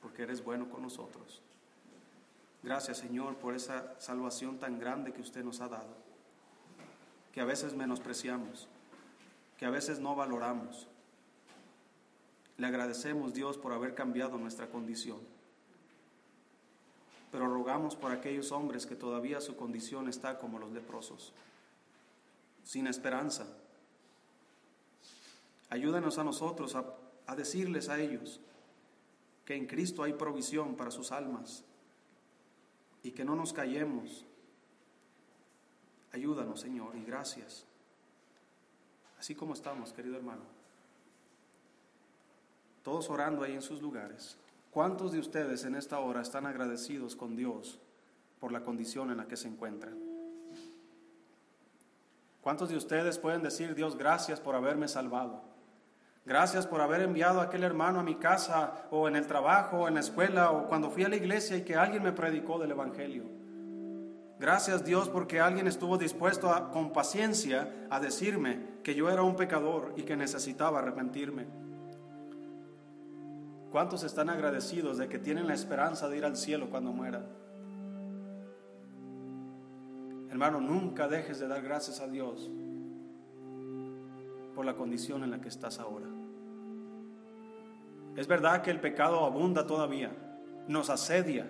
porque 0.00 0.22
eres 0.22 0.42
bueno 0.42 0.70
con 0.70 0.80
nosotros. 0.80 1.42
Gracias, 2.62 2.98
Señor, 2.98 3.36
por 3.36 3.54
esa 3.54 3.94
salvación 4.00 4.58
tan 4.58 4.78
grande 4.78 5.12
que 5.12 5.22
usted 5.22 5.44
nos 5.44 5.60
ha 5.60 5.68
dado, 5.68 5.94
que 7.32 7.40
a 7.40 7.44
veces 7.44 7.74
menospreciamos, 7.74 8.68
que 9.56 9.66
a 9.66 9.70
veces 9.70 10.00
no 10.00 10.16
valoramos 10.16 10.88
le 12.58 12.66
agradecemos, 12.66 13.32
Dios, 13.32 13.56
por 13.56 13.72
haber 13.72 13.94
cambiado 13.94 14.36
nuestra 14.36 14.68
condición. 14.68 15.18
Pero 17.30 17.46
rogamos 17.46 17.94
por 17.94 18.10
aquellos 18.10 18.50
hombres 18.50 18.84
que 18.84 18.96
todavía 18.96 19.40
su 19.40 19.56
condición 19.56 20.08
está 20.08 20.38
como 20.40 20.58
los 20.58 20.72
leprosos, 20.72 21.32
sin 22.64 22.88
esperanza. 22.88 23.46
Ayúdanos 25.70 26.18
a 26.18 26.24
nosotros 26.24 26.74
a, 26.74 26.84
a 27.26 27.36
decirles 27.36 27.88
a 27.88 28.00
ellos 28.00 28.40
que 29.44 29.54
en 29.54 29.66
Cristo 29.66 30.02
hay 30.02 30.14
provisión 30.14 30.74
para 30.74 30.90
sus 30.90 31.12
almas 31.12 31.62
y 33.02 33.12
que 33.12 33.24
no 33.24 33.34
nos 33.36 33.52
callemos. 33.52 34.26
Ayúdanos, 36.12 36.60
Señor, 36.60 36.96
y 36.96 37.04
gracias. 37.04 37.64
Así 39.18 39.34
como 39.34 39.54
estamos, 39.54 39.92
querido 39.92 40.16
hermano 40.16 40.58
todos 42.88 43.10
orando 43.10 43.44
ahí 43.44 43.52
en 43.52 43.60
sus 43.60 43.82
lugares. 43.82 44.38
¿Cuántos 44.70 45.12
de 45.12 45.18
ustedes 45.18 45.62
en 45.64 45.74
esta 45.74 45.98
hora 45.98 46.22
están 46.22 46.46
agradecidos 46.46 47.16
con 47.16 47.36
Dios 47.36 47.78
por 48.40 48.50
la 48.50 48.62
condición 48.62 49.10
en 49.10 49.18
la 49.18 49.28
que 49.28 49.36
se 49.36 49.46
encuentran? 49.46 49.98
¿Cuántos 52.40 52.70
de 52.70 52.76
ustedes 52.76 53.18
pueden 53.18 53.42
decir, 53.42 53.74
Dios, 53.74 53.98
gracias 53.98 54.40
por 54.40 54.54
haberme 54.54 54.88
salvado? 54.88 55.42
Gracias 56.28 56.66
por 56.66 56.82
haber 56.82 57.00
enviado 57.00 57.40
a 57.40 57.44
aquel 57.44 57.64
hermano 57.64 58.00
a 58.00 58.02
mi 58.02 58.16
casa 58.16 58.86
o 58.90 59.08
en 59.08 59.16
el 59.16 59.26
trabajo 59.26 59.78
o 59.78 59.88
en 59.88 59.94
la 59.94 60.00
escuela 60.00 60.50
o 60.50 60.68
cuando 60.68 60.90
fui 60.90 61.02
a 61.02 61.08
la 61.08 61.16
iglesia 61.16 61.56
y 61.56 61.62
que 61.62 61.74
alguien 61.74 62.02
me 62.02 62.12
predicó 62.12 62.58
del 62.58 62.72
Evangelio. 62.72 63.24
Gracias 64.38 64.84
Dios 64.84 65.08
porque 65.08 65.40
alguien 65.40 65.66
estuvo 65.66 65.96
dispuesto 65.96 66.68
con 66.70 66.92
paciencia 66.92 67.86
a 67.88 67.98
decirme 67.98 68.60
que 68.84 68.94
yo 68.94 69.08
era 69.08 69.22
un 69.22 69.36
pecador 69.36 69.94
y 69.96 70.02
que 70.02 70.18
necesitaba 70.18 70.80
arrepentirme. 70.80 71.46
¿Cuántos 73.72 74.02
están 74.02 74.28
agradecidos 74.28 74.98
de 74.98 75.08
que 75.08 75.18
tienen 75.18 75.46
la 75.46 75.54
esperanza 75.54 76.10
de 76.10 76.18
ir 76.18 76.26
al 76.26 76.36
cielo 76.36 76.68
cuando 76.68 76.92
mueran? 76.92 77.24
Hermano, 80.28 80.60
nunca 80.60 81.08
dejes 81.08 81.38
de 81.38 81.48
dar 81.48 81.62
gracias 81.62 82.00
a 82.00 82.06
Dios 82.06 82.50
por 84.54 84.66
la 84.66 84.76
condición 84.76 85.24
en 85.24 85.30
la 85.30 85.40
que 85.40 85.48
estás 85.48 85.78
ahora. 85.78 86.17
Es 88.18 88.26
verdad 88.26 88.62
que 88.62 88.72
el 88.72 88.80
pecado 88.80 89.24
abunda 89.24 89.64
todavía, 89.64 90.10
nos 90.66 90.90
asedia. 90.90 91.46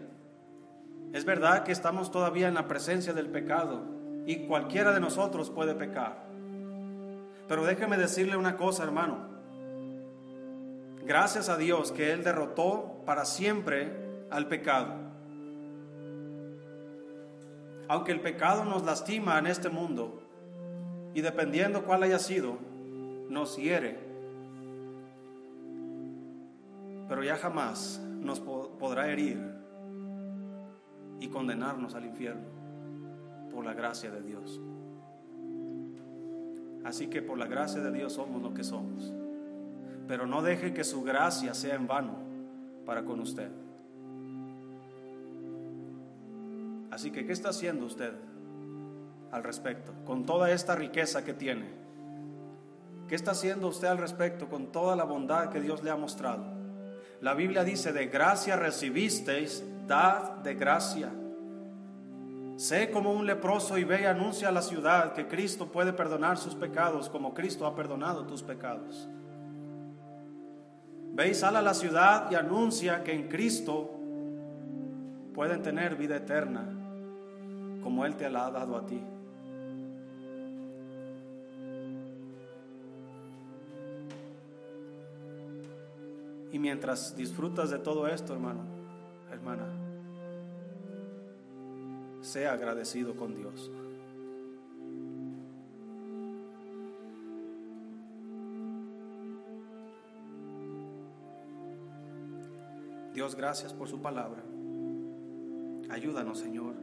Es 1.14 1.24
verdad 1.24 1.64
que 1.64 1.72
estamos 1.72 2.10
todavía 2.10 2.46
en 2.46 2.52
la 2.52 2.68
presencia 2.68 3.14
del 3.14 3.30
pecado 3.30 3.86
y 4.26 4.46
cualquiera 4.46 4.92
de 4.92 5.00
nosotros 5.00 5.48
puede 5.48 5.74
pecar. 5.74 6.26
Pero 7.48 7.64
déjeme 7.64 7.96
decirle 7.96 8.36
una 8.36 8.58
cosa, 8.58 8.82
hermano. 8.82 9.16
Gracias 11.06 11.48
a 11.48 11.56
Dios 11.56 11.90
que 11.90 12.12
Él 12.12 12.22
derrotó 12.22 13.00
para 13.06 13.24
siempre 13.24 14.26
al 14.30 14.46
pecado. 14.46 14.92
Aunque 17.88 18.12
el 18.12 18.20
pecado 18.20 18.66
nos 18.66 18.84
lastima 18.84 19.38
en 19.38 19.46
este 19.46 19.70
mundo 19.70 20.20
y 21.14 21.22
dependiendo 21.22 21.84
cuál 21.84 22.02
haya 22.02 22.18
sido, 22.18 22.58
nos 23.30 23.56
hiere, 23.56 24.07
pero 27.09 27.22
ya 27.22 27.36
jamás 27.36 28.00
nos 28.20 28.40
podrá 28.40 29.11
herir 29.11 29.40
y 31.20 31.28
condenarnos 31.28 31.94
al 31.94 32.04
infierno 32.04 32.48
por 33.50 33.64
la 33.64 33.74
gracia 33.74 34.11
de 34.11 34.22
Dios. 34.22 34.61
Así 36.84 37.09
que 37.09 37.22
por 37.22 37.38
la 37.38 37.46
gracia 37.46 37.80
de 37.80 37.90
Dios 37.90 38.12
somos 38.12 38.42
lo 38.42 38.54
que 38.54 38.64
somos 38.64 39.12
pero 40.09 40.26
no 40.26 40.40
deje 40.40 40.72
que 40.72 40.82
su 40.82 41.02
gracia 41.02 41.52
sea 41.52 41.74
en 41.74 41.86
vano 41.86 42.16
para 42.86 43.04
con 43.04 43.20
usted. 43.20 43.50
Así 46.90 47.12
que, 47.12 47.26
¿qué 47.26 47.32
está 47.32 47.50
haciendo 47.50 47.84
usted 47.84 48.14
al 49.30 49.44
respecto 49.44 49.92
con 50.06 50.24
toda 50.24 50.50
esta 50.50 50.74
riqueza 50.74 51.22
que 51.24 51.34
tiene? 51.34 51.68
¿Qué 53.06 53.14
está 53.14 53.32
haciendo 53.32 53.68
usted 53.68 53.88
al 53.88 53.98
respecto 53.98 54.48
con 54.48 54.72
toda 54.72 54.96
la 54.96 55.04
bondad 55.04 55.50
que 55.50 55.61
Dios 55.61 55.82
le 55.84 55.90
ha 55.90 55.96
mostrado? 55.96 56.57
La 57.20 57.34
Biblia 57.34 57.64
dice, 57.64 57.92
de 57.92 58.06
gracia 58.06 58.56
recibisteis, 58.56 59.64
dad 59.86 60.36
de 60.44 60.54
gracia. 60.54 61.10
Sé 62.56 62.90
como 62.90 63.12
un 63.12 63.26
leproso 63.26 63.78
y 63.78 63.84
ve 63.84 64.02
y 64.02 64.04
anuncia 64.04 64.48
a 64.48 64.52
la 64.52 64.62
ciudad 64.62 65.12
que 65.14 65.26
Cristo 65.26 65.70
puede 65.70 65.92
perdonar 65.92 66.38
sus 66.38 66.54
pecados 66.54 67.08
como 67.08 67.34
Cristo 67.34 67.66
ha 67.66 67.74
perdonado 67.74 68.26
tus 68.26 68.42
pecados. 68.42 69.08
Ve 71.12 71.28
y 71.28 71.34
sal 71.34 71.56
a 71.56 71.62
la 71.62 71.74
ciudad 71.74 72.30
y 72.30 72.36
anuncia 72.36 73.02
que 73.02 73.12
en 73.12 73.28
Cristo 73.28 73.90
pueden 75.34 75.62
tener 75.62 75.96
vida 75.96 76.16
eterna, 76.16 76.68
como 77.82 78.04
Él 78.04 78.16
te 78.16 78.30
la 78.30 78.46
ha 78.46 78.50
dado 78.50 78.76
a 78.76 78.86
ti. 78.86 79.02
Y 86.51 86.59
mientras 86.59 87.14
disfrutas 87.16 87.70
de 87.70 87.78
todo 87.78 88.09
esto, 88.09 88.32
hermano, 88.32 88.64
hermana, 89.30 89.66
sea 92.22 92.53
agradecido 92.53 93.16
con 93.16 93.34
Dios. 93.34 93.70
Dios, 103.12 103.34
gracias 103.34 103.74
por 103.74 103.88
su 103.88 104.01
palabra. 104.01 104.44
Ayúdanos, 105.90 106.38
Señor, 106.38 106.74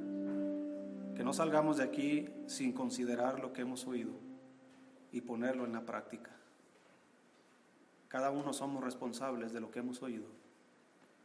que 1.15 1.23
no 1.23 1.31
salgamos 1.31 1.77
de 1.77 1.83
aquí 1.83 2.27
sin 2.45 2.73
considerar 2.73 3.39
lo 3.39 3.53
que 3.53 3.61
hemos 3.61 3.87
oído 3.87 4.11
y 5.11 5.21
ponerlo 5.21 5.63
en 5.65 5.71
la 5.71 5.85
práctica. 5.85 6.31
Cada 8.07 8.31
uno 8.31 8.53
somos 8.53 8.83
responsables 8.83 9.51
de 9.53 9.59
lo 9.59 9.71
que 9.71 9.79
hemos 9.79 10.01
oído 10.01 10.27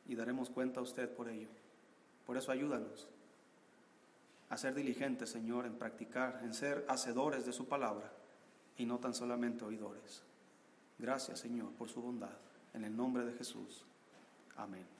y 0.07 0.15
daremos 0.15 0.51
cuenta 0.51 0.81
a 0.81 0.83
usted 0.83 1.09
por 1.09 1.29
ello. 1.29 1.49
Por 2.27 2.37
eso 2.37 2.53
ayúdanos 2.53 3.09
a 4.49 4.57
ser 4.57 4.75
diligentes, 4.75 5.31
Señor, 5.31 5.67
en 5.67 5.79
practicar, 5.79 6.41
en 6.43 6.53
ser 6.55 6.85
hacedores 6.89 7.47
de 7.47 7.53
su 7.53 7.69
palabra 7.69 8.13
y 8.77 8.85
no 8.85 8.99
tan 8.99 9.15
solamente 9.15 9.65
oidores. 9.65 10.23
Gracias, 10.99 11.39
Señor, 11.39 11.71
por 11.73 11.89
su 11.89 12.03
bondad. 12.03 12.37
En 12.75 12.85
el 12.85 12.97
nombre 12.97 13.25
de 13.25 13.33
Jesús. 13.33 13.85
Amén. 14.57 15.00